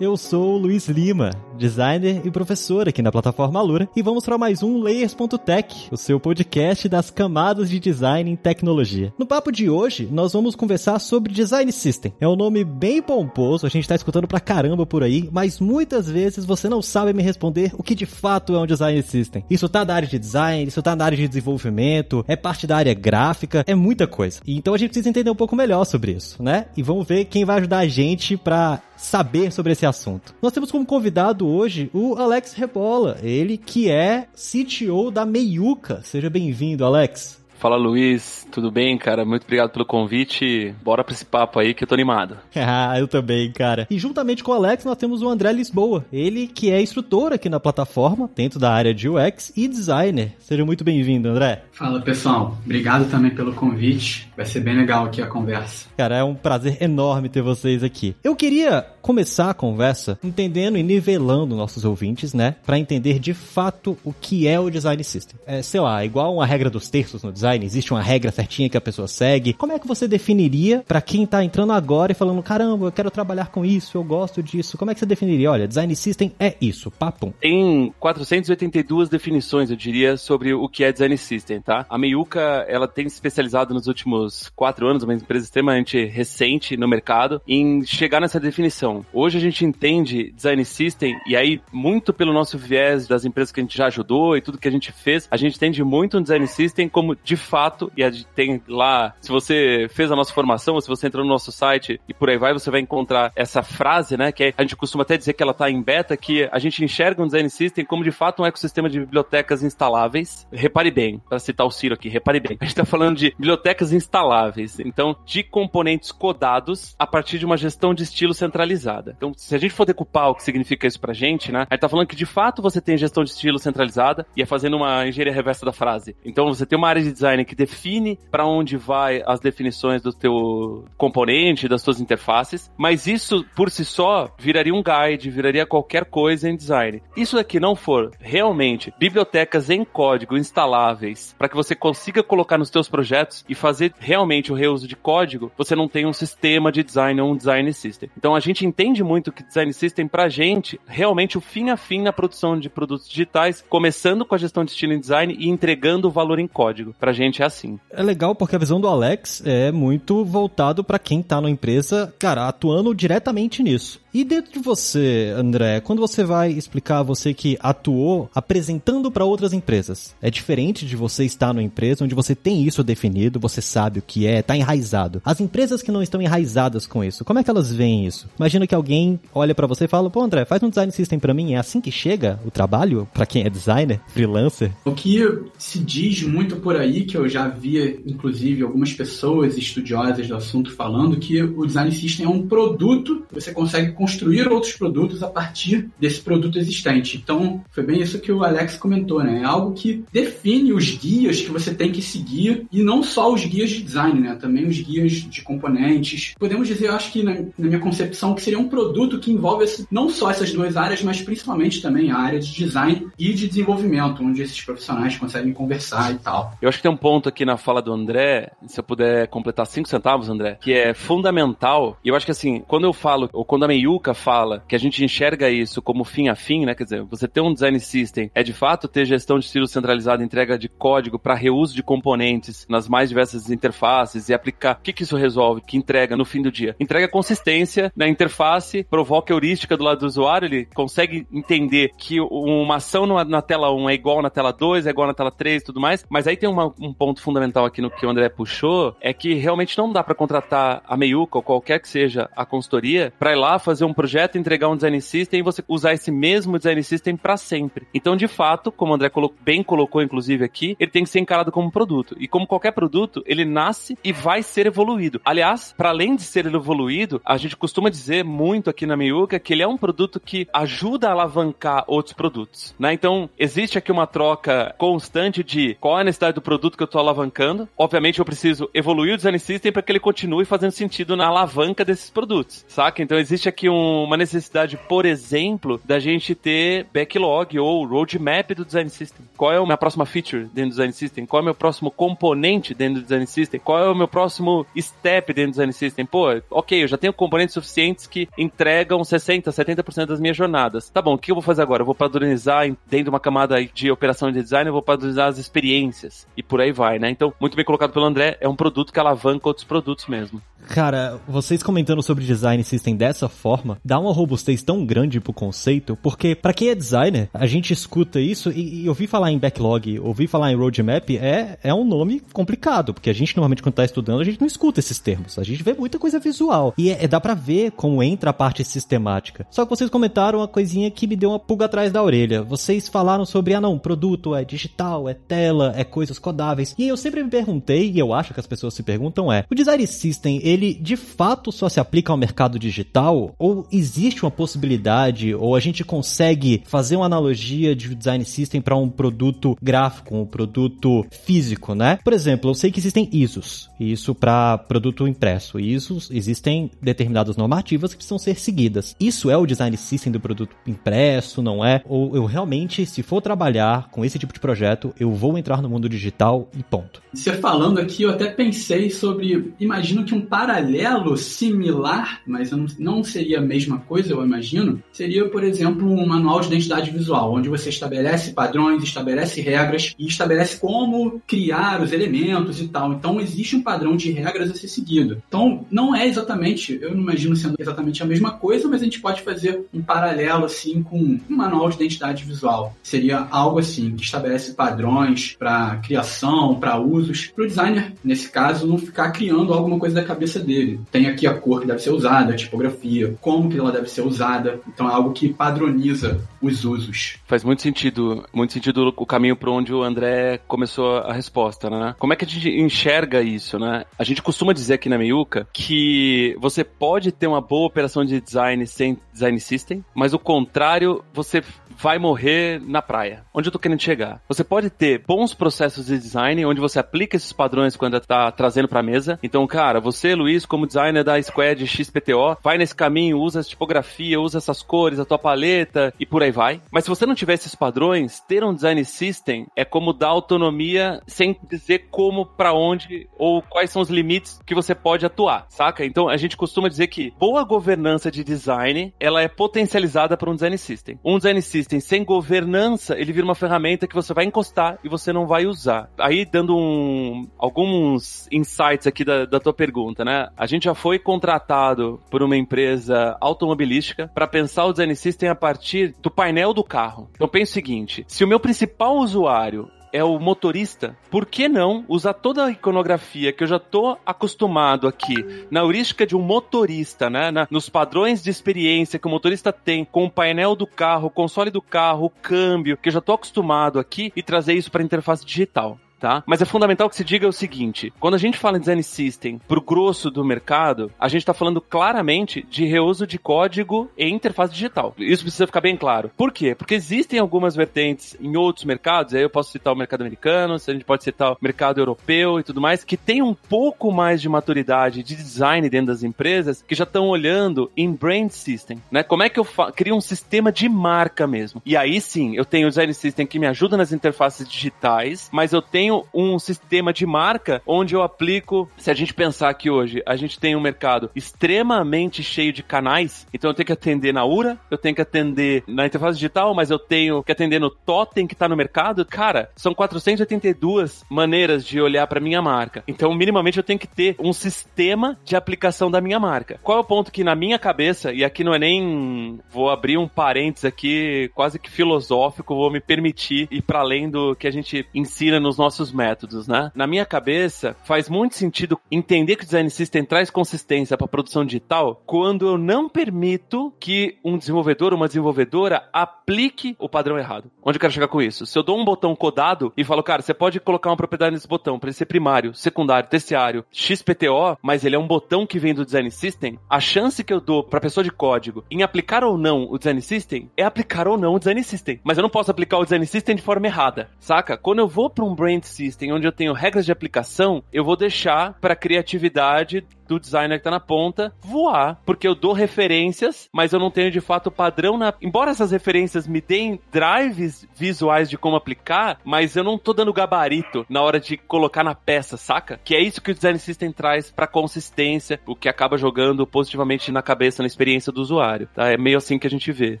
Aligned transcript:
Eu 0.00 0.16
sou 0.16 0.54
o 0.54 0.58
Luiz 0.58 0.88
Lima, 0.88 1.30
designer 1.56 2.20
e 2.24 2.30
professor 2.30 2.88
aqui 2.88 3.00
na 3.00 3.12
plataforma 3.12 3.60
Alura, 3.60 3.88
e 3.94 4.02
vamos 4.02 4.24
para 4.24 4.36
mais 4.36 4.60
um 4.60 4.82
Layers.tech, 4.82 5.88
o 5.88 5.96
seu 5.96 6.18
podcast 6.18 6.88
das 6.88 7.12
camadas 7.12 7.70
de 7.70 7.78
design 7.78 8.28
em 8.28 8.34
tecnologia. 8.34 9.14
No 9.16 9.24
papo 9.24 9.52
de 9.52 9.70
hoje, 9.70 10.08
nós 10.10 10.32
vamos 10.32 10.56
conversar 10.56 10.98
sobre 10.98 11.32
Design 11.32 11.70
System. 11.70 12.12
É 12.20 12.26
um 12.26 12.34
nome 12.34 12.64
bem 12.64 13.00
pomposo, 13.00 13.66
a 13.66 13.68
gente 13.68 13.84
está 13.84 13.94
escutando 13.94 14.26
pra 14.26 14.40
caramba 14.40 14.84
por 14.84 15.04
aí, 15.04 15.28
mas 15.30 15.60
muitas 15.60 16.10
vezes 16.10 16.44
você 16.44 16.68
não 16.68 16.82
sabe 16.82 17.12
me 17.12 17.22
responder 17.22 17.70
o 17.78 17.82
que 17.82 17.94
de 17.94 18.04
fato 18.04 18.56
é 18.56 18.58
um 18.58 18.66
Design 18.66 19.00
System. 19.00 19.44
Isso 19.48 19.68
tá 19.68 19.84
na 19.84 19.94
área 19.94 20.08
de 20.08 20.18
design, 20.18 20.66
isso 20.66 20.82
tá 20.82 20.96
na 20.96 21.04
área 21.04 21.16
de 21.16 21.28
desenvolvimento, 21.28 22.24
é 22.26 22.34
parte 22.34 22.66
da 22.66 22.76
área 22.76 22.94
gráfica, 22.94 23.62
é 23.64 23.76
muita 23.76 24.08
coisa. 24.08 24.40
Então 24.44 24.74
a 24.74 24.78
gente 24.78 24.88
precisa 24.88 25.08
entender 25.08 25.30
um 25.30 25.36
pouco 25.36 25.54
melhor 25.54 25.84
sobre 25.84 26.10
isso, 26.10 26.42
né? 26.42 26.66
E 26.76 26.82
vamos 26.82 27.06
ver 27.06 27.26
quem 27.26 27.44
vai 27.44 27.58
ajudar 27.58 27.78
a 27.78 27.86
gente 27.86 28.36
para 28.36 28.82
saber 28.96 29.52
sobre 29.52 29.72
esse 29.72 29.83
assunto. 29.84 30.34
Nós 30.40 30.52
temos 30.52 30.70
como 30.70 30.86
convidado 30.86 31.46
hoje 31.46 31.90
o 31.92 32.16
Alex 32.16 32.54
Rebola, 32.54 33.18
ele 33.22 33.56
que 33.56 33.90
é 33.90 34.26
CTO 34.34 35.10
da 35.10 35.24
Meiuca. 35.24 36.00
Seja 36.02 36.30
bem-vindo, 36.30 36.84
Alex. 36.84 37.43
Fala 37.58 37.76
Luiz, 37.76 38.46
tudo 38.52 38.70
bem, 38.70 38.98
cara? 38.98 39.24
Muito 39.24 39.44
obrigado 39.44 39.70
pelo 39.70 39.86
convite. 39.86 40.74
Bora 40.82 41.02
pra 41.02 41.14
esse 41.14 41.24
papo 41.24 41.58
aí 41.58 41.72
que 41.72 41.84
eu 41.84 41.88
tô 41.88 41.94
animado. 41.94 42.36
ah, 42.54 42.98
eu 42.98 43.08
também, 43.08 43.50
cara. 43.52 43.86
E 43.90 43.98
juntamente 43.98 44.44
com 44.44 44.52
o 44.52 44.54
Alex, 44.54 44.84
nós 44.84 44.96
temos 44.96 45.22
o 45.22 45.28
André 45.28 45.52
Lisboa. 45.52 46.04
Ele 46.12 46.46
que 46.46 46.70
é 46.70 46.82
instrutor 46.82 47.32
aqui 47.32 47.48
na 47.48 47.58
plataforma, 47.58 48.28
dentro 48.34 48.58
da 48.58 48.70
área 48.72 48.92
de 48.92 49.08
UX 49.08 49.52
e 49.56 49.66
designer. 49.66 50.34
Seja 50.38 50.64
muito 50.64 50.84
bem-vindo, 50.84 51.28
André. 51.28 51.62
Fala 51.72 52.00
pessoal, 52.00 52.58
obrigado 52.64 53.10
também 53.10 53.30
pelo 53.30 53.54
convite. 53.54 54.30
Vai 54.36 54.44
ser 54.44 54.60
bem 54.60 54.76
legal 54.76 55.06
aqui 55.06 55.22
a 55.22 55.26
conversa. 55.26 55.88
Cara, 55.96 56.16
é 56.16 56.22
um 56.24 56.34
prazer 56.34 56.82
enorme 56.82 57.28
ter 57.28 57.42
vocês 57.42 57.82
aqui. 57.82 58.14
Eu 58.22 58.36
queria 58.36 58.86
começar 59.00 59.50
a 59.50 59.54
conversa 59.54 60.18
entendendo 60.22 60.76
e 60.76 60.82
nivelando 60.82 61.56
nossos 61.56 61.84
ouvintes, 61.84 62.34
né? 62.34 62.56
Para 62.64 62.78
entender 62.78 63.18
de 63.18 63.32
fato 63.32 63.96
o 64.04 64.12
que 64.12 64.46
é 64.48 64.58
o 64.58 64.70
design 64.70 65.02
system. 65.04 65.38
É, 65.46 65.62
sei 65.62 65.80
lá, 65.80 66.04
igual 66.04 66.34
uma 66.34 66.46
regra 66.46 66.68
dos 66.68 66.88
terços 66.88 67.22
no 67.22 67.32
design 67.32 67.43
design? 67.44 67.64
Existe 67.64 67.92
uma 67.92 68.02
regra 68.02 68.30
certinha 68.30 68.68
que 68.70 68.76
a 68.76 68.80
pessoa 68.80 69.06
segue? 69.06 69.52
Como 69.52 69.72
é 69.72 69.78
que 69.78 69.86
você 69.86 70.08
definiria 70.08 70.82
para 70.86 71.00
quem 71.02 71.26
tá 71.26 71.44
entrando 71.44 71.72
agora 71.72 72.12
e 72.12 72.14
falando, 72.14 72.42
caramba, 72.42 72.86
eu 72.86 72.92
quero 72.92 73.10
trabalhar 73.10 73.48
com 73.48 73.64
isso, 73.64 73.98
eu 73.98 74.02
gosto 74.02 74.42
disso? 74.42 74.78
Como 74.78 74.90
é 74.90 74.94
que 74.94 75.00
você 75.00 75.06
definiria? 75.06 75.50
Olha, 75.50 75.68
design 75.68 75.94
system 75.94 76.32
é 76.40 76.56
isso, 76.60 76.90
papum. 76.90 77.32
Tem 77.40 77.92
482 78.00 79.08
definições, 79.08 79.70
eu 79.70 79.76
diria, 79.76 80.16
sobre 80.16 80.54
o 80.54 80.68
que 80.68 80.84
é 80.84 80.92
design 80.92 81.16
system, 81.18 81.60
tá? 81.60 81.84
A 81.88 81.98
Meiuca, 81.98 82.64
ela 82.66 82.88
tem 82.88 83.08
se 83.08 83.16
especializado 83.16 83.74
nos 83.74 83.86
últimos 83.86 84.50
quatro 84.56 84.88
anos, 84.88 85.02
uma 85.02 85.14
empresa 85.14 85.44
extremamente 85.44 86.02
recente 86.06 86.76
no 86.76 86.88
mercado, 86.88 87.42
em 87.46 87.84
chegar 87.84 88.20
nessa 88.20 88.40
definição. 88.40 89.04
Hoje 89.12 89.36
a 89.36 89.40
gente 89.40 89.64
entende 89.64 90.32
design 90.32 90.64
system, 90.64 91.14
e 91.26 91.36
aí, 91.36 91.60
muito 91.70 92.12
pelo 92.12 92.32
nosso 92.32 92.56
viés 92.56 93.06
das 93.06 93.24
empresas 93.24 93.52
que 93.52 93.60
a 93.60 93.62
gente 93.62 93.76
já 93.76 93.86
ajudou 93.86 94.36
e 94.36 94.40
tudo 94.40 94.58
que 94.58 94.68
a 94.68 94.70
gente 94.70 94.92
fez, 94.92 95.28
a 95.30 95.36
gente 95.36 95.56
entende 95.56 95.84
muito 95.84 96.18
um 96.18 96.22
design 96.22 96.46
system 96.46 96.88
como 96.88 97.14
de 97.14 97.33
fato, 97.36 97.90
e 97.96 98.04
tem 98.34 98.62
lá, 98.68 99.14
se 99.20 99.30
você 99.30 99.86
fez 99.90 100.10
a 100.10 100.16
nossa 100.16 100.32
formação, 100.32 100.74
ou 100.74 100.80
se 100.80 100.88
você 100.88 101.06
entrou 101.06 101.24
no 101.24 101.30
nosso 101.30 101.52
site 101.52 102.00
e 102.08 102.14
por 102.14 102.30
aí 102.30 102.38
vai, 102.38 102.52
você 102.52 102.70
vai 102.70 102.80
encontrar 102.80 103.32
essa 103.34 103.62
frase, 103.62 104.16
né, 104.16 104.32
que 104.32 104.44
é, 104.44 104.54
a 104.56 104.62
gente 104.62 104.76
costuma 104.76 105.02
até 105.02 105.16
dizer 105.16 105.32
que 105.32 105.42
ela 105.42 105.52
está 105.52 105.70
em 105.70 105.82
beta, 105.82 106.16
que 106.16 106.48
a 106.50 106.58
gente 106.58 106.84
enxerga 106.84 107.22
um 107.22 107.26
design 107.26 107.48
system 107.50 107.84
como 107.84 108.04
de 108.04 108.10
fato 108.10 108.42
um 108.42 108.46
ecossistema 108.46 108.88
de 108.88 109.00
bibliotecas 109.00 109.62
instaláveis. 109.62 110.46
Repare 110.52 110.90
bem, 110.90 111.20
para 111.28 111.38
citar 111.38 111.66
o 111.66 111.70
Ciro 111.70 111.94
aqui, 111.94 112.08
repare 112.08 112.40
bem. 112.40 112.56
A 112.60 112.64
gente 112.64 112.72
está 112.72 112.84
falando 112.84 113.16
de 113.16 113.30
bibliotecas 113.30 113.92
instaláveis, 113.92 114.78
então 114.80 115.16
de 115.24 115.42
componentes 115.42 116.12
codados 116.12 116.94
a 116.98 117.06
partir 117.06 117.38
de 117.38 117.46
uma 117.46 117.56
gestão 117.56 117.94
de 117.94 118.02
estilo 118.02 118.34
centralizada. 118.34 119.14
Então, 119.16 119.32
se 119.36 119.54
a 119.54 119.58
gente 119.58 119.74
for 119.74 119.84
decupar 119.84 120.28
o 120.28 120.34
que 120.34 120.42
significa 120.42 120.86
isso 120.86 121.00
pra 121.00 121.12
gente, 121.12 121.50
né, 121.50 121.66
a 121.70 121.74
gente 121.74 121.80
tá 121.80 121.88
falando 121.88 122.06
que 122.06 122.16
de 122.16 122.26
fato 122.26 122.62
você 122.62 122.80
tem 122.80 122.96
gestão 122.96 123.24
de 123.24 123.30
estilo 123.30 123.58
centralizada 123.58 124.26
e 124.36 124.42
é 124.42 124.46
fazendo 124.46 124.76
uma 124.76 125.06
engenharia 125.06 125.32
reversa 125.32 125.64
da 125.64 125.72
frase. 125.72 126.16
Então, 126.24 126.46
você 126.46 126.66
tem 126.66 126.78
uma 126.78 126.88
área 126.88 127.02
de 127.02 127.12
design 127.12 127.23
design 127.24 127.44
que 127.44 127.54
define 127.54 128.18
para 128.30 128.46
onde 128.46 128.76
vai 128.76 129.22
as 129.26 129.40
definições 129.40 130.02
do 130.02 130.12
teu 130.12 130.84
componente, 130.96 131.68
das 131.68 131.80
suas 131.80 132.00
interfaces, 132.00 132.70
mas 132.76 133.06
isso 133.06 133.44
por 133.56 133.70
si 133.70 133.84
só 133.84 134.30
viraria 134.38 134.74
um 134.74 134.82
guide, 134.82 135.30
viraria 135.30 135.64
qualquer 135.64 136.04
coisa 136.04 136.48
em 136.48 136.56
design. 136.56 137.02
Isso 137.16 137.38
aqui 137.38 137.58
não 137.58 137.74
for 137.74 138.10
realmente 138.20 138.92
bibliotecas 138.98 139.70
em 139.70 139.84
código 139.84 140.36
instaláveis 140.36 141.34
para 141.38 141.48
que 141.48 141.56
você 141.56 141.74
consiga 141.74 142.22
colocar 142.22 142.58
nos 142.58 142.70
teus 142.70 142.88
projetos 142.88 143.44
e 143.48 143.54
fazer 143.54 143.94
realmente 143.98 144.52
o 144.52 144.54
reuso 144.54 144.86
de 144.86 144.96
código, 144.96 145.50
você 145.56 145.74
não 145.74 145.88
tem 145.88 146.06
um 146.06 146.12
sistema 146.12 146.70
de 146.70 146.82
design 146.82 147.20
ou 147.20 147.32
um 147.32 147.36
design 147.36 147.72
system. 147.72 148.10
Então 148.16 148.34
a 148.34 148.40
gente 148.40 148.66
entende 148.66 149.02
muito 149.02 149.32
que 149.32 149.42
design 149.42 149.72
system 149.72 150.06
pra 150.06 150.28
gente 150.28 150.78
realmente 150.86 151.38
o 151.38 151.40
fim 151.40 151.70
a 151.70 151.76
fim 151.76 152.02
na 152.02 152.12
produção 152.12 152.58
de 152.58 152.68
produtos 152.68 153.08
digitais, 153.08 153.64
começando 153.68 154.24
com 154.24 154.34
a 154.34 154.38
gestão 154.38 154.64
de 154.64 154.72
estilo 154.72 154.92
em 154.92 155.00
design 155.00 155.34
e 155.38 155.48
entregando 155.48 156.08
o 156.08 156.10
valor 156.10 156.38
em 156.38 156.46
código. 156.46 156.94
Pra 156.98 157.13
gente 157.14 157.42
é 157.42 157.46
assim. 157.46 157.78
É 157.90 158.02
legal 158.02 158.34
porque 158.34 158.56
a 158.56 158.58
visão 158.58 158.80
do 158.80 158.88
Alex 158.88 159.42
é 159.44 159.72
muito 159.72 160.24
voltado 160.24 160.84
para 160.84 160.98
quem 160.98 161.22
tá 161.22 161.40
na 161.40 161.48
empresa, 161.48 162.12
cara, 162.18 162.48
atuando 162.48 162.94
diretamente 162.94 163.62
nisso. 163.62 164.04
E 164.14 164.22
dentro 164.22 164.52
de 164.52 164.60
você, 164.60 165.34
André, 165.36 165.80
quando 165.80 165.98
você 165.98 166.22
vai 166.22 166.52
explicar 166.52 167.02
você 167.02 167.34
que 167.34 167.58
atuou 167.58 168.30
apresentando 168.32 169.10
para 169.10 169.24
outras 169.24 169.52
empresas, 169.52 170.14
é 170.22 170.30
diferente 170.30 170.86
de 170.86 170.94
você 170.94 171.24
estar 171.24 171.52
numa 171.52 171.64
empresa 171.64 172.04
onde 172.04 172.14
você 172.14 172.32
tem 172.32 172.62
isso 172.62 172.84
definido, 172.84 173.40
você 173.40 173.60
sabe 173.60 173.98
o 173.98 174.02
que 174.02 174.24
é, 174.24 174.40
tá 174.40 174.56
enraizado. 174.56 175.20
As 175.24 175.40
empresas 175.40 175.82
que 175.82 175.90
não 175.90 176.00
estão 176.00 176.22
enraizadas 176.22 176.86
com 176.86 177.02
isso, 177.02 177.24
como 177.24 177.40
é 177.40 177.42
que 177.42 177.50
elas 177.50 177.74
veem 177.74 178.06
isso? 178.06 178.28
Imagina 178.38 178.68
que 178.68 178.74
alguém 178.74 179.18
olha 179.34 179.52
para 179.52 179.66
você 179.66 179.86
e 179.86 179.88
fala: 179.88 180.08
"Pô, 180.08 180.22
André, 180.22 180.44
faz 180.44 180.62
um 180.62 180.68
design 180.68 180.92
system 180.92 181.18
para 181.18 181.34
mim". 181.34 181.54
É 181.54 181.58
assim 181.58 181.80
que 181.80 181.90
chega 181.90 182.38
o 182.46 182.52
trabalho 182.52 183.08
para 183.12 183.26
quem 183.26 183.42
é 183.44 183.50
designer, 183.50 184.00
freelancer? 184.06 184.70
O 184.84 184.92
que 184.92 185.18
se 185.58 185.80
diz 185.80 186.22
muito 186.22 186.56
por 186.56 186.76
aí 186.76 187.03
que 187.04 187.16
eu 187.16 187.28
já 187.28 187.48
via 187.48 187.98
inclusive 188.06 188.62
algumas 188.62 188.92
pessoas 188.92 189.56
estudiosas 189.56 190.26
do 190.26 190.36
assunto 190.36 190.72
falando 190.72 191.18
que 191.18 191.42
o 191.42 191.66
design 191.66 191.92
system 191.92 192.26
é 192.26 192.28
um 192.28 192.46
produto 192.46 193.24
você 193.30 193.52
consegue 193.52 193.92
construir 193.92 194.48
outros 194.48 194.72
produtos 194.72 195.22
a 195.22 195.28
partir 195.28 195.88
desse 195.98 196.20
produto 196.20 196.58
existente. 196.58 197.16
Então, 197.16 197.62
foi 197.70 197.82
bem 197.82 198.00
isso 198.00 198.20
que 198.20 198.32
o 198.32 198.44
Alex 198.44 198.76
comentou, 198.76 199.22
né? 199.22 199.40
É 199.42 199.44
algo 199.44 199.72
que 199.72 200.04
define 200.12 200.72
os 200.72 200.90
guias 200.90 201.40
que 201.40 201.50
você 201.50 201.74
tem 201.74 201.90
que 201.90 202.00
seguir 202.00 202.66
e 202.72 202.82
não 202.82 203.02
só 203.02 203.32
os 203.32 203.44
guias 203.44 203.70
de 203.70 203.82
design, 203.82 204.20
né? 204.20 204.36
Também 204.36 204.66
os 204.66 204.78
guias 204.78 205.12
de 205.12 205.42
componentes. 205.42 206.34
Podemos 206.38 206.68
dizer, 206.68 206.88
eu 206.88 206.94
acho 206.94 207.12
que 207.12 207.22
na, 207.22 207.34
na 207.34 207.68
minha 207.68 207.80
concepção, 207.80 208.34
que 208.34 208.42
seria 208.42 208.58
um 208.58 208.68
produto 208.68 209.18
que 209.18 209.32
envolve 209.32 209.64
esse, 209.64 209.86
não 209.90 210.08
só 210.08 210.30
essas 210.30 210.52
duas 210.52 210.76
áreas, 210.76 211.02
mas 211.02 211.20
principalmente 211.20 211.82
também 211.82 212.10
a 212.10 212.16
área 212.16 212.40
de 212.40 212.52
design 212.52 213.08
e 213.18 213.32
de 213.32 213.48
desenvolvimento, 213.48 214.22
onde 214.22 214.42
esses 214.42 214.60
profissionais 214.60 215.16
conseguem 215.16 215.52
conversar 215.52 216.12
e 216.12 216.18
tal. 216.18 216.56
Eu 216.60 216.68
acho 216.68 216.78
que 216.78 216.82
tem 216.82 216.93
ponto 216.96 217.28
aqui 217.28 217.44
na 217.44 217.56
fala 217.56 217.80
do 217.80 217.92
André, 217.92 218.50
se 218.66 218.80
eu 218.80 218.84
puder 218.84 219.28
completar 219.28 219.66
cinco 219.66 219.88
centavos, 219.88 220.28
André, 220.28 220.58
que 220.60 220.72
é 220.72 220.94
fundamental. 220.94 221.96
E 222.04 222.08
eu 222.08 222.16
acho 222.16 222.26
que 222.26 222.32
assim, 222.32 222.62
quando 222.66 222.84
eu 222.84 222.92
falo, 222.92 223.28
ou 223.32 223.44
quando 223.44 223.64
a 223.64 223.68
Meiyu 223.68 223.94
Yuka 223.94 224.14
fala 224.14 224.64
que 224.66 224.74
a 224.74 224.78
gente 224.78 225.04
enxerga 225.04 225.50
isso 225.50 225.82
como 225.82 226.04
fim 226.04 226.28
a 226.28 226.34
fim, 226.34 226.64
né? 226.64 226.74
Quer 226.74 226.84
dizer, 226.84 227.02
você 227.02 227.28
ter 227.28 227.40
um 227.40 227.52
design 227.52 227.78
system 227.78 228.30
é 228.34 228.42
de 228.42 228.52
fato 228.52 228.88
ter 228.88 229.04
gestão 229.04 229.38
de 229.38 229.44
estilo 229.44 229.66
centralizado, 229.66 230.22
entrega 230.22 230.58
de 230.58 230.68
código 230.68 231.18
para 231.18 231.34
reuso 231.34 231.74
de 231.74 231.82
componentes 231.82 232.66
nas 232.68 232.88
mais 232.88 233.08
diversas 233.08 233.50
interfaces 233.50 234.28
e 234.28 234.34
aplicar. 234.34 234.78
O 234.80 234.82
que, 234.82 234.92
que 234.92 235.02
isso 235.02 235.16
resolve? 235.16 235.60
Que 235.60 235.76
entrega 235.76 236.16
no 236.16 236.24
fim 236.24 236.42
do 236.42 236.50
dia? 236.50 236.74
Entrega 236.80 237.08
consistência 237.08 237.92
na 237.96 238.08
interface, 238.08 238.84
provoca 238.84 239.32
heurística 239.32 239.76
do 239.76 239.84
lado 239.84 240.00
do 240.00 240.06
usuário, 240.06 240.46
ele 240.46 240.66
consegue 240.74 241.26
entender 241.32 241.90
que 241.96 242.20
uma 242.20 242.76
ação 242.76 243.06
na 243.06 243.42
tela 243.42 243.72
1 243.72 243.90
é 243.90 243.94
igual 243.94 244.22
na 244.22 244.30
tela 244.30 244.52
2, 244.52 244.86
é 244.86 244.90
igual 244.90 245.06
na 245.06 245.14
tela 245.14 245.30
3 245.30 245.62
e 245.62 245.64
tudo 245.64 245.80
mais. 245.80 246.04
Mas 246.08 246.26
aí 246.26 246.36
tem 246.36 246.48
uma, 246.48 246.72
um 246.84 246.92
ponto 246.92 247.22
fundamental 247.22 247.64
aqui 247.64 247.80
no 247.80 247.90
que 247.90 248.04
o 248.04 248.10
André 248.10 248.28
puxou, 248.28 248.96
é 249.00 249.12
que 249.12 249.34
realmente 249.34 249.76
não 249.78 249.92
dá 249.92 250.02
para 250.02 250.14
contratar 250.14 250.82
a 250.86 250.96
Meiuca 250.96 251.38
ou 251.38 251.42
qualquer 251.42 251.80
que 251.80 251.88
seja 251.88 252.28
a 252.36 252.44
consultoria 252.44 253.12
para 253.18 253.32
ir 253.32 253.36
lá 253.36 253.58
fazer 253.58 253.84
um 253.84 253.94
projeto, 253.94 254.36
entregar 254.36 254.68
um 254.68 254.76
design 254.76 255.00
system 255.00 255.40
e 255.40 255.42
você 255.42 255.62
usar 255.68 255.94
esse 255.94 256.10
mesmo 256.10 256.58
design 256.58 256.82
system 256.82 257.16
para 257.16 257.36
sempre. 257.36 257.86
Então, 257.94 258.16
de 258.16 258.28
fato, 258.28 258.70
como 258.70 258.92
o 258.92 258.94
André 258.94 259.10
bem 259.42 259.62
colocou, 259.62 260.02
inclusive, 260.02 260.44
aqui, 260.44 260.76
ele 260.78 260.90
tem 260.90 261.04
que 261.04 261.10
ser 261.10 261.20
encarado 261.20 261.50
como 261.50 261.70
produto. 261.70 262.16
E 262.18 262.28
como 262.28 262.46
qualquer 262.46 262.72
produto, 262.72 263.22
ele 263.26 263.44
nasce 263.44 263.96
e 264.02 264.12
vai 264.12 264.42
ser 264.42 264.66
evoluído. 264.66 265.20
Aliás, 265.24 265.74
para 265.76 265.90
além 265.90 266.16
de 266.16 266.22
ser 266.22 266.46
evoluído, 266.46 267.20
a 267.24 267.36
gente 267.36 267.56
costuma 267.56 267.88
dizer 267.88 268.24
muito 268.24 268.68
aqui 268.68 268.86
na 268.86 268.96
Miyuka 268.96 269.38
que 269.38 269.52
ele 269.52 269.62
é 269.62 269.68
um 269.68 269.76
produto 269.76 270.20
que 270.20 270.46
ajuda 270.52 271.08
a 271.08 271.12
alavancar 271.12 271.84
outros 271.86 272.14
produtos. 272.14 272.74
Né? 272.78 272.92
Então, 272.92 273.28
existe 273.38 273.78
aqui 273.78 273.92
uma 273.92 274.06
troca 274.06 274.74
constante 274.78 275.42
de 275.42 275.74
qual 275.80 275.98
é 275.98 276.02
a 276.02 276.04
necessidade 276.04 276.34
do 276.34 276.42
produto 276.42 276.73
produto 276.74 276.76
que 276.76 276.82
eu 276.82 276.86
tô 276.86 276.98
alavancando. 276.98 277.68
Obviamente 277.78 278.18
eu 278.18 278.24
preciso 278.24 278.68
evoluir 278.74 279.14
o 279.14 279.16
design 279.16 279.38
system 279.38 279.72
para 279.72 279.82
que 279.82 279.92
ele 279.92 280.00
continue 280.00 280.44
fazendo 280.44 280.72
sentido 280.72 281.16
na 281.16 281.26
alavanca 281.26 281.84
desses 281.84 282.10
produtos, 282.10 282.64
saca? 282.68 283.02
Então 283.02 283.18
existe 283.18 283.48
aqui 283.48 283.68
um, 283.68 284.04
uma 284.04 284.16
necessidade, 284.16 284.76
por 284.88 285.06
exemplo, 285.06 285.80
da 285.84 285.98
gente 285.98 286.34
ter 286.34 286.86
backlog 286.92 287.58
ou 287.58 287.86
roadmap 287.86 288.50
do 288.54 288.64
design 288.64 288.90
system. 288.90 289.26
Qual 289.36 289.52
é 289.52 289.56
a 289.56 289.62
minha 289.62 289.76
próxima 289.76 290.04
feature 290.04 290.44
dentro 290.44 290.70
do 290.70 290.70
design 290.70 290.92
system? 290.92 291.26
Qual 291.26 291.40
é 291.40 291.42
o 291.42 291.44
meu 291.44 291.54
próximo 291.54 291.90
componente 291.90 292.74
dentro 292.74 293.00
do 293.00 293.02
design 293.02 293.26
system? 293.26 293.60
Qual 293.60 293.78
é 293.78 293.88
o 293.88 293.94
meu 293.94 294.08
próximo 294.08 294.66
step 294.76 295.32
dentro 295.32 295.50
do 295.50 295.54
design 295.54 295.72
system? 295.72 296.04
Pô, 296.04 296.26
ok, 296.50 296.82
eu 296.82 296.88
já 296.88 296.98
tenho 296.98 297.12
componentes 297.12 297.54
suficientes 297.54 298.06
que 298.06 298.28
entregam 298.36 299.02
60, 299.04 299.50
70% 299.50 300.06
das 300.06 300.20
minhas 300.20 300.36
jornadas. 300.36 300.90
Tá 300.90 301.00
bom, 301.00 301.14
o 301.14 301.18
que 301.18 301.30
eu 301.30 301.36
vou 301.36 301.42
fazer 301.42 301.62
agora? 301.62 301.82
Eu 301.82 301.86
vou 301.86 301.94
padronizar 301.94 302.66
dentro 302.86 303.04
de 303.04 303.10
uma 303.10 303.20
camada 303.20 303.62
de 303.64 303.90
operação 303.90 304.30
de 304.30 304.42
design, 304.42 304.68
eu 304.68 304.72
vou 304.72 304.82
padronizar 304.82 305.28
as 305.28 305.38
experiências 305.38 306.26
e 306.36 306.42
por 306.42 306.60
aí 306.60 306.63
vai, 306.72 306.98
né? 306.98 307.10
Então, 307.10 307.32
muito 307.40 307.56
bem 307.56 307.64
colocado 307.64 307.92
pelo 307.92 308.04
André, 308.04 308.36
é 308.40 308.48
um 308.48 308.56
produto 308.56 308.92
que 308.92 309.00
alavanca 309.00 309.48
outros 309.48 309.64
produtos 309.64 310.06
mesmo. 310.06 310.40
Cara, 310.68 311.20
vocês 311.28 311.62
comentando 311.62 312.02
sobre 312.02 312.24
design 312.24 312.62
system 312.64 312.96
dessa 312.96 313.28
forma, 313.28 313.78
dá 313.84 313.98
uma 313.98 314.12
robustez 314.12 314.62
tão 314.62 314.84
grande 314.84 315.20
pro 315.20 315.32
conceito, 315.32 315.96
porque 316.02 316.34
para 316.34 316.52
quem 316.52 316.70
é 316.70 316.74
designer, 316.74 317.28
a 317.32 317.46
gente 317.46 317.72
escuta 317.72 318.20
isso 318.20 318.50
e, 318.50 318.82
e 318.82 318.88
ouvir 318.88 319.06
falar 319.06 319.30
em 319.30 319.38
backlog, 319.38 319.98
ouvir 320.00 320.26
falar 320.26 320.52
em 320.52 320.56
roadmap 320.56 321.10
é, 321.10 321.58
é 321.62 321.72
um 321.72 321.84
nome 321.84 322.20
complicado, 322.32 322.92
porque 322.92 323.10
a 323.10 323.12
gente 323.12 323.36
normalmente 323.36 323.62
quando 323.62 323.74
tá 323.74 323.84
estudando, 323.84 324.20
a 324.20 324.24
gente 324.24 324.40
não 324.40 324.46
escuta 324.46 324.80
esses 324.80 324.98
termos, 324.98 325.38
a 325.38 325.44
gente 325.44 325.62
vê 325.62 325.74
muita 325.74 325.98
coisa 325.98 326.18
visual. 326.18 326.74
E 326.76 326.90
é, 326.90 327.04
é 327.04 327.08
dá 327.08 327.20
para 327.20 327.34
ver 327.34 327.72
como 327.72 328.02
entra 328.02 328.30
a 328.30 328.32
parte 328.32 328.64
sistemática. 328.64 329.46
Só 329.50 329.64
que 329.64 329.70
vocês 329.70 329.90
comentaram 329.90 330.40
uma 330.40 330.48
coisinha 330.48 330.90
que 330.90 331.06
me 331.06 331.16
deu 331.16 331.30
uma 331.30 331.38
pulga 331.38 331.66
atrás 331.66 331.92
da 331.92 332.02
orelha. 332.02 332.42
Vocês 332.42 332.88
falaram 332.88 333.24
sobre, 333.24 333.54
ah 333.54 333.60
não, 333.60 333.78
produto 333.78 334.34
é 334.34 334.44
digital, 334.44 335.08
é 335.08 335.14
tela, 335.14 335.72
é 335.76 335.84
coisas 335.84 336.18
codáveis. 336.18 336.74
E 336.78 336.88
eu 336.88 336.96
sempre 336.96 337.22
me 337.22 337.30
perguntei, 337.30 337.90
e 337.90 337.98
eu 337.98 338.12
acho 338.12 338.34
que 338.34 338.40
as 338.40 338.46
pessoas 338.46 338.74
se 338.74 338.82
perguntam 338.82 339.32
é, 339.32 339.44
o 339.50 339.54
design 339.54 339.86
system, 339.86 340.40
ele 340.54 340.74
de 340.74 340.96
fato 340.96 341.52
só 341.52 341.68
se 341.68 341.80
aplica 341.80 342.12
ao 342.12 342.18
mercado 342.18 342.58
digital? 342.58 343.34
Ou 343.38 343.66
existe 343.70 344.24
uma 344.24 344.30
possibilidade, 344.30 345.34
ou 345.34 345.54
a 345.54 345.60
gente 345.60 345.84
consegue 345.84 346.62
fazer 346.66 346.96
uma 346.96 347.06
analogia 347.06 347.74
de 347.74 347.94
design 347.94 348.24
system 348.24 348.60
para 348.60 348.76
um 348.76 348.88
produto 348.88 349.56
gráfico, 349.62 350.16
um 350.16 350.26
produto 350.26 351.04
físico, 351.10 351.74
né? 351.74 351.98
Por 352.02 352.12
exemplo, 352.12 352.50
eu 352.50 352.54
sei 352.54 352.70
que 352.70 352.80
existem 352.80 353.08
ISOs, 353.12 353.70
isso 353.78 354.14
para 354.14 354.58
produto 354.58 355.06
impresso. 355.06 355.60
ISOs 355.60 356.10
existem 356.10 356.70
determinadas 356.80 357.36
normativas 357.36 357.90
que 357.90 357.96
precisam 357.96 358.18
ser 358.18 358.38
seguidas. 358.38 358.96
Isso 358.98 359.30
é 359.30 359.36
o 359.36 359.46
design 359.46 359.76
system 359.76 360.12
do 360.12 360.20
produto 360.20 360.56
impresso, 360.66 361.42
não 361.42 361.64
é? 361.64 361.82
Ou 361.86 362.14
eu 362.16 362.24
realmente, 362.24 362.86
se 362.86 363.02
for 363.02 363.20
trabalhar 363.20 363.88
com 363.90 364.04
esse 364.04 364.18
tipo 364.18 364.32
de 364.32 364.40
projeto, 364.40 364.94
eu 364.98 365.12
vou 365.12 365.36
entrar 365.36 365.60
no 365.60 365.68
mundo 365.68 365.88
digital 365.88 366.48
e 366.56 366.62
ponto. 366.62 367.02
Você 367.12 367.32
falando 367.34 367.78
aqui, 367.78 368.02
eu 368.02 368.10
até 368.10 368.30
pensei 368.30 368.90
sobre, 368.90 369.52
imagino 369.58 370.04
que 370.04 370.14
um 370.14 370.20
paralelo 370.44 371.16
similar, 371.16 372.20
mas 372.26 372.50
não 372.78 373.02
seria 373.02 373.38
a 373.38 373.42
mesma 373.42 373.78
coisa, 373.78 374.12
eu 374.12 374.22
imagino, 374.22 374.82
seria, 374.92 375.26
por 375.30 375.42
exemplo, 375.42 375.90
um 375.90 376.06
manual 376.06 376.40
de 376.40 376.48
identidade 376.48 376.90
visual, 376.90 377.32
onde 377.32 377.48
você 377.48 377.70
estabelece 377.70 378.32
padrões, 378.32 378.82
estabelece 378.82 379.40
regras 379.40 379.94
e 379.98 380.06
estabelece 380.06 380.58
como 380.60 381.22
criar 381.26 381.80
os 381.80 381.92
elementos 381.92 382.60
e 382.60 382.68
tal. 382.68 382.92
Então 382.92 383.18
existe 383.18 383.56
um 383.56 383.62
padrão 383.62 383.96
de 383.96 384.10
regras 384.12 384.50
a 384.50 384.54
ser 384.54 384.68
seguido. 384.68 385.22
Então 385.26 385.64
não 385.70 385.96
é 385.96 386.06
exatamente, 386.06 386.78
eu 386.80 386.94
não 386.94 387.00
imagino 387.00 387.34
sendo 387.34 387.56
exatamente 387.58 388.02
a 388.02 388.06
mesma 388.06 388.32
coisa, 388.32 388.68
mas 388.68 388.82
a 388.82 388.84
gente 388.84 389.00
pode 389.00 389.22
fazer 389.22 389.64
um 389.72 389.80
paralelo 389.80 390.44
assim 390.44 390.82
com 390.82 390.98
um 390.98 391.18
manual 391.26 391.70
de 391.70 391.76
identidade 391.76 392.22
visual. 392.22 392.76
Seria 392.82 393.26
algo 393.30 393.60
assim 393.60 393.96
que 393.96 394.04
estabelece 394.04 394.52
padrões 394.52 395.34
para 395.38 395.76
criação, 395.76 396.56
para 396.60 396.78
usos, 396.78 397.28
para 397.28 397.44
o 397.44 397.46
designer 397.46 397.94
nesse 398.04 398.28
caso 398.28 398.66
não 398.66 398.76
ficar 398.76 399.10
criando 399.10 399.54
alguma 399.54 399.78
coisa 399.78 399.94
da 399.94 400.04
cabeça 400.04 400.33
dele. 400.40 400.80
Tem 400.90 401.06
aqui 401.06 401.26
a 401.26 401.34
cor 401.34 401.60
que 401.60 401.66
deve 401.66 401.80
ser 401.80 401.90
usada, 401.90 402.32
a 402.32 402.36
tipografia, 402.36 403.14
como 403.20 403.48
que 403.48 403.58
ela 403.58 403.72
deve 403.72 403.88
ser 403.88 404.02
usada. 404.02 404.60
Então 404.68 404.88
é 404.88 404.92
algo 404.92 405.12
que 405.12 405.32
padroniza 405.32 406.20
os 406.40 406.64
usos. 406.64 407.16
Faz 407.26 407.42
muito 407.42 407.62
sentido, 407.62 408.24
muito 408.32 408.52
sentido 408.52 408.92
o 408.96 409.06
caminho 409.06 409.36
para 409.36 409.50
onde 409.50 409.72
o 409.72 409.82
André 409.82 410.38
começou 410.46 410.98
a 410.98 411.12
resposta, 411.12 411.70
né? 411.70 411.94
Como 411.98 412.12
é 412.12 412.16
que 412.16 412.24
a 412.24 412.28
gente 412.28 412.48
enxerga 412.48 413.22
isso, 413.22 413.58
né? 413.58 413.84
A 413.98 414.04
gente 414.04 414.22
costuma 414.22 414.52
dizer 414.52 414.74
aqui 414.74 414.88
na 414.88 414.98
Meiuca 414.98 415.46
que 415.52 416.36
você 416.40 416.62
pode 416.64 417.12
ter 417.12 417.26
uma 417.26 417.40
boa 417.40 417.66
operação 417.66 418.04
de 418.04 418.20
design 418.20 418.66
sem 418.66 418.98
design 419.12 419.38
system, 419.40 419.84
mas 419.94 420.12
o 420.12 420.18
contrário, 420.18 421.04
você 421.12 421.42
vai 421.76 421.98
morrer 421.98 422.60
na 422.66 422.80
praia. 422.82 423.24
Onde 423.32 423.48
eu 423.48 423.52
tô 423.52 423.58
querendo 423.58 423.80
chegar? 423.80 424.20
Você 424.28 424.44
pode 424.44 424.70
ter 424.70 425.02
bons 425.06 425.34
processos 425.34 425.86
de 425.86 425.98
design 425.98 426.44
onde 426.44 426.60
você 426.60 426.78
aplica 426.78 427.16
esses 427.16 427.32
padrões 427.32 427.76
quando 427.76 428.00
tá 428.00 428.30
trazendo 428.30 428.68
para 428.68 428.82
mesa. 428.82 429.18
Então, 429.22 429.46
cara, 429.46 429.80
você, 429.80 430.14
Luiz, 430.14 430.23
como 430.46 430.66
designer 430.66 431.02
da 431.02 431.20
Squad 431.22 431.66
XPTO, 431.66 432.36
vai 432.42 432.58
nesse 432.58 432.74
caminho, 432.74 433.18
usa 433.18 433.40
essa 433.40 433.48
tipografia, 433.48 434.20
usa 434.20 434.38
essas 434.38 434.62
cores, 434.62 434.98
a 434.98 435.04
tua 435.04 435.18
paleta 435.18 435.92
e 435.98 436.06
por 436.06 436.22
aí 436.22 436.30
vai. 436.30 436.60
Mas 436.70 436.84
se 436.84 436.90
você 436.90 437.06
não 437.06 437.14
tiver 437.14 437.34
esses 437.34 437.54
padrões, 437.54 438.20
ter 438.20 438.44
um 438.44 438.54
design 438.54 438.84
system 438.84 439.46
é 439.56 439.64
como 439.64 439.92
dar 439.92 440.08
autonomia 440.08 441.00
sem 441.06 441.36
dizer 441.48 441.88
como, 441.90 442.26
para 442.26 442.52
onde 442.52 443.08
ou 443.18 443.42
quais 443.42 443.70
são 443.70 443.82
os 443.82 443.90
limites 443.90 444.40
que 444.46 444.54
você 444.54 444.74
pode 444.74 445.04
atuar, 445.04 445.46
saca? 445.48 445.84
Então, 445.84 446.08
a 446.08 446.16
gente 446.16 446.36
costuma 446.36 446.68
dizer 446.68 446.86
que 446.88 447.12
boa 447.18 447.44
governança 447.44 448.10
de 448.10 448.22
design, 448.22 448.94
ela 449.00 449.22
é 449.22 449.28
potencializada 449.28 450.16
por 450.16 450.28
um 450.28 450.34
design 450.34 450.56
system. 450.56 450.98
Um 451.04 451.16
design 451.16 451.40
system 451.42 451.64
system 451.64 451.80
sem 451.80 452.04
governança, 452.04 452.98
ele 452.98 453.12
vira 453.12 453.24
uma 453.24 453.34
ferramenta 453.34 453.86
que 453.86 453.94
você 453.94 454.12
vai 454.12 454.24
encostar 454.24 454.78
e 454.84 454.88
você 454.88 455.12
não 455.12 455.26
vai 455.26 455.46
usar. 455.46 455.90
Aí, 455.98 456.24
dando 456.24 456.56
um, 456.56 457.28
alguns 457.38 458.28
insights 458.30 458.86
aqui 458.86 459.04
da, 459.04 459.24
da 459.24 459.40
tua 459.40 459.52
pergunta, 459.52 460.04
né? 460.04 460.13
A 460.36 460.46
gente 460.46 460.64
já 460.64 460.74
foi 460.74 460.98
contratado 460.98 462.00
por 462.10 462.22
uma 462.22 462.36
empresa 462.36 463.16
automobilística 463.20 464.10
para 464.14 464.26
pensar 464.26 464.64
o 464.66 464.72
design 464.72 464.94
system 464.94 465.28
a 465.28 465.34
partir 465.34 465.94
do 466.00 466.10
painel 466.10 466.52
do 466.52 466.64
carro. 466.64 467.08
Então, 467.14 467.28
pense 467.28 467.50
o 467.50 467.54
seguinte: 467.54 468.04
se 468.08 468.24
o 468.24 468.28
meu 468.28 468.40
principal 468.40 468.96
usuário 468.96 469.70
é 469.94 470.02
o 470.02 470.18
motorista, 470.18 470.96
por 471.08 471.24
que 471.24 471.48
não 471.48 471.84
usar 471.88 472.14
toda 472.14 472.46
a 472.46 472.50
iconografia 472.50 473.32
que 473.32 473.44
eu 473.44 473.46
já 473.46 473.60
tô 473.60 473.96
acostumado 474.04 474.88
aqui 474.88 475.46
na 475.52 475.60
heurística 475.60 476.04
de 476.04 476.16
um 476.16 476.20
motorista, 476.20 477.08
né? 477.08 477.30
Na, 477.30 477.46
nos 477.48 477.68
padrões 477.68 478.20
de 478.20 478.28
experiência 478.28 478.98
que 478.98 479.06
o 479.06 479.10
motorista 479.10 479.52
tem 479.52 479.84
com 479.84 480.06
o 480.06 480.10
painel 480.10 480.56
do 480.56 480.66
carro, 480.66 481.06
o 481.06 481.10
console 481.10 481.48
do 481.48 481.62
carro, 481.62 482.06
o 482.06 482.10
câmbio, 482.10 482.76
que 482.76 482.88
eu 482.88 482.92
já 482.92 483.00
tô 483.00 483.12
acostumado 483.12 483.78
aqui 483.78 484.12
e 484.16 484.22
trazer 484.22 484.54
isso 484.54 484.68
para 484.68 484.82
a 484.82 484.84
interface 484.84 485.24
digital 485.24 485.78
tá? 486.04 486.22
Mas 486.26 486.42
é 486.42 486.44
fundamental 486.44 486.90
que 486.90 486.96
se 486.96 487.02
diga 487.02 487.26
o 487.26 487.32
seguinte: 487.32 487.90
quando 487.98 488.12
a 488.12 488.18
gente 488.18 488.36
fala 488.36 488.58
em 488.58 488.60
design 488.60 488.82
system 488.82 489.40
pro 489.48 489.62
grosso 489.62 490.10
do 490.10 490.22
mercado, 490.22 490.92
a 491.00 491.08
gente 491.08 491.22
está 491.22 491.32
falando 491.32 491.62
claramente 491.62 492.46
de 492.50 492.66
reuso 492.66 493.06
de 493.06 493.18
código 493.18 493.90
e 493.96 494.06
interface 494.06 494.52
digital. 494.52 494.94
Isso 494.98 495.22
precisa 495.22 495.46
ficar 495.46 495.62
bem 495.62 495.78
claro. 495.78 496.10
Por 496.14 496.30
quê? 496.30 496.54
Porque 496.54 496.74
existem 496.74 497.18
algumas 497.18 497.56
vertentes 497.56 498.14
em 498.20 498.36
outros 498.36 498.66
mercados, 498.66 499.14
aí 499.14 499.22
eu 499.22 499.30
posso 499.30 499.50
citar 499.50 499.72
o 499.72 499.76
mercado 499.76 500.02
americano, 500.02 500.54
a 500.54 500.72
gente 500.72 500.84
pode 500.84 501.04
citar 501.04 501.32
o 501.32 501.38
mercado 501.40 501.80
europeu 501.80 502.38
e 502.38 502.42
tudo 502.42 502.60
mais, 502.60 502.84
que 502.84 502.98
tem 502.98 503.22
um 503.22 503.32
pouco 503.32 503.90
mais 503.90 504.20
de 504.20 504.28
maturidade 504.28 505.02
de 505.02 505.16
design 505.16 505.70
dentro 505.70 505.86
das 505.86 506.02
empresas, 506.02 506.60
que 506.60 506.74
já 506.74 506.84
estão 506.84 507.08
olhando 507.08 507.72
em 507.74 507.90
brand 507.90 508.28
system, 508.28 508.78
né? 508.90 509.02
Como 509.02 509.22
é 509.22 509.30
que 509.30 509.40
eu 509.40 509.46
crio 509.74 509.96
um 509.96 510.02
sistema 510.02 510.52
de 510.52 510.68
marca 510.68 511.26
mesmo? 511.26 511.62
E 511.64 511.78
aí 511.78 511.98
sim, 511.98 512.36
eu 512.36 512.44
tenho 512.44 512.66
o 512.66 512.70
design 512.70 512.92
system 512.92 513.26
que 513.26 513.38
me 513.38 513.46
ajuda 513.46 513.78
nas 513.78 513.90
interfaces 513.90 514.46
digitais, 514.46 515.30
mas 515.32 515.54
eu 515.54 515.62
tenho 515.62 515.93
tenho 515.94 516.06
um 516.12 516.38
sistema 516.38 516.92
de 516.92 517.06
marca 517.06 517.62
onde 517.66 517.94
eu 517.94 518.02
aplico. 518.02 518.68
Se 518.76 518.90
a 518.90 518.94
gente 518.94 519.14
pensar 519.14 519.52
que 519.54 519.70
hoje 519.70 520.02
a 520.06 520.16
gente 520.16 520.40
tem 520.40 520.56
um 520.56 520.60
mercado 520.60 521.10
extremamente 521.14 522.22
cheio 522.22 522.52
de 522.52 522.62
canais, 522.62 523.26
então 523.32 523.50
eu 523.50 523.54
tenho 523.54 523.66
que 523.66 523.72
atender 523.72 524.12
na 524.12 524.24
URA, 524.24 524.58
eu 524.70 524.78
tenho 524.78 524.94
que 524.94 525.02
atender 525.02 525.62
na 525.68 525.86
interface 525.86 526.18
digital, 526.18 526.54
mas 526.54 526.70
eu 526.70 526.78
tenho 526.78 527.22
que 527.22 527.32
atender 527.32 527.60
no 527.60 527.70
Totem 527.70 528.26
que 528.26 528.34
tá 528.34 528.48
no 528.48 528.56
mercado. 528.56 529.04
Cara, 529.04 529.50
são 529.54 529.74
482 529.74 531.04
maneiras 531.10 531.64
de 531.64 531.80
olhar 531.80 532.06
para 532.06 532.20
minha 532.20 532.40
marca. 532.40 532.82
Então, 532.88 533.14
minimamente, 533.14 533.58
eu 533.58 533.64
tenho 533.64 533.78
que 533.78 533.86
ter 533.86 534.16
um 534.18 534.32
sistema 534.32 535.18
de 535.24 535.36
aplicação 535.36 535.90
da 535.90 536.00
minha 536.00 536.18
marca. 536.18 536.58
Qual 536.62 536.78
é 536.78 536.80
o 536.80 536.84
ponto 536.84 537.12
que 537.12 537.22
na 537.22 537.34
minha 537.34 537.58
cabeça, 537.58 538.12
e 538.12 538.24
aqui 538.24 538.42
não 538.42 538.54
é 538.54 538.58
nem. 538.58 539.38
Vou 539.50 539.70
abrir 539.70 539.98
um 539.98 540.08
parênteses 540.08 540.64
aqui, 540.64 541.30
quase 541.34 541.58
que 541.58 541.70
filosófico, 541.70 542.54
vou 542.54 542.70
me 542.70 542.80
permitir 542.80 543.48
ir 543.50 543.62
para 543.62 543.80
além 543.80 544.08
do 544.08 544.34
que 544.34 544.46
a 544.46 544.50
gente 544.50 544.86
ensina 544.94 545.38
nos 545.38 545.58
nossos 545.58 545.83
métodos, 545.92 546.48
né? 546.48 546.70
Na 546.74 546.86
minha 546.86 547.06
cabeça, 547.06 547.76
faz 547.84 548.08
muito 548.08 548.34
sentido 548.34 548.78
entender 548.90 549.36
que 549.36 549.42
o 549.42 549.46
design 549.46 549.70
system 549.70 550.04
traz 550.04 550.30
consistência 550.30 550.96
para 550.96 551.06
a 551.06 551.08
produção 551.08 551.44
digital 551.44 552.02
quando 552.06 552.46
eu 552.46 552.58
não 552.58 552.88
permito 552.88 553.72
que 553.78 554.18
um 554.24 554.38
desenvolvedor 554.38 554.92
ou 554.92 554.98
uma 554.98 555.08
desenvolvedora 555.08 555.88
aplique 555.92 556.76
o 556.78 556.88
padrão 556.88 557.18
errado. 557.18 557.50
Onde 557.62 557.76
eu 557.76 557.80
quero 557.80 557.92
chegar 557.92 558.08
com 558.08 558.22
isso? 558.22 558.46
Se 558.46 558.58
eu 558.58 558.62
dou 558.62 558.78
um 558.78 558.84
botão 558.84 559.14
codado 559.14 559.72
e 559.76 559.84
falo, 559.84 560.02
cara, 560.02 560.22
você 560.22 560.34
pode 560.34 560.60
colocar 560.60 560.90
uma 560.90 560.96
propriedade 560.96 561.34
nesse 561.34 561.48
botão 561.48 561.78
para 561.78 561.88
ele 561.88 561.96
ser 561.96 562.06
primário, 562.06 562.54
secundário, 562.54 563.08
terciário, 563.08 563.64
XPTO, 563.70 564.58
mas 564.62 564.84
ele 564.84 564.96
é 564.96 564.98
um 564.98 565.06
botão 565.06 565.46
que 565.46 565.58
vem 565.58 565.74
do 565.74 565.84
design 565.84 566.10
system, 566.10 566.58
a 566.68 566.80
chance 566.80 567.22
que 567.22 567.32
eu 567.32 567.40
dou 567.40 567.62
para 567.62 567.80
pessoa 567.80 568.04
de 568.04 568.10
código 568.10 568.64
em 568.70 568.82
aplicar 568.82 569.24
ou 569.24 569.36
não 569.36 569.66
o 569.70 569.78
design 569.78 570.00
system 570.00 570.50
é 570.56 570.62
aplicar 570.62 571.08
ou 571.08 571.18
não 571.18 571.34
o 571.34 571.38
design 571.38 571.62
system. 571.62 572.00
Mas 572.02 572.18
eu 572.18 572.22
não 572.22 572.30
posso 572.30 572.50
aplicar 572.50 572.78
o 572.78 572.84
design 572.84 573.06
system 573.06 573.36
de 573.36 573.42
forma 573.42 573.66
errada, 573.66 574.10
saca? 574.18 574.56
Quando 574.56 574.78
eu 574.78 574.88
vou 574.88 575.10
para 575.10 575.24
um 575.24 575.34
brain 575.34 575.60
system 575.66 576.12
onde 576.12 576.26
eu 576.26 576.32
tenho 576.32 576.52
regras 576.52 576.84
de 576.84 576.92
aplicação, 576.92 577.62
eu 577.72 577.84
vou 577.84 577.96
deixar 577.96 578.54
para 578.60 578.76
criatividade 578.76 579.86
do 580.06 580.18
designer 580.18 580.58
que 580.58 580.64
tá 580.64 580.70
na 580.70 580.80
ponta 580.80 581.32
voar, 581.40 582.00
porque 582.04 582.26
eu 582.26 582.34
dou 582.34 582.52
referências, 582.52 583.48
mas 583.52 583.72
eu 583.72 583.80
não 583.80 583.90
tenho 583.90 584.10
de 584.10 584.20
fato 584.20 584.50
padrão 584.50 584.96
na. 584.96 585.14
Embora 585.20 585.50
essas 585.50 585.70
referências 585.70 586.26
me 586.26 586.40
deem 586.40 586.80
drives 586.92 587.66
visuais 587.74 588.28
de 588.28 588.38
como 588.38 588.56
aplicar, 588.56 589.18
mas 589.24 589.56
eu 589.56 589.64
não 589.64 589.78
tô 589.78 589.92
dando 589.92 590.12
gabarito 590.12 590.86
na 590.88 591.02
hora 591.02 591.20
de 591.20 591.36
colocar 591.36 591.84
na 591.84 591.94
peça, 591.94 592.36
saca? 592.36 592.80
Que 592.84 592.94
é 592.94 593.00
isso 593.00 593.20
que 593.20 593.30
o 593.30 593.34
design 593.34 593.58
system 593.58 593.92
traz 593.92 594.30
para 594.30 594.46
consistência, 594.46 595.40
o 595.46 595.54
que 595.54 595.68
acaba 595.68 595.96
jogando 595.96 596.46
positivamente 596.46 597.10
na 597.10 597.22
cabeça, 597.22 597.62
na 597.62 597.66
experiência 597.66 598.12
do 598.12 598.20
usuário, 598.20 598.68
tá? 598.74 598.90
É 598.90 598.96
meio 598.96 599.18
assim 599.18 599.38
que 599.38 599.46
a 599.46 599.50
gente 599.50 599.72
vê. 599.72 600.00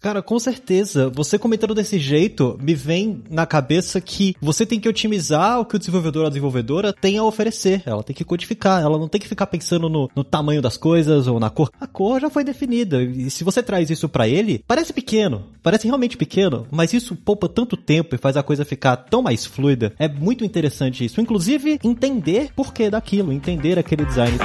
Cara, 0.00 0.22
com 0.22 0.38
certeza. 0.38 1.10
Você 1.10 1.38
comentando 1.38 1.74
desse 1.74 1.98
jeito, 1.98 2.58
me 2.60 2.74
vem 2.74 3.22
na 3.30 3.46
cabeça 3.46 4.00
que 4.00 4.34
você 4.40 4.64
tem 4.64 4.80
que 4.80 4.88
otimizar 4.88 5.60
o 5.60 5.64
que 5.64 5.76
o 5.76 5.78
desenvolvedor 5.78 6.22
ou 6.22 6.26
a 6.26 6.30
desenvolvedora 6.30 6.92
tem 6.92 7.18
a 7.18 7.24
oferecer. 7.24 7.82
Ela 7.86 8.02
tem 8.02 8.14
que 8.14 8.24
codificar, 8.24 8.82
ela 8.82 8.98
não 8.98 9.08
tem 9.08 9.20
que 9.20 9.28
ficar 9.28 9.46
pensando 9.46 9.81
no, 9.88 10.10
no 10.14 10.24
tamanho 10.24 10.62
das 10.62 10.76
coisas 10.76 11.26
ou 11.26 11.38
na 11.38 11.50
cor. 11.50 11.70
A 11.80 11.86
cor 11.86 12.20
já 12.20 12.30
foi 12.30 12.44
definida. 12.44 13.02
E 13.02 13.30
se 13.30 13.44
você 13.44 13.62
traz 13.62 13.90
isso 13.90 14.08
para 14.08 14.28
ele, 14.28 14.62
parece 14.66 14.92
pequeno, 14.92 15.44
parece 15.62 15.86
realmente 15.86 16.16
pequeno, 16.16 16.66
mas 16.70 16.92
isso 16.92 17.16
poupa 17.16 17.48
tanto 17.48 17.76
tempo 17.76 18.14
e 18.14 18.18
faz 18.18 18.36
a 18.36 18.42
coisa 18.42 18.64
ficar 18.64 18.96
tão 18.96 19.22
mais 19.22 19.44
fluida. 19.44 19.92
É 19.98 20.08
muito 20.08 20.44
interessante 20.44 21.04
isso. 21.04 21.20
Inclusive, 21.20 21.78
entender 21.82 22.50
por 22.54 22.72
que 22.72 22.90
daquilo, 22.90 23.32
entender 23.32 23.78
aquele 23.78 24.04
design. 24.04 24.36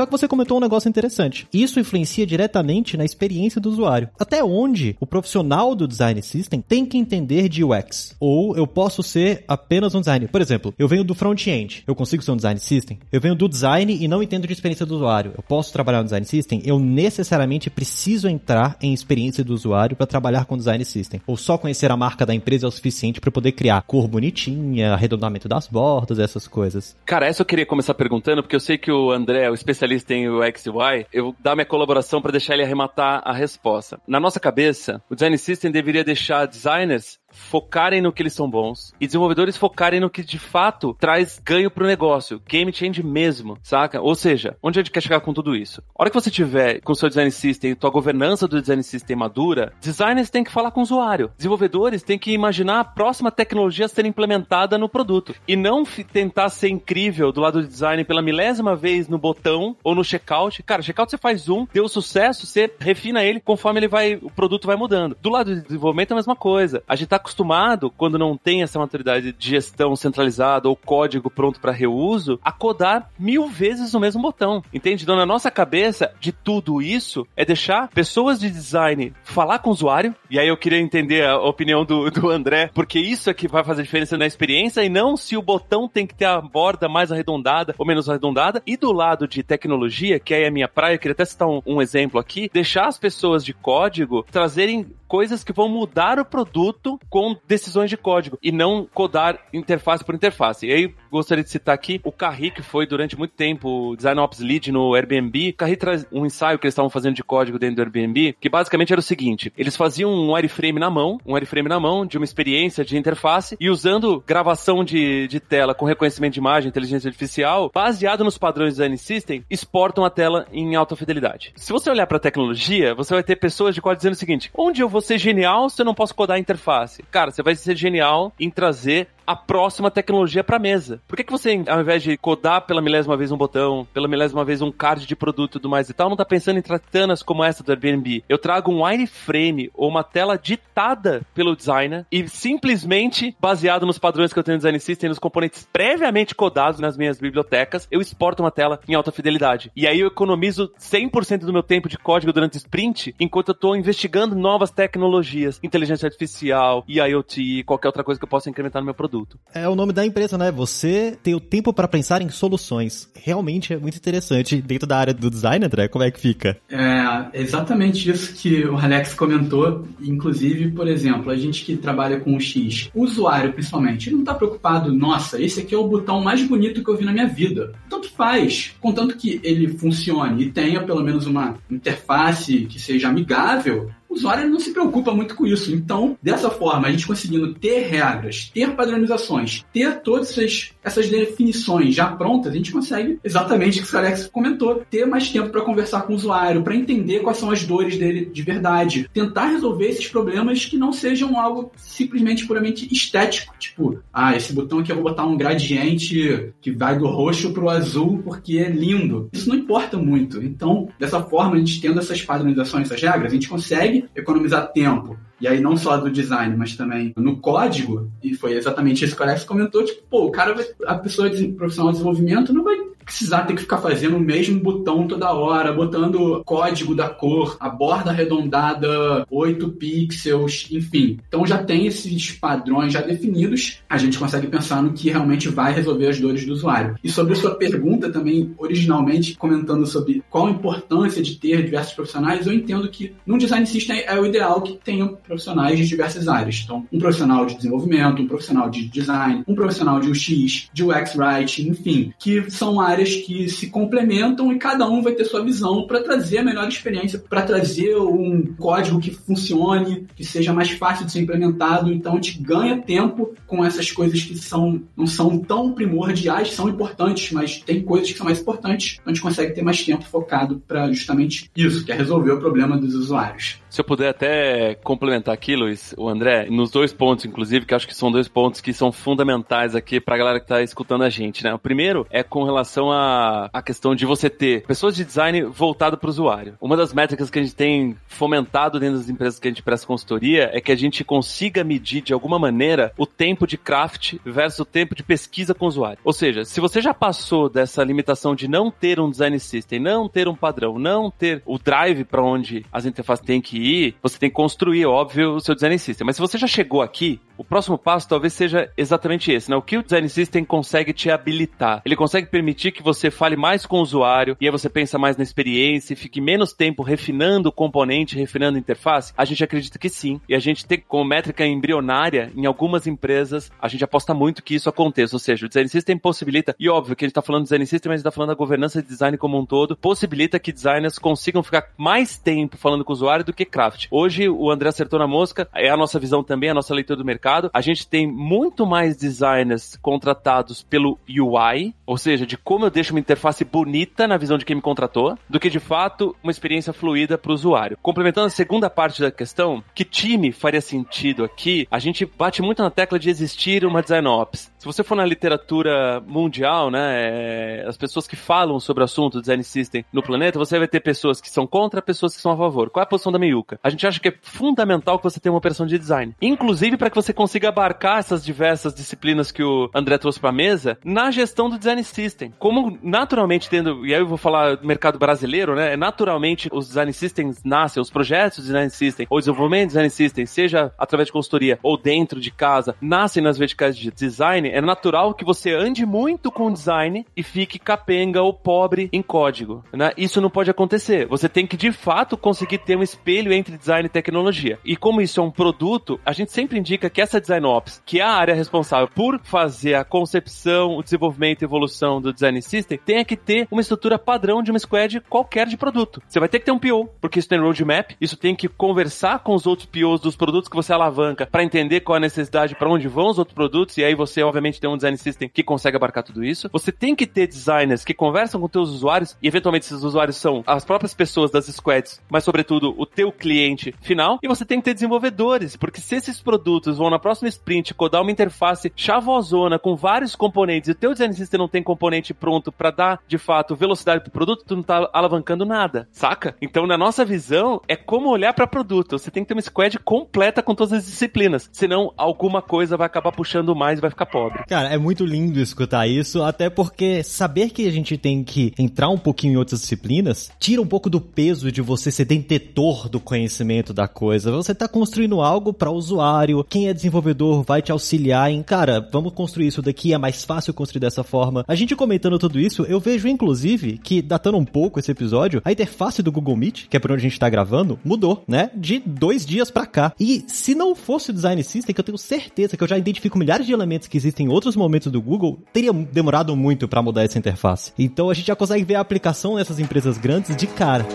Só 0.00 0.06
que 0.06 0.12
você 0.12 0.26
comentou 0.26 0.56
um 0.56 0.60
negócio 0.62 0.88
interessante. 0.88 1.46
Isso 1.52 1.78
influencia 1.78 2.26
diretamente 2.26 2.96
na 2.96 3.04
experiência 3.04 3.60
do 3.60 3.68
usuário. 3.68 4.08
Até 4.18 4.42
onde 4.42 4.96
o 4.98 5.04
profissional 5.04 5.74
do 5.74 5.86
design 5.86 6.22
system 6.22 6.64
tem 6.66 6.86
que 6.86 6.96
entender 6.96 7.50
de 7.50 7.62
UX? 7.62 8.16
Ou 8.18 8.56
eu 8.56 8.66
posso 8.66 9.02
ser 9.02 9.44
apenas 9.46 9.94
um 9.94 10.00
designer. 10.00 10.30
Por 10.30 10.40
exemplo, 10.40 10.72
eu 10.78 10.88
venho 10.88 11.04
do 11.04 11.14
front-end, 11.14 11.84
eu 11.86 11.94
consigo 11.94 12.22
ser 12.22 12.30
um 12.30 12.36
design 12.36 12.58
system. 12.58 12.98
Eu 13.12 13.20
venho 13.20 13.34
do 13.34 13.46
design 13.46 13.94
e 13.94 14.08
não 14.08 14.22
entendo 14.22 14.46
de 14.46 14.54
experiência 14.54 14.86
do 14.86 14.94
usuário. 14.94 15.34
Eu 15.36 15.42
posso 15.42 15.70
trabalhar 15.70 15.98
no 15.98 16.04
design 16.04 16.24
system? 16.24 16.62
Eu 16.64 16.80
necessariamente 16.80 17.68
preciso 17.68 18.26
entrar 18.26 18.78
em 18.80 18.94
experiência 18.94 19.44
do 19.44 19.52
usuário 19.52 19.96
para 19.96 20.06
trabalhar 20.06 20.46
com 20.46 20.56
design 20.56 20.82
system. 20.82 21.20
Ou 21.26 21.36
só 21.36 21.58
conhecer 21.58 21.92
a 21.92 21.96
marca 21.98 22.24
da 22.24 22.34
empresa 22.34 22.64
é 22.64 22.68
o 22.68 22.72
suficiente 22.72 23.20
para 23.20 23.30
poder 23.30 23.52
criar 23.52 23.82
cor 23.82 24.08
bonitinha, 24.08 24.94
arredondamento 24.94 25.46
das 25.46 25.68
bordas, 25.68 26.18
essas 26.18 26.48
coisas. 26.48 26.96
Cara, 27.04 27.26
essa 27.26 27.42
eu 27.42 27.46
queria 27.46 27.66
começar 27.66 27.92
perguntando, 27.92 28.42
porque 28.42 28.56
eu 28.56 28.60
sei 28.60 28.78
que 28.78 28.90
o 28.90 29.10
André 29.10 29.44
é 29.44 29.50
o 29.50 29.54
especialista 29.54 29.89
especialista 29.90 30.14
em 30.14 30.28
UX 30.28 30.66
e 30.66 30.70
Y, 30.70 31.06
eu 31.12 31.34
dar 31.38 31.54
minha 31.54 31.66
colaboração 31.66 32.22
para 32.22 32.32
deixar 32.32 32.54
ele 32.54 32.62
arrematar 32.62 33.22
a 33.24 33.32
resposta. 33.32 34.00
Na 34.06 34.20
nossa 34.20 34.38
cabeça, 34.38 35.02
o 35.10 35.14
design 35.14 35.36
system 35.36 35.70
deveria 35.70 36.04
deixar 36.04 36.46
designers 36.46 37.18
focarem 37.30 38.00
no 38.00 38.12
que 38.12 38.22
eles 38.22 38.32
são 38.32 38.48
bons 38.48 38.92
e 39.00 39.06
desenvolvedores 39.06 39.56
focarem 39.56 40.00
no 40.00 40.10
que 40.10 40.22
de 40.22 40.38
fato 40.38 40.96
traz 40.98 41.40
ganho 41.44 41.70
pro 41.70 41.86
negócio, 41.86 42.40
game 42.48 42.72
change 42.72 43.02
mesmo, 43.02 43.58
saca? 43.62 44.00
Ou 44.00 44.14
seja, 44.14 44.56
onde 44.62 44.78
a 44.78 44.82
gente 44.82 44.92
quer 44.92 45.02
chegar 45.02 45.20
com 45.20 45.32
tudo 45.32 45.54
isso? 45.54 45.82
A 45.96 46.02
hora 46.02 46.10
que 46.10 46.20
você 46.20 46.30
tiver 46.30 46.80
com 46.80 46.94
seu 46.94 47.08
design 47.08 47.30
system, 47.30 47.74
tua 47.74 47.90
governança 47.90 48.48
do 48.48 48.60
design 48.60 48.82
system 48.82 49.16
madura, 49.16 49.72
designers 49.80 50.30
têm 50.30 50.44
que 50.44 50.52
falar 50.52 50.70
com 50.70 50.80
o 50.80 50.82
usuário, 50.82 51.30
desenvolvedores 51.36 52.02
têm 52.02 52.18
que 52.18 52.32
imaginar 52.32 52.80
a 52.80 52.84
próxima 52.84 53.30
tecnologia 53.30 53.86
a 53.86 53.88
ser 53.88 54.06
implementada 54.06 54.76
no 54.76 54.88
produto 54.88 55.34
e 55.46 55.56
não 55.56 55.84
tentar 55.84 56.48
ser 56.48 56.68
incrível 56.68 57.32
do 57.32 57.40
lado 57.40 57.60
do 57.60 57.68
design 57.68 58.04
pela 58.04 58.22
milésima 58.22 58.74
vez 58.74 59.08
no 59.08 59.18
botão 59.18 59.76
ou 59.84 59.94
no 59.94 60.04
checkout. 60.04 60.62
Cara, 60.62 60.82
checkout 60.82 61.10
você 61.10 61.18
faz 61.18 61.48
um, 61.48 61.66
deu 61.72 61.88
sucesso, 61.88 62.46
você 62.46 62.70
refina 62.78 63.22
ele 63.22 63.40
conforme 63.40 63.80
ele 63.80 63.88
vai, 63.88 64.14
o 64.14 64.30
produto 64.30 64.66
vai 64.66 64.76
mudando. 64.76 65.16
Do 65.20 65.30
lado 65.30 65.54
do 65.54 65.62
desenvolvimento 65.62 66.10
é 66.10 66.14
a 66.14 66.16
mesma 66.16 66.36
coisa. 66.36 66.82
A 66.88 66.96
gente 66.96 67.08
tá 67.08 67.18
acostumado, 67.20 67.90
quando 67.90 68.18
não 68.18 68.36
tem 68.36 68.62
essa 68.62 68.78
maturidade 68.78 69.32
de 69.32 69.48
gestão 69.48 69.94
centralizada 69.94 70.68
ou 70.68 70.74
código 70.74 71.30
pronto 71.30 71.60
para 71.60 71.72
reuso, 71.72 72.40
a 72.42 72.50
codar 72.50 73.10
mil 73.18 73.46
vezes 73.46 73.94
o 73.94 74.00
mesmo 74.00 74.20
botão. 74.20 74.62
Entende? 74.72 75.04
Então, 75.04 75.16
na 75.16 75.26
nossa 75.26 75.50
cabeça, 75.50 76.12
de 76.18 76.32
tudo 76.32 76.82
isso, 76.82 77.26
é 77.36 77.44
deixar 77.44 77.88
pessoas 77.88 78.40
de 78.40 78.50
design 78.50 79.12
falar 79.22 79.58
com 79.58 79.70
o 79.70 79.72
usuário. 79.72 80.14
E 80.30 80.38
aí 80.38 80.48
eu 80.48 80.56
queria 80.56 80.80
entender 80.80 81.24
a 81.24 81.38
opinião 81.38 81.84
do, 81.84 82.10
do 82.10 82.30
André, 82.30 82.70
porque 82.74 82.98
isso 82.98 83.30
é 83.30 83.34
que 83.34 83.48
vai 83.48 83.62
fazer 83.62 83.82
diferença 83.82 84.16
na 84.16 84.26
experiência 84.26 84.82
e 84.82 84.88
não 84.88 85.16
se 85.16 85.36
o 85.36 85.42
botão 85.42 85.88
tem 85.88 86.06
que 86.06 86.14
ter 86.14 86.24
a 86.24 86.40
borda 86.40 86.88
mais 86.88 87.12
arredondada 87.12 87.74
ou 87.78 87.86
menos 87.86 88.08
arredondada. 88.08 88.62
E 88.66 88.76
do 88.76 88.92
lado 88.92 89.28
de 89.28 89.42
tecnologia, 89.42 90.18
que 90.18 90.34
aí 90.34 90.44
é 90.44 90.48
a 90.48 90.52
minha 90.52 90.68
praia, 90.68 90.94
eu 90.94 90.98
queria 90.98 91.12
até 91.12 91.24
citar 91.24 91.48
um, 91.48 91.62
um 91.66 91.82
exemplo 91.82 92.18
aqui, 92.18 92.50
deixar 92.52 92.86
as 92.86 92.98
pessoas 92.98 93.44
de 93.44 93.52
código 93.52 94.24
trazerem 94.30 94.86
coisas 95.10 95.42
que 95.42 95.52
vão 95.52 95.68
mudar 95.68 96.20
o 96.20 96.24
produto 96.24 97.00
com 97.10 97.36
decisões 97.46 97.90
de 97.90 97.96
código 97.96 98.38
e 98.40 98.52
não 98.52 98.88
codar 98.94 99.38
interface 99.52 100.04
por 100.04 100.14
interface. 100.14 100.66
E 100.66 100.72
aí, 100.72 100.94
gostaria 101.10 101.42
de 101.42 101.50
citar 101.50 101.74
aqui 101.74 102.00
o 102.04 102.12
Carri, 102.12 102.50
que 102.52 102.62
foi 102.62 102.86
durante 102.86 103.18
muito 103.18 103.34
tempo 103.34 103.94
Design 103.96 104.20
Ops 104.20 104.38
Lead 104.38 104.70
no 104.70 104.94
Airbnb. 104.94 105.50
O 105.50 105.54
Carri 105.54 105.76
traz 105.76 106.06
um 106.12 106.24
ensaio 106.24 106.58
que 106.58 106.66
eles 106.66 106.72
estavam 106.72 106.88
fazendo 106.88 107.16
de 107.16 107.24
código 107.24 107.58
dentro 107.58 107.76
do 107.76 107.82
Airbnb, 107.82 108.36
que 108.40 108.48
basicamente 108.48 108.92
era 108.92 109.00
o 109.00 109.02
seguinte: 109.02 109.52
eles 109.58 109.76
faziam 109.76 110.10
um 110.10 110.32
wireframe 110.32 110.78
na 110.78 110.88
mão, 110.88 111.18
um 111.26 111.34
wireframe 111.34 111.68
na 111.68 111.80
mão 111.80 112.06
de 112.06 112.16
uma 112.16 112.24
experiência 112.24 112.84
de 112.84 112.96
interface 112.96 113.56
e 113.58 113.68
usando 113.68 114.22
gravação 114.24 114.84
de, 114.84 115.26
de 115.26 115.40
tela 115.40 115.74
com 115.74 115.84
reconhecimento 115.84 116.34
de 116.34 116.38
imagem, 116.38 116.68
inteligência 116.68 117.08
artificial, 117.08 117.70
baseado 117.74 118.22
nos 118.22 118.38
padrões 118.38 118.74
Design 118.74 118.96
System, 118.96 119.44
exportam 119.50 120.04
a 120.04 120.10
tela 120.10 120.46
em 120.52 120.76
alta 120.76 120.94
fidelidade. 120.94 121.52
Se 121.56 121.72
você 121.72 121.90
olhar 121.90 122.06
para 122.06 122.18
a 122.18 122.20
tecnologia, 122.20 122.94
você 122.94 123.14
vai 123.14 123.22
ter 123.22 123.36
pessoas 123.36 123.74
de 123.74 123.82
código 123.82 123.98
dizendo 123.98 124.12
o 124.12 124.16
seguinte: 124.16 124.50
onde 124.56 124.80
eu 124.80 124.88
vou 124.88 125.00
ser 125.00 125.18
genial 125.18 125.68
se 125.68 125.82
eu 125.82 125.86
não 125.86 125.94
posso 125.94 126.14
codar 126.14 126.36
a 126.36 126.40
interface? 126.40 126.99
Cara, 127.10 127.30
você 127.30 127.42
vai 127.42 127.54
ser 127.54 127.76
genial 127.76 128.32
em 128.38 128.50
trazer 128.50 129.08
a 129.30 129.36
próxima 129.36 129.92
tecnologia 129.92 130.42
para 130.42 130.58
mesa. 130.58 131.00
Por 131.06 131.16
que, 131.16 131.22
que 131.22 131.30
você, 131.30 131.62
ao 131.68 131.80
invés 131.80 132.02
de 132.02 132.16
codar 132.16 132.62
pela 132.62 132.82
milésima 132.82 133.16
vez 133.16 133.30
um 133.30 133.36
botão, 133.36 133.86
pela 133.94 134.08
milésima 134.08 134.44
vez 134.44 134.60
um 134.60 134.72
card 134.72 135.06
de 135.06 135.14
produto 135.14 135.50
e 135.50 135.52
tudo 135.52 135.68
mais 135.68 135.88
e 135.88 135.94
tal, 135.94 136.08
não 136.08 136.16
tá 136.16 136.24
pensando 136.24 136.58
em 136.58 136.62
tratanas 136.62 137.22
como 137.22 137.44
essa 137.44 137.62
do 137.62 137.70
Airbnb? 137.70 138.24
Eu 138.28 138.38
trago 138.38 138.72
um 138.72 138.82
wireframe 138.82 139.70
ou 139.72 139.88
uma 139.88 140.02
tela 140.02 140.36
ditada 140.36 141.22
pelo 141.32 141.54
designer 141.54 142.04
e 142.10 142.28
simplesmente 142.28 143.36
baseado 143.38 143.86
nos 143.86 144.00
padrões 144.00 144.32
que 144.32 144.38
eu 144.40 144.42
tenho 144.42 144.56
no 144.56 144.58
Design 144.58 144.80
System, 144.80 145.10
nos 145.10 145.20
componentes 145.20 145.68
previamente 145.72 146.34
codados 146.34 146.80
nas 146.80 146.96
minhas 146.96 147.20
bibliotecas, 147.20 147.86
eu 147.88 148.00
exporto 148.00 148.42
uma 148.42 148.50
tela 148.50 148.80
em 148.88 148.94
alta 148.94 149.12
fidelidade. 149.12 149.70
E 149.76 149.86
aí 149.86 150.00
eu 150.00 150.08
economizo 150.08 150.72
100% 150.76 151.44
do 151.44 151.52
meu 151.52 151.62
tempo 151.62 151.88
de 151.88 151.96
código 151.96 152.32
durante 152.32 152.56
o 152.56 152.58
sprint, 152.58 153.14
enquanto 153.20 153.50
eu 153.50 153.54
tô 153.54 153.76
investigando 153.76 154.34
novas 154.34 154.72
tecnologias, 154.72 155.60
inteligência 155.62 156.06
artificial, 156.06 156.84
IoT, 156.88 157.62
qualquer 157.62 157.86
outra 157.86 158.02
coisa 158.02 158.18
que 158.18 158.24
eu 158.24 158.28
possa 158.28 158.50
incrementar 158.50 158.82
no 158.82 158.86
meu 158.86 158.94
produto 158.94 159.19
produto. 159.20 159.38
É 159.52 159.68
o 159.68 159.74
nome 159.74 159.92
da 159.92 160.04
empresa, 160.04 160.38
né? 160.38 160.50
Você 160.50 161.18
tem 161.22 161.34
o 161.34 161.40
tempo 161.40 161.72
para 161.72 161.88
pensar 161.88 162.22
em 162.22 162.28
soluções. 162.28 163.10
Realmente 163.14 163.72
é 163.72 163.78
muito 163.78 163.96
interessante. 163.96 164.60
Dentro 164.62 164.86
da 164.86 164.98
área 164.98 165.14
do 165.14 165.30
design, 165.30 165.64
André, 165.64 165.88
como 165.88 166.04
é 166.04 166.10
que 166.10 166.20
fica? 166.20 166.56
É 166.68 167.40
exatamente 167.40 168.10
isso 168.10 168.34
que 168.34 168.64
o 168.64 168.76
Alex 168.76 169.14
comentou. 169.14 169.86
Inclusive, 170.00 170.70
por 170.70 170.88
exemplo, 170.88 171.30
a 171.30 171.36
gente 171.36 171.64
que 171.64 171.76
trabalha 171.76 172.20
com 172.20 172.36
o 172.36 172.40
X, 172.40 172.90
o 172.94 173.04
usuário 173.04 173.52
principalmente, 173.52 174.08
ele 174.08 174.16
não 174.16 174.22
está 174.22 174.34
preocupado, 174.34 174.92
nossa, 174.92 175.40
esse 175.40 175.60
aqui 175.60 175.74
é 175.74 175.78
o 175.78 175.88
botão 175.88 176.22
mais 176.22 176.42
bonito 176.42 176.82
que 176.82 176.90
eu 176.90 176.96
vi 176.96 177.04
na 177.04 177.12
minha 177.12 177.28
vida. 177.28 177.72
Tanto 177.88 178.10
faz, 178.10 178.74
contanto 178.80 179.16
que 179.16 179.40
ele 179.42 179.68
funcione 179.68 180.44
e 180.44 180.50
tenha 180.50 180.82
pelo 180.82 181.02
menos 181.02 181.26
uma 181.26 181.56
interface 181.70 182.66
que 182.66 182.80
seja 182.80 183.08
amigável, 183.08 183.90
o 184.10 184.14
usuário 184.14 184.50
não 184.50 184.58
se 184.58 184.72
preocupa 184.72 185.14
muito 185.14 185.36
com 185.36 185.46
isso. 185.46 185.72
Então, 185.72 186.18
dessa 186.20 186.50
forma, 186.50 186.88
a 186.88 186.90
gente 186.90 187.06
conseguindo 187.06 187.54
ter 187.54 187.86
regras, 187.86 188.50
ter 188.52 188.74
padronizações, 188.74 189.64
ter 189.72 190.00
todas 190.00 190.30
essas, 190.30 190.72
essas 190.82 191.08
definições 191.08 191.94
já 191.94 192.06
prontas, 192.06 192.52
a 192.52 192.56
gente 192.56 192.72
consegue 192.72 193.20
exatamente 193.22 193.80
o 193.80 193.86
que 193.86 193.94
o 193.94 193.98
Alex 193.98 194.26
comentou, 194.26 194.82
ter 194.90 195.06
mais 195.06 195.28
tempo 195.28 195.50
para 195.50 195.62
conversar 195.62 196.02
com 196.02 196.12
o 196.12 196.16
usuário, 196.16 196.62
para 196.62 196.74
entender 196.74 197.20
quais 197.20 197.38
são 197.38 197.50
as 197.50 197.64
dores 197.64 197.96
dele 197.96 198.26
de 198.26 198.42
verdade, 198.42 199.08
tentar 199.12 199.46
resolver 199.46 199.86
esses 199.86 200.08
problemas 200.08 200.64
que 200.64 200.76
não 200.76 200.92
sejam 200.92 201.38
algo 201.38 201.70
simplesmente 201.76 202.46
puramente 202.46 202.92
estético, 202.92 203.54
tipo, 203.58 204.00
ah, 204.12 204.36
esse 204.36 204.52
botão 204.52 204.80
aqui 204.80 204.90
eu 204.90 204.96
vou 204.96 205.04
botar 205.04 205.24
um 205.24 205.36
gradiente 205.36 206.52
que 206.60 206.72
vai 206.72 206.98
do 206.98 207.06
roxo 207.06 207.52
pro 207.52 207.68
azul 207.68 208.20
porque 208.24 208.58
é 208.58 208.68
lindo. 208.68 209.28
Isso 209.32 209.48
não 209.48 209.56
importa 209.56 209.96
muito. 209.96 210.42
Então, 210.42 210.88
dessa 210.98 211.22
forma, 211.22 211.54
a 211.54 211.58
gente 211.58 211.80
tendo 211.80 212.00
essas 212.00 212.20
padronizações, 212.22 212.90
essas 212.90 213.00
regras, 213.00 213.30
a 213.30 213.34
gente 213.34 213.48
consegue 213.48 213.99
economizar 214.14 214.72
tempo. 214.72 215.16
E 215.40 215.48
aí 215.48 215.60
não 215.60 215.76
só 215.76 215.96
do 215.96 216.10
design, 216.10 216.54
mas 216.56 216.76
também 216.76 217.14
no 217.16 217.38
código, 217.38 218.10
e 218.22 218.34
foi 218.34 218.52
exatamente 218.52 219.04
isso 219.04 219.16
que 219.16 219.22
o 219.22 219.24
Alex 219.24 219.44
comentou, 219.44 219.82
tipo, 219.84 220.02
pô, 220.10 220.26
o 220.26 220.30
cara, 220.30 220.54
vai, 220.54 220.66
a 220.86 220.96
pessoa 220.96 221.30
de 221.30 221.48
profissional 221.48 221.92
de 221.92 221.98
desenvolvimento 221.98 222.52
não 222.52 222.62
vai 222.62 222.76
precisar 223.04 223.42
ter 223.42 223.54
que 223.54 223.62
ficar 223.62 223.78
fazendo 223.78 224.16
o 224.16 224.20
mesmo 224.20 224.60
botão 224.60 225.06
toda 225.06 225.32
hora, 225.32 225.72
botando 225.72 226.42
código 226.44 226.94
da 226.94 227.08
cor, 227.08 227.56
a 227.60 227.68
borda 227.68 228.10
arredondada, 228.10 229.26
8 229.30 229.68
pixels, 229.70 230.66
enfim. 230.70 231.18
Então 231.28 231.46
já 231.46 231.62
tem 231.62 231.86
esses 231.86 232.32
padrões 232.32 232.92
já 232.92 233.00
definidos, 233.00 233.80
a 233.88 233.98
gente 233.98 234.18
consegue 234.18 234.46
pensar 234.46 234.82
no 234.82 234.92
que 234.92 235.10
realmente 235.10 235.48
vai 235.48 235.72
resolver 235.72 236.08
as 236.08 236.20
dores 236.20 236.44
do 236.44 236.52
usuário. 236.52 236.96
E 237.02 237.10
sobre 237.10 237.32
a 237.32 237.36
sua 237.36 237.54
pergunta 237.54 238.10
também, 238.10 238.54
originalmente 238.58 239.34
comentando 239.36 239.86
sobre 239.86 240.22
qual 240.30 240.46
a 240.46 240.50
importância 240.50 241.22
de 241.22 241.36
ter 241.36 241.64
diversos 241.64 241.94
profissionais, 241.94 242.46
eu 242.46 242.52
entendo 242.52 242.88
que 242.88 243.12
num 243.26 243.38
design 243.38 243.66
system 243.66 244.02
é 244.06 244.18
o 244.18 244.26
ideal 244.26 244.60
que 244.62 244.78
tenham 244.84 245.16
profissionais 245.26 245.78
de 245.78 245.86
diversas 245.86 246.28
áreas. 246.28 246.62
Então, 246.64 246.86
um 246.92 246.98
profissional 246.98 247.46
de 247.46 247.56
desenvolvimento, 247.56 248.22
um 248.22 248.28
profissional 248.28 248.70
de 248.70 248.88
design, 248.88 249.44
um 249.46 249.54
profissional 249.54 250.00
de 250.00 250.10
UX, 250.10 250.68
de 250.72 250.84
UX 250.84 251.16
Writing, 251.16 251.68
enfim, 251.68 252.12
que 252.18 252.50
são 252.50 252.80
áreas 252.80 252.99
que 253.08 253.48
se 253.48 253.68
complementam 253.68 254.52
e 254.52 254.58
cada 254.58 254.88
um 254.88 255.02
vai 255.02 255.12
ter 255.12 255.24
sua 255.24 255.44
visão 255.44 255.86
para 255.86 256.02
trazer 256.02 256.38
a 256.38 256.44
melhor 256.44 256.68
experiência, 256.68 257.18
para 257.18 257.42
trazer 257.42 257.96
um 257.96 258.54
código 258.58 259.00
que 259.00 259.10
funcione, 259.10 260.06
que 260.14 260.24
seja 260.24 260.52
mais 260.52 260.70
fácil 260.70 261.06
de 261.06 261.12
ser 261.12 261.20
implementado. 261.20 261.92
Então, 261.92 262.12
a 262.12 262.16
gente 262.16 262.42
ganha 262.42 262.80
tempo 262.80 263.34
com 263.46 263.64
essas 263.64 263.90
coisas 263.90 264.22
que 264.22 264.36
são, 264.36 264.82
não 264.96 265.06
são 265.06 265.38
tão 265.38 265.72
primordiais, 265.72 266.52
são 266.52 266.68
importantes, 266.68 267.32
mas 267.32 267.58
tem 267.58 267.82
coisas 267.82 268.10
que 268.10 268.18
são 268.18 268.26
mais 268.26 268.40
importantes. 268.40 268.98
A 269.04 269.08
gente 269.08 269.20
consegue 269.20 269.54
ter 269.54 269.62
mais 269.62 269.82
tempo 269.82 270.04
focado 270.04 270.62
para 270.66 270.90
justamente 270.92 271.50
isso, 271.56 271.84
que 271.84 271.92
é 271.92 271.94
resolver 271.94 272.32
o 272.32 272.38
problema 272.38 272.76
dos 272.76 272.94
usuários. 272.94 273.60
Se 273.68 273.80
eu 273.80 273.84
puder 273.84 274.08
até 274.08 274.74
complementar 274.76 275.32
aqui, 275.32 275.54
Luiz, 275.54 275.94
o 275.96 276.08
André, 276.08 276.48
nos 276.50 276.70
dois 276.70 276.92
pontos, 276.92 277.24
inclusive, 277.24 277.64
que 277.64 277.74
acho 277.74 277.86
que 277.86 277.94
são 277.94 278.10
dois 278.10 278.26
pontos 278.26 278.60
que 278.60 278.72
são 278.72 278.90
fundamentais 278.90 279.76
aqui 279.76 280.00
para 280.00 280.16
a 280.16 280.18
galera 280.18 280.38
que 280.40 280.44
está 280.44 280.60
escutando 280.62 281.04
a 281.04 281.10
gente, 281.10 281.44
né? 281.44 281.54
O 281.54 281.58
primeiro 281.58 282.06
é 282.10 282.22
com 282.22 282.42
relação 282.42 282.79
à, 282.88 283.50
à 283.52 283.60
questão 283.60 283.96
de 283.96 284.06
você 284.06 284.30
ter 284.30 284.62
pessoas 284.62 284.94
de 284.94 285.04
design 285.04 285.42
voltado 285.42 285.98
para 285.98 286.06
o 286.06 286.10
usuário. 286.10 286.54
Uma 286.60 286.76
das 286.76 286.94
métricas 286.94 287.28
que 287.28 287.40
a 287.40 287.42
gente 287.42 287.56
tem 287.56 287.96
fomentado 288.06 288.78
dentro 288.78 288.98
das 288.98 289.08
empresas 289.08 289.40
que 289.40 289.48
a 289.48 289.50
gente 289.50 289.62
presta 289.62 289.88
consultoria 289.88 290.50
é 290.52 290.60
que 290.60 290.70
a 290.70 290.76
gente 290.76 291.02
consiga 291.02 291.64
medir 291.64 292.00
de 292.00 292.12
alguma 292.12 292.38
maneira 292.38 292.92
o 292.96 293.06
tempo 293.06 293.46
de 293.46 293.58
craft 293.58 294.14
versus 294.24 294.60
o 294.60 294.64
tempo 294.64 294.94
de 294.94 295.02
pesquisa 295.02 295.52
com 295.52 295.64
o 295.64 295.68
usuário. 295.68 295.98
Ou 296.04 296.12
seja, 296.12 296.44
se 296.44 296.60
você 296.60 296.80
já 296.80 296.94
passou 296.94 297.48
dessa 297.48 297.82
limitação 297.82 298.36
de 298.36 298.46
não 298.46 298.70
ter 298.70 299.00
um 299.00 299.10
design 299.10 299.38
system, 299.40 299.80
não 299.80 300.08
ter 300.08 300.28
um 300.28 300.36
padrão, 300.36 300.78
não 300.78 301.10
ter 301.10 301.42
o 301.44 301.58
drive 301.58 302.04
para 302.04 302.22
onde 302.22 302.64
as 302.70 302.86
interfaces 302.86 303.24
têm 303.24 303.40
que 303.40 303.58
ir, 303.58 303.96
você 304.00 304.18
tem 304.18 304.28
que 304.28 304.36
construir, 304.36 304.86
óbvio, 304.86 305.34
o 305.34 305.40
seu 305.40 305.54
design 305.54 305.78
system. 305.78 306.06
Mas 306.06 306.16
se 306.16 306.22
você 306.22 306.38
já 306.38 306.46
chegou 306.46 306.82
aqui, 306.82 307.20
o 307.40 307.44
próximo 307.44 307.78
passo 307.78 308.06
talvez 308.06 308.34
seja 308.34 308.70
exatamente 308.76 309.32
esse, 309.32 309.48
né? 309.48 309.56
O 309.56 309.62
que 309.62 309.78
o 309.78 309.82
design 309.82 310.06
system 310.10 310.44
consegue 310.44 310.92
te 310.92 311.10
habilitar? 311.10 311.80
Ele 311.86 311.96
consegue 311.96 312.26
permitir 312.26 312.70
que 312.70 312.82
você 312.82 313.10
fale 313.10 313.34
mais 313.34 313.64
com 313.64 313.78
o 313.78 313.82
usuário 313.82 314.36
e 314.38 314.44
aí 314.44 314.52
você 314.52 314.68
pensa 314.68 314.98
mais 314.98 315.16
na 315.16 315.22
experiência 315.22 315.94
e 315.94 315.96
fique 315.96 316.20
menos 316.20 316.52
tempo 316.52 316.82
refinando 316.82 317.48
o 317.48 317.52
componente, 317.52 318.14
refinando 318.14 318.58
a 318.58 318.60
interface? 318.60 319.14
A 319.16 319.24
gente 319.24 319.42
acredita 319.42 319.78
que 319.78 319.88
sim. 319.88 320.20
E 320.28 320.34
a 320.34 320.38
gente 320.38 320.66
tem 320.66 320.84
como 320.86 321.02
métrica 321.02 321.46
embrionária 321.46 322.30
em 322.36 322.44
algumas 322.44 322.86
empresas, 322.86 323.50
a 323.58 323.68
gente 323.68 323.82
aposta 323.82 324.12
muito 324.12 324.42
que 324.42 324.54
isso 324.54 324.68
aconteça. 324.68 325.16
Ou 325.16 325.20
seja, 325.20 325.46
o 325.46 325.48
design 325.48 325.70
system 325.70 325.96
possibilita, 325.96 326.54
e 326.60 326.68
óbvio 326.68 326.94
que 326.94 327.06
a 327.06 327.08
gente 327.08 327.12
está 327.12 327.22
falando 327.22 327.44
de 327.44 327.46
design 327.46 327.64
system, 327.64 327.88
mas 327.88 327.94
a 327.94 327.96
gente 327.96 328.06
está 328.06 328.14
falando 328.14 328.28
da 328.28 328.34
governança 328.34 328.82
de 328.82 328.88
design 328.88 329.16
como 329.16 329.38
um 329.38 329.46
todo, 329.46 329.74
possibilita 329.78 330.38
que 330.38 330.52
designers 330.52 330.98
consigam 330.98 331.42
ficar 331.42 331.70
mais 331.78 332.18
tempo 332.18 332.58
falando 332.58 332.84
com 332.84 332.92
o 332.92 332.96
usuário 332.96 333.24
do 333.24 333.32
que 333.32 333.46
craft. 333.46 333.86
Hoje, 333.90 334.28
o 334.28 334.50
André 334.50 334.68
acertou 334.68 334.98
na 334.98 335.06
mosca, 335.06 335.48
é 335.54 335.70
a 335.70 335.76
nossa 335.76 335.98
visão 335.98 336.22
também, 336.22 336.50
a 336.50 336.54
nossa 336.54 336.74
leitura 336.74 336.98
do 336.98 337.04
mercado. 337.04 337.29
A 337.52 337.60
gente 337.60 337.86
tem 337.86 338.06
muito 338.06 338.66
mais 338.66 338.96
designers 338.96 339.78
contratados 339.80 340.62
pelo 340.62 340.98
UI, 341.08 341.74
ou 341.86 341.96
seja, 341.96 342.26
de 342.26 342.36
como 342.36 342.66
eu 342.66 342.70
deixo 342.70 342.92
uma 342.92 343.00
interface 343.00 343.44
bonita 343.44 344.08
na 344.08 344.16
visão 344.16 344.36
de 344.36 344.44
quem 344.44 344.56
me 344.56 344.62
contratou, 344.62 345.16
do 345.28 345.38
que 345.38 345.48
de 345.48 345.60
fato 345.60 346.16
uma 346.22 346.32
experiência 346.32 346.72
fluida 346.72 347.16
para 347.16 347.30
o 347.30 347.34
usuário. 347.34 347.78
Complementando 347.82 348.26
a 348.26 348.30
segunda 348.30 348.68
parte 348.68 349.00
da 349.00 349.10
questão, 349.10 349.62
que 349.74 349.84
time 349.84 350.32
faria 350.32 350.60
sentido 350.60 351.24
aqui? 351.24 351.66
A 351.70 351.78
gente 351.78 352.04
bate 352.04 352.42
muito 352.42 352.62
na 352.62 352.70
tecla 352.70 352.98
de 352.98 353.10
existir 353.10 353.64
uma 353.64 353.82
design 353.82 354.08
ops. 354.08 354.50
Se 354.60 354.66
você 354.66 354.84
for 354.84 354.94
na 354.94 355.06
literatura 355.06 356.02
mundial, 356.06 356.70
né, 356.70 357.62
é, 357.62 357.64
as 357.66 357.78
pessoas 357.78 358.06
que 358.06 358.14
falam 358.14 358.60
sobre 358.60 358.82
o 358.82 358.84
assunto 358.84 359.18
design 359.18 359.42
system 359.42 359.86
no 359.90 360.02
planeta, 360.02 360.38
você 360.38 360.58
vai 360.58 360.68
ter 360.68 360.80
pessoas 360.80 361.18
que 361.18 361.30
são 361.30 361.46
contra, 361.46 361.80
pessoas 361.80 362.14
que 362.14 362.20
são 362.20 362.32
a 362.32 362.36
favor. 362.36 362.68
Qual 362.68 362.82
é 362.82 362.84
a 362.84 362.86
posição 362.86 363.10
da 363.10 363.18
Meiuca? 363.18 363.58
A 363.62 363.70
gente 363.70 363.86
acha 363.86 363.98
que 363.98 364.08
é 364.08 364.14
fundamental 364.20 364.98
que 364.98 365.04
você 365.04 365.18
tenha 365.18 365.32
uma 365.32 365.38
operação 365.38 365.64
de 365.66 365.78
design, 365.78 366.14
inclusive 366.20 366.76
para 366.76 366.90
que 366.90 366.96
você 366.96 367.10
consiga 367.10 367.48
abarcar 367.48 368.00
essas 368.00 368.22
diversas 368.22 368.74
disciplinas 368.74 369.32
que 369.32 369.42
o 369.42 369.70
André 369.74 369.96
trouxe 369.96 370.20
para 370.20 370.28
a 370.28 370.34
mesa 370.34 370.76
na 370.84 371.10
gestão 371.10 371.48
do 371.48 371.56
design 371.56 371.82
system. 371.82 372.34
Como 372.38 372.78
naturalmente 372.82 373.48
tendo, 373.48 373.86
e 373.86 373.94
aí 373.94 374.00
eu 374.02 374.06
vou 374.06 374.18
falar 374.18 374.56
do 374.56 374.66
mercado 374.66 374.98
brasileiro, 374.98 375.54
né, 375.54 375.74
naturalmente 375.74 376.50
os 376.52 376.66
design 376.66 376.92
systems 376.92 377.42
nascem, 377.42 377.80
os 377.80 377.88
projetos 377.88 378.40
de 378.40 378.48
design 378.48 378.68
system 378.68 379.06
ou 379.08 379.18
desenvolvimento 379.20 379.68
de 379.68 379.68
design 379.68 379.88
system, 379.88 380.26
seja 380.26 380.70
através 380.76 381.06
de 381.06 381.14
consultoria 381.14 381.58
ou 381.62 381.78
dentro 381.78 382.20
de 382.20 382.30
casa, 382.30 382.76
nascem 382.78 383.22
nas 383.22 383.38
verticais 383.38 383.74
de 383.74 383.90
design, 383.90 384.49
é 384.50 384.60
natural 384.60 385.14
que 385.14 385.24
você 385.24 385.52
ande 385.52 385.84
muito 385.86 386.30
com 386.30 386.52
design 386.52 387.06
e 387.16 387.22
fique 387.22 387.58
capenga 387.58 388.22
ou 388.22 388.32
pobre 388.32 388.88
em 388.92 389.02
código. 389.02 389.64
Né? 389.72 389.92
Isso 389.96 390.20
não 390.20 390.30
pode 390.30 390.50
acontecer. 390.50 391.06
Você 391.06 391.28
tem 391.28 391.46
que, 391.46 391.56
de 391.56 391.72
fato, 391.72 392.16
conseguir 392.16 392.58
ter 392.58 392.76
um 392.76 392.82
espelho 392.82 393.32
entre 393.32 393.56
design 393.56 393.86
e 393.86 393.90
tecnologia. 393.90 394.58
E 394.64 394.76
como 394.76 395.00
isso 395.00 395.20
é 395.20 395.22
um 395.22 395.30
produto, 395.30 396.00
a 396.04 396.12
gente 396.12 396.32
sempre 396.32 396.58
indica 396.58 396.90
que 396.90 397.00
essa 397.00 397.20
Design 397.20 397.46
Ops, 397.46 397.82
que 397.84 398.00
é 398.00 398.02
a 398.02 398.12
área 398.12 398.34
responsável 398.34 398.88
por 398.88 399.20
fazer 399.22 399.74
a 399.74 399.84
concepção, 399.84 400.76
o 400.76 400.82
desenvolvimento 400.82 401.42
e 401.42 401.44
evolução 401.44 402.00
do 402.00 402.12
Design 402.12 402.40
System, 402.42 402.78
tenha 402.84 403.04
que 403.04 403.16
ter 403.16 403.46
uma 403.50 403.60
estrutura 403.60 403.98
padrão 403.98 404.42
de 404.42 404.50
uma 404.50 404.58
squad 404.58 405.00
qualquer 405.08 405.46
de 405.46 405.56
produto. 405.56 406.02
Você 406.08 406.20
vai 406.20 406.28
ter 406.28 406.38
que 406.38 406.46
ter 406.46 406.52
um 406.52 406.58
PO, 406.58 406.88
porque 407.00 407.18
isso 407.18 407.28
tem 407.28 407.38
roadmap, 407.38 407.92
isso 408.00 408.16
tem 408.16 408.34
que 408.34 408.48
conversar 408.48 409.20
com 409.20 409.34
os 409.34 409.46
outros 409.46 409.66
POs 409.66 410.00
dos 410.00 410.16
produtos 410.16 410.48
que 410.48 410.56
você 410.56 410.72
alavanca 410.72 411.26
para 411.26 411.44
entender 411.44 411.80
qual 411.80 411.96
a 411.96 412.00
necessidade, 412.00 412.54
para 412.54 412.70
onde 412.70 412.88
vão 412.88 413.08
os 413.08 413.18
outros 413.18 413.34
produtos, 413.34 413.76
e 413.78 413.84
aí 413.84 413.94
você, 413.94 414.22
obviamente, 414.22 414.39
tem 414.60 414.70
um 414.70 414.76
design 414.76 414.96
system 414.96 415.28
que 415.28 415.42
consegue 415.42 415.76
abarcar 415.76 416.02
tudo 416.02 416.24
isso. 416.24 416.48
Você 416.52 416.72
tem 416.72 416.94
que 416.94 417.06
ter 417.06 417.26
designers 417.26 417.84
que 417.84 417.94
conversam 417.94 418.40
com 418.40 418.48
teus 418.48 418.70
usuários, 418.70 419.16
e 419.22 419.28
eventualmente 419.28 419.66
esses 419.66 419.82
usuários 419.82 420.16
são 420.16 420.42
as 420.46 420.64
próprias 420.64 420.94
pessoas 420.94 421.30
das 421.30 421.46
squads, 421.46 422.00
mas 422.08 422.24
sobretudo 422.24 422.74
o 422.78 422.86
teu 422.86 423.12
cliente 423.12 423.74
final, 423.80 424.18
e 424.22 424.28
você 424.28 424.44
tem 424.44 424.58
que 424.58 424.64
ter 424.64 424.74
desenvolvedores, 424.74 425.56
porque 425.56 425.80
se 425.80 425.96
esses 425.96 426.20
produtos 426.20 426.78
vão 426.78 426.90
na 426.90 426.98
próxima 426.98 427.28
sprint 427.28 427.74
codar 427.74 428.02
uma 428.02 428.10
interface 428.10 428.72
chavosona 428.76 429.58
com 429.58 429.76
vários 429.76 430.16
componentes, 430.16 430.68
e 430.68 430.72
o 430.72 430.74
teu 430.74 430.92
design 430.92 431.14
system 431.14 431.38
não 431.38 431.48
tem 431.48 431.62
componente 431.62 432.14
pronto 432.14 432.52
para 432.52 432.70
dar, 432.70 433.00
de 433.06 433.18
fato, 433.18 433.56
velocidade 433.56 434.02
pro 434.02 434.10
produto, 434.10 434.44
tu 434.46 434.56
não 434.56 434.62
tá 434.62 434.88
alavancando 434.92 435.44
nada, 435.44 435.88
saca? 435.92 436.34
Então, 436.40 436.66
na 436.66 436.78
nossa 436.78 437.04
visão, 437.04 437.60
é 437.66 437.76
como 437.76 438.08
olhar 438.08 438.32
para 438.32 438.46
produto. 438.46 438.98
Você 438.98 439.10
tem 439.10 439.24
que 439.24 439.28
ter 439.28 439.34
uma 439.34 439.42
squad 439.42 439.78
completa 439.80 440.42
com 440.42 440.54
todas 440.54 440.72
as 440.72 440.86
disciplinas, 440.86 441.48
senão 441.52 441.92
alguma 441.96 442.40
coisa 442.40 442.76
vai 442.76 442.86
acabar 442.86 443.12
puxando 443.12 443.54
mais 443.54 443.78
e 443.78 443.82
vai 443.82 443.90
ficar 443.90 444.06
pobre. 444.06 444.29
Cara, 444.48 444.68
é 444.68 444.78
muito 444.78 445.04
lindo 445.04 445.40
escutar 445.40 445.86
isso, 445.86 446.22
até 446.22 446.50
porque 446.50 447.02
saber 447.02 447.50
que 447.50 447.68
a 447.68 447.70
gente 447.70 447.96
tem 447.96 448.24
que 448.24 448.52
entrar 448.58 448.88
um 448.88 448.98
pouquinho 448.98 449.34
em 449.34 449.36
outras 449.36 449.60
disciplinas 449.60 450.30
tira 450.38 450.60
um 450.60 450.66
pouco 450.66 450.90
do 450.90 451.00
peso 451.00 451.52
de 451.52 451.60
você 451.60 451.90
ser 451.90 452.04
detetor 452.04 452.88
do 452.88 452.98
conhecimento 452.98 453.72
da 453.72 453.86
coisa. 453.86 454.32
Você 454.32 454.54
tá 454.54 454.66
construindo 454.66 455.20
algo 455.20 455.52
para 455.52 455.70
usuário, 455.70 456.44
quem 456.48 456.68
é 456.68 456.74
desenvolvedor 456.74 457.42
vai 457.42 457.62
te 457.62 457.70
auxiliar 457.70 458.30
em, 458.30 458.42
cara, 458.42 458.80
vamos 458.92 459.12
construir 459.12 459.46
isso 459.46 459.62
daqui, 459.62 459.92
é 459.92 459.98
mais 459.98 460.24
fácil 460.24 460.54
construir 460.54 460.80
dessa 460.80 461.04
forma. 461.04 461.44
A 461.46 461.54
gente 461.54 461.76
comentando 461.76 462.18
tudo 462.18 462.40
isso, 462.40 462.64
eu 462.64 462.80
vejo 462.80 463.08
inclusive 463.08 463.78
que, 463.78 464.02
datando 464.02 464.38
um 464.38 464.44
pouco 464.44 464.78
esse 464.78 464.90
episódio, 464.90 465.40
a 465.44 465.52
interface 465.52 466.02
do 466.02 466.12
Google 466.12 466.36
Meet, 466.36 466.66
que 466.68 466.76
é 466.76 466.80
por 466.80 466.92
onde 466.92 467.00
a 467.00 467.08
gente 467.08 467.18
tá 467.18 467.28
gravando, 467.28 467.78
mudou, 467.84 468.24
né? 468.26 468.50
De 468.54 468.78
dois 468.84 469.24
dias 469.24 469.50
para 469.50 469.66
cá. 469.66 469.92
E 469.98 470.24
se 470.26 470.54
não 470.54 470.74
fosse 470.74 471.10
o 471.10 471.12
Design 471.12 471.42
System, 471.42 471.74
que 471.74 471.80
eu 471.80 471.84
tenho 471.84 471.98
certeza 471.98 472.56
que 472.56 472.62
eu 472.62 472.68
já 472.68 472.76
identifico 472.76 473.18
milhares 473.18 473.46
de 473.46 473.52
elementos 473.52 473.88
que 473.88 473.96
existem 473.96 474.19
em 474.22 474.28
outros 474.28 474.56
momentos 474.56 474.90
do 474.90 475.00
Google, 475.00 475.42
teria 475.52 475.72
demorado 475.72 476.34
muito 476.36 476.68
para 476.68 476.82
mudar 476.82 477.04
essa 477.04 477.18
interface. 477.18 477.72
Então 477.78 478.10
a 478.10 478.14
gente 478.14 478.26
já 478.26 478.36
consegue 478.36 478.64
ver 478.64 478.76
a 478.76 478.80
aplicação 478.80 479.36
nessas 479.36 479.58
empresas 479.58 479.98
grandes 479.98 480.34
de 480.36 480.46
cara. 480.46 480.86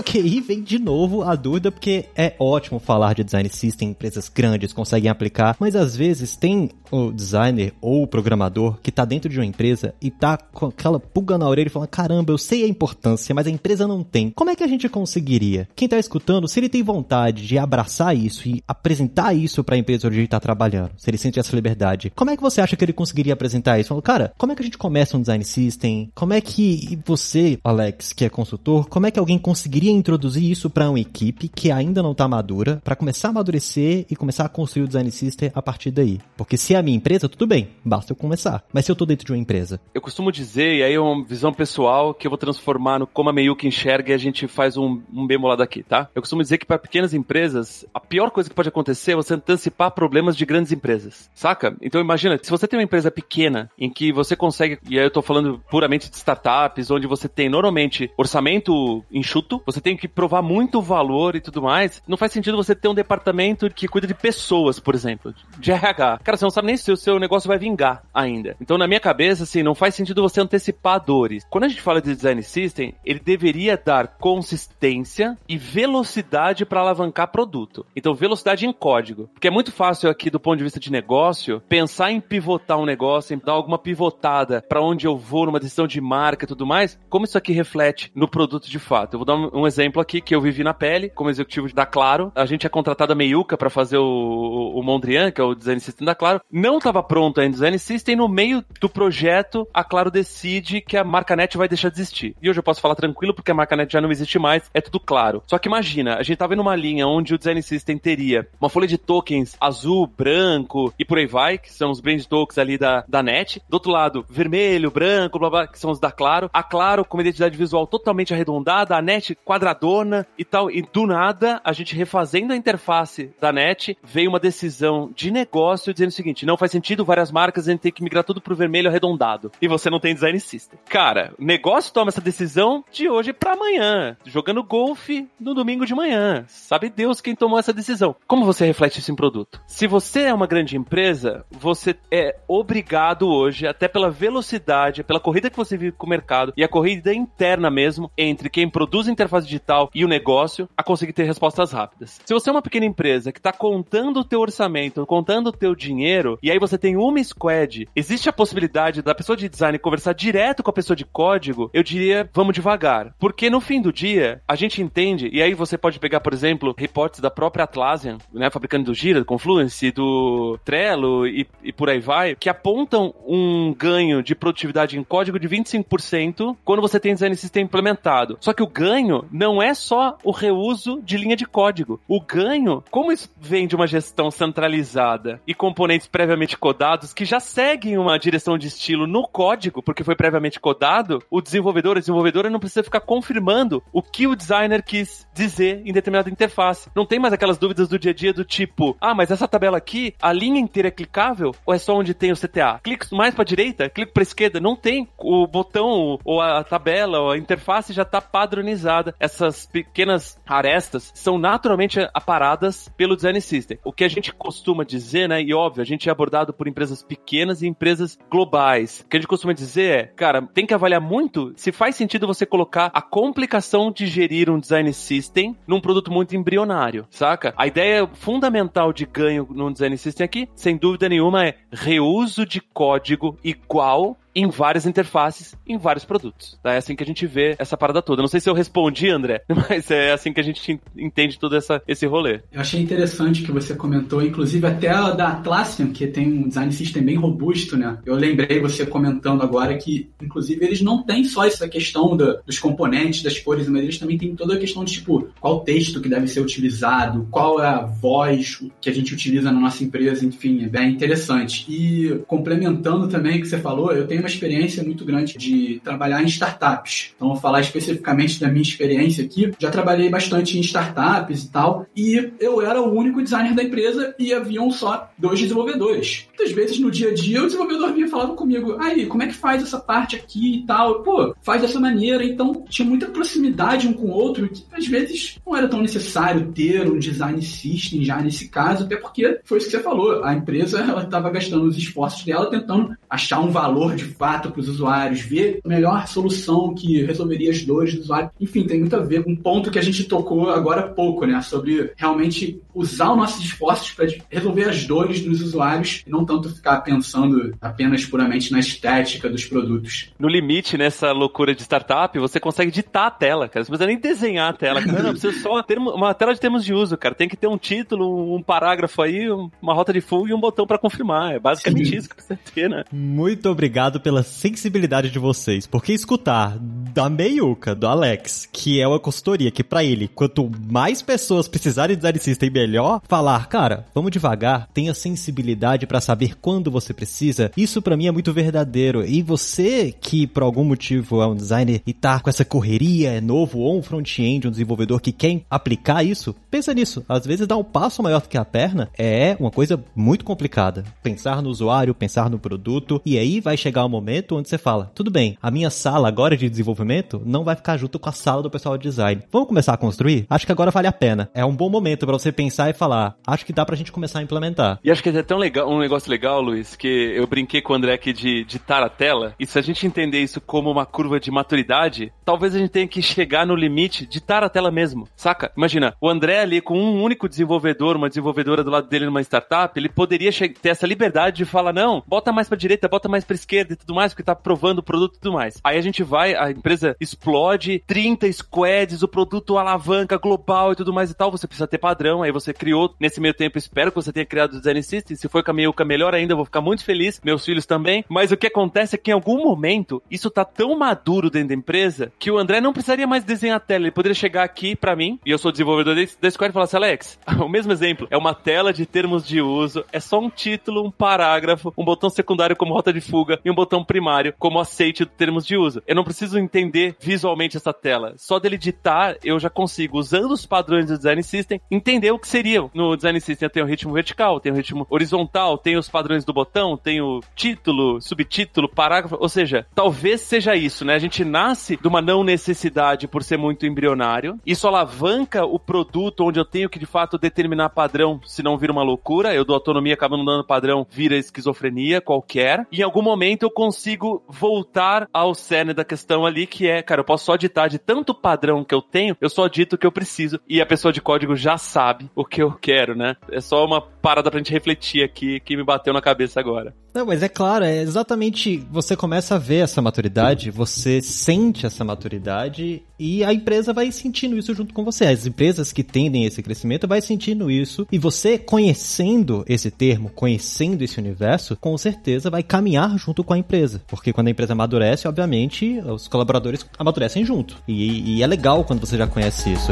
Só 0.00 0.04
que 0.04 0.16
aí 0.16 0.40
vem 0.40 0.62
de 0.62 0.78
novo 0.78 1.22
a 1.22 1.34
dúvida, 1.34 1.70
porque 1.70 2.06
é 2.16 2.34
ótimo 2.38 2.78
falar 2.78 3.14
de 3.14 3.22
design 3.22 3.50
system, 3.50 3.90
empresas 3.90 4.30
grandes 4.30 4.72
conseguem 4.72 5.10
aplicar, 5.10 5.54
mas 5.60 5.76
às 5.76 5.94
vezes 5.94 6.38
tem 6.38 6.70
o 6.90 7.12
designer 7.12 7.74
ou 7.82 8.02
o 8.02 8.06
programador 8.06 8.78
que 8.82 8.90
tá 8.90 9.04
dentro 9.04 9.28
de 9.28 9.38
uma 9.38 9.44
empresa 9.44 9.94
e 10.00 10.10
tá 10.10 10.38
com 10.38 10.66
aquela 10.66 10.98
pulga 10.98 11.36
na 11.36 11.46
orelha 11.46 11.66
e 11.66 11.70
fala: 11.70 11.86
caramba, 11.86 12.32
eu 12.32 12.38
sei 12.38 12.64
a 12.64 12.66
importância, 12.66 13.34
mas 13.34 13.46
a 13.46 13.50
empresa 13.50 13.86
não 13.86 14.02
tem. 14.02 14.30
Como 14.30 14.50
é 14.50 14.56
que 14.56 14.64
a 14.64 14.66
gente 14.66 14.88
conseguiria? 14.88 15.68
Quem 15.76 15.86
tá 15.86 15.98
escutando, 15.98 16.48
se 16.48 16.58
ele 16.58 16.70
tem 16.70 16.82
vontade 16.82 17.46
de 17.46 17.58
abraçar 17.58 18.16
isso 18.16 18.48
e 18.48 18.62
apresentar 18.66 19.34
isso 19.34 19.62
para 19.62 19.74
a 19.74 19.78
empresa 19.78 20.08
onde 20.08 20.18
ele 20.18 20.26
tá 20.26 20.40
trabalhando, 20.40 20.92
se 20.96 21.10
ele 21.10 21.18
sente 21.18 21.38
essa 21.38 21.54
liberdade, 21.54 22.10
como 22.16 22.30
é 22.30 22.36
que 22.38 22.42
você 22.42 22.62
acha 22.62 22.74
que 22.74 22.84
ele 22.84 22.94
conseguiria 22.94 23.34
apresentar 23.34 23.78
isso? 23.78 23.90
Falou, 23.90 24.02
cara, 24.02 24.32
como 24.38 24.52
é 24.52 24.54
que 24.56 24.62
a 24.62 24.64
gente 24.64 24.78
começa 24.78 25.16
um 25.16 25.20
design 25.20 25.44
system? 25.44 26.10
Como 26.14 26.32
é 26.32 26.40
que 26.40 26.98
você, 27.04 27.58
Alex, 27.62 28.14
que 28.14 28.24
é 28.24 28.30
consultor, 28.30 28.88
como 28.88 29.06
é 29.06 29.10
que 29.10 29.18
alguém 29.18 29.38
conseguiria 29.38 29.89
introduzir 29.92 30.50
isso 30.50 30.70
para 30.70 30.88
uma 30.88 31.00
equipe 31.00 31.48
que 31.48 31.70
ainda 31.70 32.02
não 32.02 32.12
está 32.12 32.26
madura, 32.28 32.80
para 32.84 32.96
começar 32.96 33.28
a 33.28 33.30
amadurecer 33.30 34.06
e 34.10 34.16
começar 34.16 34.44
a 34.44 34.48
construir 34.48 34.84
o 34.84 34.86
design 34.86 35.10
system 35.10 35.50
a 35.54 35.62
partir 35.62 35.90
daí. 35.90 36.20
Porque 36.36 36.56
se 36.56 36.74
é 36.74 36.78
a 36.78 36.82
minha 36.82 36.96
empresa, 36.96 37.28
tudo 37.28 37.46
bem, 37.46 37.68
basta 37.84 38.12
eu 38.12 38.16
começar. 38.16 38.64
Mas 38.72 38.84
se 38.84 38.92
eu 38.92 38.96
tô 38.96 39.06
dentro 39.06 39.26
de 39.26 39.32
uma 39.32 39.38
empresa? 39.38 39.80
Eu 39.94 40.00
costumo 40.00 40.30
dizer, 40.32 40.76
e 40.76 40.82
aí 40.82 40.94
é 40.94 41.00
uma 41.00 41.24
visão 41.24 41.52
pessoal 41.52 42.14
que 42.14 42.26
eu 42.26 42.30
vou 42.30 42.38
transformar 42.38 42.98
no 42.98 43.06
como 43.06 43.30
a 43.30 43.32
Meiuca 43.32 43.66
enxerga 43.66 44.12
e 44.12 44.14
a 44.14 44.18
gente 44.18 44.46
faz 44.46 44.76
um, 44.76 45.00
um 45.12 45.26
bemolado 45.26 45.62
aqui, 45.62 45.82
tá? 45.82 46.08
Eu 46.14 46.22
costumo 46.22 46.42
dizer 46.42 46.58
que 46.58 46.66
para 46.66 46.78
pequenas 46.78 47.14
empresas, 47.14 47.84
a 47.92 48.00
pior 48.00 48.30
coisa 48.30 48.48
que 48.48 48.54
pode 48.54 48.68
acontecer 48.68 49.12
é 49.12 49.16
você 49.16 49.34
antecipar 49.34 49.90
problemas 49.90 50.36
de 50.36 50.44
grandes 50.44 50.72
empresas, 50.72 51.30
saca? 51.34 51.76
Então 51.80 52.00
imagina, 52.00 52.38
se 52.40 52.50
você 52.50 52.66
tem 52.66 52.78
uma 52.78 52.84
empresa 52.84 53.10
pequena 53.10 53.70
em 53.78 53.90
que 53.90 54.12
você 54.12 54.36
consegue, 54.36 54.78
e 54.88 54.98
aí 54.98 55.04
eu 55.04 55.10
tô 55.10 55.22
falando 55.22 55.60
puramente 55.70 56.10
de 56.10 56.16
startups, 56.16 56.90
onde 56.90 57.06
você 57.06 57.28
tem 57.28 57.48
normalmente 57.48 58.10
orçamento 58.16 59.04
enxuto, 59.10 59.62
você 59.70 59.80
tem 59.80 59.96
que 59.96 60.08
provar 60.08 60.42
muito 60.42 60.80
valor 60.82 61.36
e 61.36 61.40
tudo 61.40 61.62
mais, 61.62 62.02
não 62.06 62.16
faz 62.16 62.32
sentido 62.32 62.56
você 62.56 62.74
ter 62.74 62.88
um 62.88 62.94
departamento 62.94 63.70
que 63.70 63.88
cuida 63.88 64.06
de 64.06 64.14
pessoas, 64.14 64.80
por 64.80 64.94
exemplo, 64.94 65.34
de 65.58 65.70
RH. 65.70 66.20
Cara, 66.22 66.36
você 66.36 66.44
não 66.44 66.50
sabe 66.50 66.66
nem 66.66 66.76
se 66.76 66.90
o 66.90 66.96
seu 66.96 67.18
negócio 67.18 67.48
vai 67.48 67.58
vingar 67.58 68.02
ainda. 68.12 68.56
Então, 68.60 68.78
na 68.78 68.86
minha 68.86 69.00
cabeça, 69.00 69.44
assim, 69.44 69.62
não 69.62 69.74
faz 69.74 69.94
sentido 69.94 70.22
você 70.22 70.40
antecipar 70.40 71.04
dores. 71.04 71.46
Quando 71.50 71.64
a 71.64 71.68
gente 71.68 71.82
fala 71.82 72.00
de 72.00 72.14
design 72.14 72.42
system, 72.42 72.94
ele 73.04 73.20
deveria 73.20 73.76
dar 73.76 74.16
consistência 74.18 75.36
e 75.48 75.56
velocidade 75.56 76.64
para 76.64 76.80
alavancar 76.80 77.30
produto. 77.30 77.86
Então, 77.94 78.14
velocidade 78.14 78.66
em 78.66 78.72
código. 78.72 79.28
Porque 79.32 79.48
é 79.48 79.50
muito 79.50 79.72
fácil 79.72 80.10
aqui, 80.10 80.30
do 80.30 80.40
ponto 80.40 80.58
de 80.58 80.64
vista 80.64 80.80
de 80.80 80.90
negócio, 80.90 81.62
pensar 81.68 82.10
em 82.10 82.20
pivotar 82.20 82.78
um 82.78 82.86
negócio, 82.86 83.34
em 83.34 83.38
dar 83.38 83.52
alguma 83.52 83.78
pivotada 83.78 84.62
para 84.68 84.82
onde 84.82 85.06
eu 85.06 85.16
vou 85.16 85.46
numa 85.46 85.60
decisão 85.60 85.86
de 85.86 86.00
marca 86.00 86.44
e 86.44 86.48
tudo 86.48 86.66
mais, 86.66 86.98
como 87.08 87.24
isso 87.24 87.38
aqui 87.38 87.52
reflete 87.52 88.10
no 88.14 88.28
produto 88.28 88.68
de 88.68 88.78
fato. 88.78 89.14
Eu 89.14 89.18
vou 89.18 89.26
dar 89.26 89.36
um, 89.36 89.59
um 89.60 89.66
exemplo 89.66 90.00
aqui 90.00 90.20
que 90.20 90.34
eu 90.34 90.40
vivi 90.40 90.64
na 90.64 90.74
pele, 90.74 91.10
como 91.10 91.30
executivo 91.30 91.72
da 91.72 91.86
Claro. 91.86 92.32
A 92.34 92.46
gente 92.46 92.66
é 92.66 92.70
contratado 92.70 93.12
a 93.12 93.16
Meiuca 93.16 93.56
para 93.56 93.70
fazer 93.70 93.98
o, 93.98 94.72
o 94.74 94.82
Mondrian, 94.82 95.30
que 95.30 95.40
é 95.40 95.44
o 95.44 95.54
design 95.54 95.80
system 95.80 96.06
da 96.06 96.14
Claro. 96.14 96.40
Não 96.50 96.78
estava 96.78 97.02
pronto 97.02 97.40
ainda 97.40 97.50
o 97.50 97.54
design 97.54 97.78
system, 97.78 98.16
no 98.16 98.28
meio 98.28 98.64
do 98.80 98.88
projeto, 98.88 99.66
a 99.74 99.84
Claro 99.84 100.10
decide 100.10 100.80
que 100.80 100.96
a 100.96 101.04
marca 101.04 101.36
net 101.36 101.56
vai 101.56 101.68
deixar 101.68 101.90
de 101.90 101.96
existir. 101.96 102.36
E 102.40 102.48
hoje 102.48 102.58
eu 102.58 102.62
posso 102.62 102.80
falar 102.80 102.94
tranquilo 102.94 103.34
porque 103.34 103.50
a 103.50 103.54
marca 103.54 103.76
net 103.76 103.92
já 103.92 104.00
não 104.00 104.10
existe 104.10 104.38
mais, 104.38 104.70
é 104.72 104.80
tudo 104.80 105.00
claro. 105.00 105.42
Só 105.46 105.58
que 105.58 105.68
imagina, 105.68 106.16
a 106.16 106.22
gente 106.22 106.38
tava 106.38 106.56
numa 106.56 106.76
linha 106.76 107.06
onde 107.06 107.34
o 107.34 107.38
design 107.38 107.62
system 107.62 107.98
teria 107.98 108.48
uma 108.60 108.70
folha 108.70 108.86
de 108.86 108.98
tokens 108.98 109.56
azul, 109.60 110.06
branco 110.06 110.92
e 110.98 111.04
por 111.04 111.18
aí 111.18 111.26
vai, 111.26 111.58
que 111.58 111.72
são 111.72 111.90
os 111.90 112.00
brand 112.00 112.22
tokens 112.24 112.58
ali 112.58 112.78
da, 112.78 113.04
da 113.08 113.22
net. 113.22 113.60
Do 113.68 113.74
outro 113.74 113.90
lado, 113.90 114.24
vermelho, 114.28 114.90
branco, 114.90 115.38
blá 115.38 115.50
blá, 115.50 115.66
que 115.66 115.78
são 115.78 115.90
os 115.90 115.98
da 115.98 116.10
Claro. 116.10 116.50
A 116.52 116.62
Claro 116.62 117.04
com 117.04 117.16
uma 117.16 117.22
identidade 117.22 117.56
visual 117.56 117.86
totalmente 117.86 118.32
arredondada, 118.32 118.96
a 118.96 119.02
net 119.02 119.36
quadradona 119.50 120.24
e 120.38 120.44
tal. 120.44 120.70
E 120.70 120.80
do 120.80 121.06
nada, 121.06 121.60
a 121.64 121.72
gente 121.72 121.96
refazendo 121.96 122.52
a 122.52 122.56
interface 122.56 123.34
da 123.40 123.52
net, 123.52 123.98
veio 124.04 124.30
uma 124.30 124.38
decisão 124.38 125.10
de 125.14 125.30
negócio 125.32 125.92
dizendo 125.92 126.10
o 126.10 126.12
seguinte: 126.12 126.46
não 126.46 126.56
faz 126.56 126.70
sentido 126.70 127.04
várias 127.04 127.32
marcas, 127.32 127.66
a 127.66 127.72
gente 127.72 127.80
tem 127.80 127.92
que 127.92 128.04
migrar 128.04 128.22
tudo 128.22 128.40
pro 128.40 128.54
vermelho 128.54 128.88
arredondado. 128.88 129.50
E 129.60 129.66
você 129.66 129.90
não 129.90 129.98
tem 129.98 130.14
design 130.14 130.38
system. 130.38 130.78
Cara, 130.88 131.34
o 131.38 131.44
negócio 131.44 131.92
toma 131.92 132.10
essa 132.10 132.20
decisão 132.20 132.84
de 132.92 133.08
hoje 133.08 133.32
para 133.32 133.54
amanhã, 133.54 134.16
jogando 134.24 134.62
golfe 134.62 135.28
no 135.40 135.52
domingo 135.52 135.84
de 135.84 135.94
manhã. 135.94 136.44
Sabe 136.46 136.88
Deus 136.88 137.20
quem 137.20 137.34
tomou 137.34 137.58
essa 137.58 137.72
decisão. 137.72 138.14
Como 138.28 138.44
você 138.44 138.64
reflete 138.64 139.00
isso 139.00 139.10
em 139.10 139.16
produto? 139.16 139.60
Se 139.66 139.88
você 139.88 140.22
é 140.22 140.34
uma 140.34 140.46
grande 140.46 140.76
empresa, 140.76 141.44
você 141.50 141.96
é 142.10 142.38
obrigado 142.46 143.28
hoje, 143.28 143.66
até 143.66 143.88
pela 143.88 144.10
velocidade, 144.10 145.02
pela 145.02 145.18
corrida 145.18 145.50
que 145.50 145.56
você 145.56 145.76
vive 145.76 145.92
com 145.92 146.06
o 146.06 146.10
mercado 146.10 146.52
e 146.56 146.62
a 146.62 146.68
corrida 146.68 147.12
interna 147.12 147.70
mesmo 147.70 148.10
entre 148.16 148.48
quem 148.48 148.68
produz 148.68 149.08
interface 149.08 149.39
digital 149.46 149.90
e 149.94 150.04
o 150.04 150.08
negócio, 150.08 150.68
a 150.76 150.82
conseguir 150.82 151.12
ter 151.12 151.24
respostas 151.24 151.72
rápidas. 151.72 152.20
Se 152.24 152.34
você 152.34 152.50
é 152.50 152.52
uma 152.52 152.62
pequena 152.62 152.86
empresa 152.86 153.32
que 153.32 153.38
está 153.38 153.52
contando 153.52 154.20
o 154.20 154.24
teu 154.24 154.40
orçamento, 154.40 155.04
contando 155.06 155.48
o 155.48 155.52
teu 155.52 155.74
dinheiro, 155.74 156.38
e 156.42 156.50
aí 156.50 156.58
você 156.58 156.78
tem 156.78 156.96
uma 156.96 157.22
squad, 157.22 157.88
existe 157.94 158.28
a 158.28 158.32
possibilidade 158.32 159.02
da 159.02 159.14
pessoa 159.14 159.36
de 159.36 159.48
design 159.48 159.78
conversar 159.78 160.12
direto 160.12 160.62
com 160.62 160.70
a 160.70 160.74
pessoa 160.74 160.96
de 160.96 161.04
código, 161.04 161.70
eu 161.72 161.82
diria, 161.82 162.28
vamos 162.32 162.54
devagar. 162.54 163.14
Porque 163.18 163.50
no 163.50 163.60
fim 163.60 163.80
do 163.80 163.92
dia, 163.92 164.40
a 164.46 164.54
gente 164.54 164.82
entende, 164.82 165.28
e 165.32 165.42
aí 165.42 165.54
você 165.54 165.76
pode 165.76 165.98
pegar, 165.98 166.20
por 166.20 166.32
exemplo, 166.32 166.74
reportes 166.76 167.20
da 167.20 167.30
própria 167.30 167.64
Atlassian, 167.64 168.18
né, 168.32 168.50
fabricante 168.50 168.84
do 168.84 168.94
Gira, 168.94 169.20
do 169.20 169.26
Confluence, 169.26 169.90
do 169.92 170.58
Trello 170.64 171.26
e, 171.26 171.46
e 171.62 171.72
por 171.72 171.88
aí 171.88 172.00
vai, 172.00 172.34
que 172.34 172.48
apontam 172.48 173.14
um 173.26 173.74
ganho 173.76 174.22
de 174.22 174.34
produtividade 174.34 174.98
em 174.98 175.04
código 175.04 175.38
de 175.38 175.48
25% 175.48 176.56
quando 176.64 176.82
você 176.82 176.98
tem 176.98 177.14
design 177.14 177.34
system 177.36 177.64
implementado. 177.64 178.36
Só 178.40 178.52
que 178.52 178.62
o 178.62 178.66
ganho 178.66 179.24
não 179.30 179.62
é 179.62 179.74
só 179.74 180.16
o 180.24 180.30
reuso 180.30 181.00
de 181.02 181.16
linha 181.16 181.36
de 181.36 181.46
código. 181.46 182.00
O 182.08 182.20
ganho, 182.20 182.82
como 182.90 183.12
isso 183.12 183.30
vem 183.38 183.66
de 183.66 183.76
uma 183.76 183.86
gestão 183.86 184.30
centralizada 184.30 185.40
e 185.46 185.54
componentes 185.54 186.06
previamente 186.06 186.56
codados 186.56 187.12
que 187.12 187.24
já 187.24 187.40
seguem 187.40 187.98
uma 187.98 188.18
direção 188.18 188.58
de 188.58 188.68
estilo 188.68 189.06
no 189.06 189.26
código, 189.26 189.82
porque 189.82 190.04
foi 190.04 190.14
previamente 190.14 190.60
codado, 190.60 191.22
o 191.30 191.40
desenvolvedor, 191.40 191.96
a 191.96 192.00
desenvolvedora 192.00 192.50
não 192.50 192.60
precisa 192.60 192.82
ficar 192.82 193.00
confirmando 193.00 193.82
o 193.92 194.02
que 194.02 194.26
o 194.26 194.36
designer 194.36 194.82
quis 194.82 195.26
dizer 195.32 195.82
em 195.84 195.92
determinada 195.92 196.30
interface. 196.30 196.90
Não 196.94 197.06
tem 197.06 197.18
mais 197.18 197.32
aquelas 197.32 197.58
dúvidas 197.58 197.88
do 197.88 197.98
dia 197.98 198.10
a 198.10 198.14
dia 198.14 198.32
do 198.32 198.44
tipo, 198.44 198.96
ah, 199.00 199.14
mas 199.14 199.30
essa 199.30 199.48
tabela 199.48 199.78
aqui, 199.78 200.14
a 200.20 200.32
linha 200.32 200.60
inteira 200.60 200.88
é 200.88 200.92
clicável 200.92 201.54
ou 201.64 201.74
é 201.74 201.78
só 201.78 201.96
onde 201.96 202.14
tem 202.14 202.32
o 202.32 202.36
CTA? 202.36 202.80
Clico 202.82 203.14
mais 203.14 203.34
para 203.34 203.44
direita, 203.44 203.88
clico 203.88 204.12
para 204.12 204.22
esquerda, 204.22 204.60
não 204.60 204.76
tem. 204.76 205.08
O 205.18 205.46
botão 205.46 206.18
ou 206.24 206.40
a 206.40 206.62
tabela 206.64 207.20
ou 207.20 207.30
a 207.30 207.38
interface 207.38 207.92
já 207.92 208.02
está 208.02 208.20
padronizada. 208.20 209.14
Essas 209.20 209.66
pequenas 209.66 210.40
arestas 210.46 211.12
são 211.14 211.38
naturalmente 211.38 212.00
aparadas 212.14 212.90
pelo 212.96 213.14
design 213.14 213.38
system. 213.40 213.78
O 213.84 213.92
que 213.92 214.02
a 214.02 214.08
gente 214.08 214.32
costuma 214.32 214.82
dizer, 214.82 215.28
né, 215.28 215.42
e 215.42 215.52
óbvio, 215.52 215.82
a 215.82 215.84
gente 215.84 216.08
é 216.08 216.12
abordado 216.12 216.54
por 216.54 216.66
empresas 216.66 217.02
pequenas 217.02 217.60
e 217.60 217.68
empresas 217.68 218.18
globais. 218.30 219.00
O 219.00 219.08
que 219.08 219.18
a 219.18 219.20
gente 219.20 219.28
costuma 219.28 219.52
dizer 219.52 219.90
é, 219.90 220.04
cara, 220.04 220.42
tem 220.42 220.66
que 220.66 220.72
avaliar 220.72 221.00
muito 221.00 221.52
se 221.56 221.70
faz 221.70 221.94
sentido 221.96 222.26
você 222.26 222.46
colocar 222.46 222.90
a 222.94 223.02
complicação 223.02 223.92
de 223.92 224.06
gerir 224.06 224.48
um 224.48 224.58
design 224.58 224.90
system 224.92 225.56
num 225.66 225.80
produto 225.80 226.10
muito 226.10 226.34
embrionário, 226.34 227.06
saca? 227.10 227.52
A 227.56 227.66
ideia 227.66 228.06
fundamental 228.06 228.92
de 228.92 229.04
ganho 229.04 229.46
num 229.50 229.70
design 229.70 229.96
system 229.98 230.24
aqui, 230.24 230.48
sem 230.54 230.76
dúvida 230.76 231.08
nenhuma, 231.08 231.46
é 231.46 231.56
reuso 231.70 232.46
de 232.46 232.60
código 232.60 233.38
igual 233.44 234.16
em 234.34 234.48
várias 234.48 234.86
interfaces, 234.86 235.56
em 235.66 235.76
vários 235.76 236.04
produtos. 236.04 236.58
Tá? 236.62 236.74
É 236.74 236.78
assim 236.78 236.94
que 236.94 237.02
a 237.02 237.06
gente 237.06 237.26
vê 237.26 237.56
essa 237.58 237.76
parada 237.76 238.02
toda. 238.02 238.22
Não 238.22 238.28
sei 238.28 238.40
se 238.40 238.48
eu 238.48 238.54
respondi, 238.54 239.08
André, 239.08 239.42
mas 239.48 239.90
é 239.90 240.12
assim 240.12 240.32
que 240.32 240.40
a 240.40 240.44
gente 240.44 240.80
entende 240.96 241.38
todo 241.38 241.56
essa, 241.56 241.82
esse 241.86 242.06
rolê. 242.06 242.40
Eu 242.52 242.60
achei 242.60 242.80
interessante 242.80 243.42
que 243.42 243.52
você 243.52 243.74
comentou, 243.74 244.22
inclusive 244.22 244.66
até 244.66 244.88
a 244.88 245.10
da 245.10 245.28
Atlassian, 245.28 245.88
que 245.88 246.06
tem 246.06 246.32
um 246.32 246.48
design 246.48 246.72
system 246.72 247.02
bem 247.02 247.16
robusto, 247.16 247.76
né? 247.76 247.98
Eu 248.04 248.14
lembrei 248.14 248.60
você 248.60 248.86
comentando 248.86 249.42
agora 249.42 249.76
que, 249.76 250.08
inclusive, 250.22 250.64
eles 250.64 250.80
não 250.80 251.02
têm 251.02 251.24
só 251.24 251.44
essa 251.44 251.68
questão 251.68 252.16
dos 252.16 252.58
componentes, 252.58 253.22
das 253.22 253.38
cores, 253.38 253.68
mas 253.68 253.82
eles 253.82 253.98
também 253.98 254.18
têm 254.18 254.34
toda 254.34 254.54
a 254.54 254.58
questão 254.58 254.84
de, 254.84 254.92
tipo, 254.92 255.28
qual 255.40 255.60
texto 255.60 256.00
que 256.00 256.08
deve 256.08 256.28
ser 256.28 256.40
utilizado, 256.40 257.26
qual 257.30 257.62
é 257.62 257.66
a 257.66 257.82
voz 257.82 258.62
que 258.80 258.88
a 258.88 258.92
gente 258.92 259.12
utiliza 259.14 259.50
na 259.50 259.60
nossa 259.60 259.82
empresa, 259.82 260.24
enfim, 260.24 260.64
é 260.64 260.68
bem 260.68 260.90
interessante. 260.92 261.66
E 261.68 262.20
complementando 262.26 263.08
também 263.08 263.38
o 263.38 263.40
que 263.40 263.48
você 263.48 263.58
falou, 263.58 263.92
eu 263.92 264.06
tenho 264.06 264.19
uma 264.20 264.28
experiência 264.28 264.82
muito 264.82 265.04
grande 265.04 265.36
de 265.36 265.80
trabalhar 265.82 266.22
em 266.22 266.26
startups. 266.26 267.12
Então, 267.16 267.28
vou 267.28 267.36
falar 267.36 267.60
especificamente 267.60 268.40
da 268.40 268.48
minha 268.48 268.62
experiência 268.62 269.24
aqui. 269.24 269.52
Já 269.58 269.70
trabalhei 269.70 270.08
bastante 270.08 270.58
em 270.58 270.60
startups 270.60 271.44
e 271.44 271.50
tal, 271.50 271.86
e 271.96 272.32
eu 272.38 272.60
era 272.62 272.80
o 272.80 272.92
único 272.92 273.22
designer 273.22 273.54
da 273.54 273.62
empresa 273.62 274.14
e 274.18 274.32
haviam 274.32 274.70
só 274.70 275.10
dois 275.18 275.40
desenvolvedores. 275.40 276.26
Muitas 276.28 276.52
vezes 276.54 276.78
no 276.78 276.90
dia 276.90 277.10
a 277.10 277.14
dia 277.14 277.42
o 277.42 277.46
desenvolvedor 277.46 277.92
vinha 277.92 278.08
falando 278.08 278.34
comigo, 278.34 278.76
aí, 278.80 279.06
como 279.06 279.22
é 279.22 279.26
que 279.26 279.34
faz 279.34 279.62
essa 279.62 279.78
parte 279.78 280.16
aqui 280.16 280.56
e 280.56 280.66
tal? 280.66 281.02
Pô, 281.02 281.34
faz 281.42 281.62
dessa 281.62 281.80
maneira. 281.80 282.24
Então, 282.24 282.64
tinha 282.68 282.86
muita 282.86 283.06
proximidade 283.06 283.88
um 283.88 283.92
com 283.92 284.06
o 284.06 284.10
outro 284.10 284.48
que 284.48 284.64
às 284.72 284.86
vezes 284.86 285.38
não 285.46 285.56
era 285.56 285.68
tão 285.68 285.80
necessário 285.80 286.50
ter 286.52 286.90
um 286.90 286.98
design 286.98 287.40
system 287.42 288.04
já 288.04 288.20
nesse 288.20 288.48
caso, 288.48 288.84
até 288.84 288.96
porque 288.96 289.40
foi 289.44 289.58
isso 289.58 289.66
que 289.68 289.76
você 289.76 289.82
falou. 289.82 290.24
A 290.24 290.34
empresa 290.34 290.80
ela 290.80 291.02
estava 291.02 291.30
gastando 291.30 291.64
os 291.64 291.76
esforços 291.76 292.24
dela 292.24 292.50
tentando 292.50 292.96
achar 293.08 293.40
um 293.40 293.50
valor 293.50 293.94
de 293.94 294.04
fato 294.10 294.50
para 294.50 294.60
os 294.60 294.68
usuários, 294.68 295.20
ver 295.20 295.60
a 295.64 295.68
melhor 295.68 296.06
solução 296.06 296.74
que 296.74 297.02
resolveria 297.04 297.50
as 297.50 297.62
dores 297.64 297.94
do 297.94 298.02
usuário. 298.02 298.30
Enfim, 298.40 298.66
tem 298.66 298.80
muito 298.80 298.96
a 298.96 299.00
ver 299.00 299.24
com 299.24 299.32
um 299.32 299.36
ponto 299.36 299.70
que 299.70 299.78
a 299.78 299.82
gente 299.82 300.04
tocou 300.04 300.50
agora 300.50 300.82
há 300.82 300.88
pouco, 300.88 301.26
né? 301.26 301.40
Sobre 301.42 301.92
realmente 301.96 302.60
usar 302.74 303.10
os 303.10 303.16
nossos 303.16 303.44
esforços 303.44 303.90
para 303.92 304.06
resolver 304.28 304.68
as 304.68 304.84
dores 304.84 305.20
dos 305.20 305.40
usuários 305.40 306.02
e 306.06 306.10
não 306.10 306.24
tanto 306.24 306.54
ficar 306.54 306.80
pensando 306.80 307.54
apenas 307.60 308.04
puramente 308.04 308.52
na 308.52 308.58
estética 308.58 309.28
dos 309.28 309.44
produtos. 309.44 310.10
No 310.18 310.28
limite, 310.28 310.76
nessa 310.76 311.12
loucura 311.12 311.54
de 311.54 311.62
startup, 311.62 312.18
você 312.18 312.38
consegue 312.38 312.70
ditar 312.70 313.06
a 313.06 313.10
tela, 313.10 313.48
cara. 313.48 313.64
Você 313.64 313.70
não 313.70 313.78
precisa 313.78 313.86
nem 313.86 314.00
desenhar 314.00 314.50
a 314.50 314.52
tela. 314.52 314.82
Cara. 314.82 314.90
Não, 315.02 315.12
precisa 315.12 315.40
só 315.40 315.62
ter 315.62 315.78
uma 315.78 316.12
tela 316.14 316.34
de 316.34 316.40
termos 316.40 316.64
de 316.64 316.74
uso, 316.74 316.96
cara. 316.96 317.14
Tem 317.14 317.28
que 317.28 317.36
ter 317.36 317.46
um 317.46 317.56
título, 317.56 318.34
um 318.34 318.42
parágrafo 318.42 319.00
aí, 319.02 319.28
uma 319.60 319.72
rota 319.72 319.92
de 319.92 320.00
fuga 320.00 320.30
e 320.30 320.34
um 320.34 320.40
botão 320.40 320.66
para 320.66 320.78
confirmar. 320.78 321.34
É 321.34 321.38
basicamente 321.38 321.88
Sim. 321.88 321.96
isso 321.96 322.08
que 322.08 322.14
precisa 322.14 322.38
ter, 322.54 322.68
né? 322.68 322.84
Muito 322.92 323.48
obrigado 323.48 323.70
obrigado 323.70 324.00
pela 324.00 324.22
sensibilidade 324.22 325.10
de 325.10 325.18
vocês, 325.18 325.66
porque 325.66 325.92
escutar 325.92 326.58
da 326.58 327.08
Meiuca, 327.08 327.74
do 327.74 327.86
Alex, 327.86 328.48
que 328.52 328.80
é 328.80 328.86
uma 328.86 328.98
consultoria 328.98 329.50
que 329.50 329.62
para 329.62 329.84
ele, 329.84 330.08
quanto 330.08 330.50
mais 330.70 331.00
pessoas 331.00 331.46
precisarem 331.46 331.94
de 331.94 332.00
design 332.00 332.18
system, 332.18 332.50
melhor, 332.60 333.00
falar, 333.08 333.46
cara, 333.48 333.86
vamos 333.94 334.10
devagar, 334.10 334.68
tenha 334.74 334.92
sensibilidade 334.92 335.86
para 335.86 336.00
saber 336.00 336.36
quando 336.38 336.70
você 336.70 336.92
precisa, 336.92 337.50
isso 337.56 337.80
para 337.80 337.96
mim 337.96 338.06
é 338.06 338.10
muito 338.10 338.34
verdadeiro. 338.34 339.02
E 339.02 339.22
você 339.22 339.94
que 339.98 340.26
por 340.26 340.42
algum 340.42 340.62
motivo 340.62 341.22
é 341.22 341.26
um 341.26 341.34
designer 341.34 341.80
e 341.86 341.94
tá 341.94 342.20
com 342.20 342.28
essa 342.28 342.44
correria, 342.44 343.12
é 343.12 343.20
novo, 343.20 343.60
ou 343.60 343.78
um 343.78 343.82
front-end, 343.82 344.46
um 344.46 344.50
desenvolvedor 344.50 345.00
que 345.00 345.10
quer 345.10 345.40
aplicar 345.48 346.04
isso, 346.04 346.34
pensa 346.50 346.74
nisso. 346.74 347.02
Às 347.08 347.24
vezes 347.24 347.46
dar 347.46 347.56
um 347.56 347.64
passo 347.64 348.02
maior 348.02 348.20
do 348.20 348.28
que 348.28 348.36
a 348.36 348.44
perna 348.44 348.90
é 348.98 349.36
uma 349.40 349.50
coisa 349.50 349.82
muito 349.96 350.24
complicada. 350.24 350.84
Pensar 351.02 351.40
no 351.40 351.48
usuário, 351.48 351.94
pensar 351.94 352.28
no 352.28 352.38
produto, 352.38 353.00
e 353.06 353.18
aí 353.18 353.40
vai 353.40 353.56
chegar 353.56 353.84
o 353.84 353.86
um 353.86 353.90
momento 353.90 354.36
onde 354.36 354.50
você 354.50 354.58
fala, 354.58 354.90
tudo 354.94 355.10
bem, 355.10 355.38
a 355.40 355.50
minha 355.50 355.70
sala 355.70 356.08
agora 356.08 356.36
de 356.36 356.50
desenvolvimento 356.50 357.22
não 357.24 357.42
vai 357.42 357.56
ficar 357.56 357.78
junto 357.78 357.98
com 357.98 358.08
a 358.10 358.12
sala 358.12 358.42
do 358.42 358.50
pessoal 358.50 358.76
de 358.76 358.82
design. 358.82 359.22
Vamos 359.32 359.48
começar 359.48 359.72
a 359.72 359.78
construir? 359.78 360.26
Acho 360.28 360.44
que 360.44 360.52
agora 360.52 360.70
vale 360.70 360.88
a 360.88 360.92
pena. 360.92 361.30
É 361.32 361.44
um 361.44 361.56
bom 361.56 361.70
momento 361.70 362.04
para 362.04 362.18
você 362.18 362.30
pensar 362.30 362.49
e 362.50 362.72
falar, 362.72 363.16
acho 363.26 363.44
que 363.44 363.52
dá 363.52 363.64
pra 363.64 363.76
gente 363.76 363.92
começar 363.92 364.20
a 364.20 364.22
implementar. 364.22 364.78
E 364.84 364.90
acho 364.90 365.02
que 365.02 365.08
é 365.08 365.22
tão 365.22 365.38
legal, 365.38 365.70
um 365.70 365.78
negócio 365.78 366.10
legal, 366.10 366.40
Luiz, 366.40 366.76
que 366.76 367.12
eu 367.14 367.26
brinquei 367.26 367.60
com 367.60 367.72
o 367.72 367.76
André 367.76 367.92
aqui 367.92 368.12
de 368.12 368.44
ditar 368.44 368.82
a 368.82 368.88
tela, 368.88 369.34
e 369.38 369.46
se 369.46 369.58
a 369.58 369.62
gente 369.62 369.86
entender 369.86 370.20
isso 370.20 370.40
como 370.40 370.70
uma 370.70 370.86
curva 370.86 371.18
de 371.18 371.30
maturidade, 371.30 372.12
talvez 372.24 372.54
a 372.54 372.58
gente 372.58 372.70
tenha 372.70 372.88
que 372.88 373.02
chegar 373.02 373.46
no 373.46 373.54
limite 373.54 374.06
de 374.06 374.20
ditar 374.20 374.44
a 374.44 374.48
tela 374.48 374.70
mesmo, 374.70 375.08
saca? 375.16 375.50
Imagina, 375.56 375.94
o 376.00 376.08
André 376.08 376.40
ali 376.40 376.60
com 376.60 376.78
um 376.78 377.02
único 377.02 377.28
desenvolvedor, 377.28 377.96
uma 377.96 378.08
desenvolvedora 378.08 378.62
do 378.62 378.70
lado 378.70 378.88
dele 378.88 379.06
numa 379.06 379.22
startup, 379.22 379.78
ele 379.78 379.88
poderia 379.88 380.30
ter 380.30 380.68
essa 380.68 380.86
liberdade 380.86 381.38
de 381.38 381.44
falar, 381.44 381.72
não, 381.72 382.02
bota 382.06 382.32
mais 382.32 382.48
pra 382.48 382.58
direita, 382.58 382.88
bota 382.88 383.08
mais 383.08 383.24
pra 383.24 383.34
esquerda 383.34 383.72
e 383.72 383.76
tudo 383.76 383.94
mais, 383.94 384.12
porque 384.12 384.22
tá 384.22 384.34
provando 384.34 384.78
o 384.78 384.82
produto 384.82 385.16
e 385.16 385.20
tudo 385.20 385.32
mais. 385.32 385.58
Aí 385.64 385.78
a 385.78 385.82
gente 385.82 386.02
vai, 386.02 386.34
a 386.34 386.50
empresa 386.50 386.94
explode, 387.00 387.82
30 387.86 388.30
squads, 388.32 389.02
o 389.02 389.08
produto 389.08 389.56
alavanca 389.56 390.18
global 390.18 390.72
e 390.72 390.76
tudo 390.76 390.92
mais 390.92 391.10
e 391.10 391.14
tal, 391.14 391.30
você 391.30 391.46
precisa 391.46 391.66
ter 391.66 391.78
padrão, 391.78 392.22
aí 392.22 392.30
você 392.30 392.39
criou, 392.54 392.94
nesse 392.98 393.20
meio 393.20 393.34
tempo, 393.34 393.58
espero 393.58 393.90
que 393.90 393.96
você 393.96 394.12
tenha 394.12 394.26
criado 394.26 394.54
o 394.54 394.58
Design 394.58 394.82
System, 394.82 395.16
se 395.16 395.28
for 395.28 395.42
caminho 395.42 395.74
melhor 395.84 396.14
ainda, 396.14 396.32
eu 396.32 396.36
vou 396.36 396.44
ficar 396.44 396.60
muito 396.60 396.84
feliz, 396.84 397.20
meus 397.24 397.44
filhos 397.44 397.66
também, 397.66 398.04
mas 398.08 398.30
o 398.30 398.36
que 398.36 398.46
acontece 398.46 398.94
é 398.94 398.98
que 398.98 399.10
em 399.10 399.14
algum 399.14 399.42
momento, 399.42 400.02
isso 400.10 400.30
tá 400.30 400.44
tão 400.44 400.78
maduro 400.78 401.30
dentro 401.30 401.48
da 401.48 401.54
empresa, 401.54 402.12
que 402.18 402.30
o 402.30 402.38
André 402.38 402.60
não 402.60 402.72
precisaria 402.72 403.06
mais 403.06 403.24
desenhar 403.24 403.56
a 403.56 403.60
tela, 403.60 403.84
ele 403.84 403.90
poderia 403.90 404.14
chegar 404.14 404.44
aqui 404.44 404.76
para 404.76 404.94
mim, 404.94 405.18
e 405.24 405.30
eu 405.30 405.38
sou 405.38 405.50
desenvolvedor 405.50 405.94
da 405.94 406.30
Square, 406.30 406.50
e 406.50 406.52
falar 406.52 406.64
assim, 406.64 406.76
Alex, 406.76 407.18
o 407.42 407.48
mesmo 407.48 407.72
exemplo, 407.72 408.06
é 408.10 408.16
uma 408.16 408.34
tela 408.34 408.72
de 408.72 408.86
termos 408.86 409.26
de 409.26 409.40
uso, 409.40 409.84
é 409.92 410.00
só 410.00 410.18
um 410.20 410.30
título, 410.30 410.86
um 410.86 410.90
parágrafo, 410.90 411.72
um 411.76 411.84
botão 411.84 412.10
secundário 412.10 412.56
como 412.56 412.74
rota 412.74 412.92
de 412.92 413.00
fuga 413.00 413.40
e 413.44 413.50
um 413.50 413.54
botão 413.54 413.84
primário 413.84 414.34
como 414.38 414.60
aceite 414.60 415.04
de 415.04 415.10
termos 415.10 415.44
de 415.44 415.56
uso. 415.56 415.82
Eu 415.86 415.94
não 415.94 416.04
preciso 416.04 416.38
entender 416.38 416.96
visualmente 417.00 417.56
essa 417.56 417.72
tela. 417.72 418.14
Só 418.16 418.38
dele 418.38 418.58
digitar, 418.58 419.16
eu 419.24 419.38
já 419.38 419.50
consigo, 419.50 419.98
usando 419.98 420.32
os 420.32 420.46
padrões 420.46 420.86
do 420.86 420.96
Design 420.96 421.22
System, 421.22 421.60
entender 421.70 422.10
o 422.10 422.18
que 422.18 422.28
seria. 422.30 422.60
No 422.72 422.96
Design 422.96 423.20
System 423.20 423.48
tenho 423.48 423.66
o 423.66 423.68
ritmo 423.68 423.92
vertical, 423.92 424.40
tenho 424.40 424.54
o 424.54 424.58
ritmo 424.58 424.86
horizontal, 424.88 425.58
tenho 425.58 425.78
os 425.78 425.88
padrões 425.88 426.24
do 426.24 426.32
botão, 426.32 426.76
tenho 426.76 427.20
título, 427.34 428.00
subtítulo, 428.00 428.68
parágrafo, 428.68 429.16
ou 429.18 429.28
seja, 429.28 429.66
talvez 429.74 430.20
seja 430.20 430.54
isso, 430.54 430.84
né? 430.84 430.94
A 430.94 430.98
gente 430.98 431.24
nasce 431.24 431.76
de 431.76 431.88
uma 431.88 432.00
não 432.00 432.22
necessidade 432.22 433.08
por 433.08 433.22
ser 433.22 433.36
muito 433.36 433.66
embrionário, 433.66 434.38
isso 434.46 434.68
alavanca 434.68 435.44
o 435.44 435.58
produto 435.58 436.24
onde 436.24 436.38
eu 436.38 436.44
tenho 436.44 436.68
que 436.68 436.78
de 436.78 436.86
fato 436.86 437.18
determinar 437.18 437.70
padrão, 437.70 438.20
se 438.24 438.42
não 438.42 438.56
vira 438.56 438.72
uma 438.72 438.82
loucura, 438.82 439.34
eu 439.34 439.44
dou 439.44 439.54
autonomia, 439.54 439.94
acaba 439.94 440.16
não 440.16 440.24
dando 440.24 440.44
padrão, 440.44 440.86
vira 440.88 441.16
esquizofrenia 441.16 442.00
qualquer, 442.00 442.66
e 442.70 442.80
em 442.80 442.84
algum 442.84 443.02
momento 443.02 443.42
eu 443.42 443.50
consigo 443.50 444.22
voltar 444.28 445.08
ao 445.12 445.34
cerne 445.34 445.74
da 445.74 445.84
questão 445.84 446.24
ali, 446.24 446.46
que 446.46 446.68
é, 446.68 446.82
cara, 446.82 447.00
eu 447.00 447.04
posso 447.04 447.24
só 447.24 447.36
ditar 447.36 447.68
de 447.68 447.78
tanto 447.78 448.14
padrão 448.14 448.64
que 448.64 448.74
eu 448.74 448.82
tenho, 448.82 449.16
eu 449.20 449.28
só 449.28 449.48
dito 449.48 449.74
o 449.74 449.78
que 449.78 449.86
eu 449.86 449.92
preciso, 449.92 450.38
e 450.48 450.60
a 450.60 450.66
pessoa 450.66 450.92
de 450.92 451.00
código 451.00 451.34
já 451.34 451.58
sabe 451.58 452.08
o 452.20 452.24
que 452.24 452.42
eu 452.42 452.52
quero, 452.52 452.94
né? 452.94 453.16
É 453.30 453.40
só 453.40 453.64
uma 453.64 453.80
parada 453.80 454.30
pra 454.30 454.38
gente 454.38 454.52
refletir 454.52 455.02
aqui 455.02 455.40
que 455.40 455.56
me 455.56 455.64
bateu 455.64 455.92
na 455.92 456.02
cabeça 456.02 456.38
agora. 456.38 456.74
Não, 456.92 457.06
mas 457.06 457.22
é 457.22 457.28
claro, 457.28 457.64
é 457.64 457.80
exatamente. 457.80 458.58
Você 458.70 458.96
começa 458.96 459.36
a 459.36 459.38
ver 459.38 459.62
essa 459.62 459.80
maturidade, 459.80 460.50
você 460.50 461.00
sente 461.00 461.64
essa 461.64 461.84
maturidade 461.84 462.82
e 462.98 463.24
a 463.24 463.32
empresa 463.32 463.72
vai 463.72 463.90
sentindo 463.92 464.36
isso 464.36 464.54
junto 464.54 464.74
com 464.74 464.84
você. 464.84 465.06
As 465.06 465.24
empresas 465.24 465.72
que 465.72 465.84
tendem 465.84 466.24
esse 466.24 466.42
crescimento 466.42 466.88
vai 466.88 467.00
sentindo 467.00 467.50
isso 467.50 467.86
e 467.90 467.98
você 467.98 468.36
conhecendo 468.36 469.44
esse 469.48 469.70
termo, 469.70 470.10
conhecendo 470.10 470.82
esse 470.82 470.98
universo, 470.98 471.56
com 471.56 471.78
certeza 471.78 472.28
vai 472.28 472.42
caminhar 472.42 472.98
junto 472.98 473.22
com 473.22 473.32
a 473.32 473.38
empresa. 473.38 473.82
Porque 473.86 474.12
quando 474.12 474.26
a 474.26 474.32
empresa 474.32 474.52
amadurece, 474.52 475.08
obviamente, 475.08 475.78
os 475.78 476.08
colaboradores 476.08 476.66
amadurecem 476.78 477.24
junto. 477.24 477.56
E, 477.68 478.16
e 478.16 478.22
é 478.22 478.26
legal 478.26 478.64
quando 478.64 478.80
você 478.80 478.98
já 478.98 479.06
conhece 479.06 479.52
isso. 479.52 479.70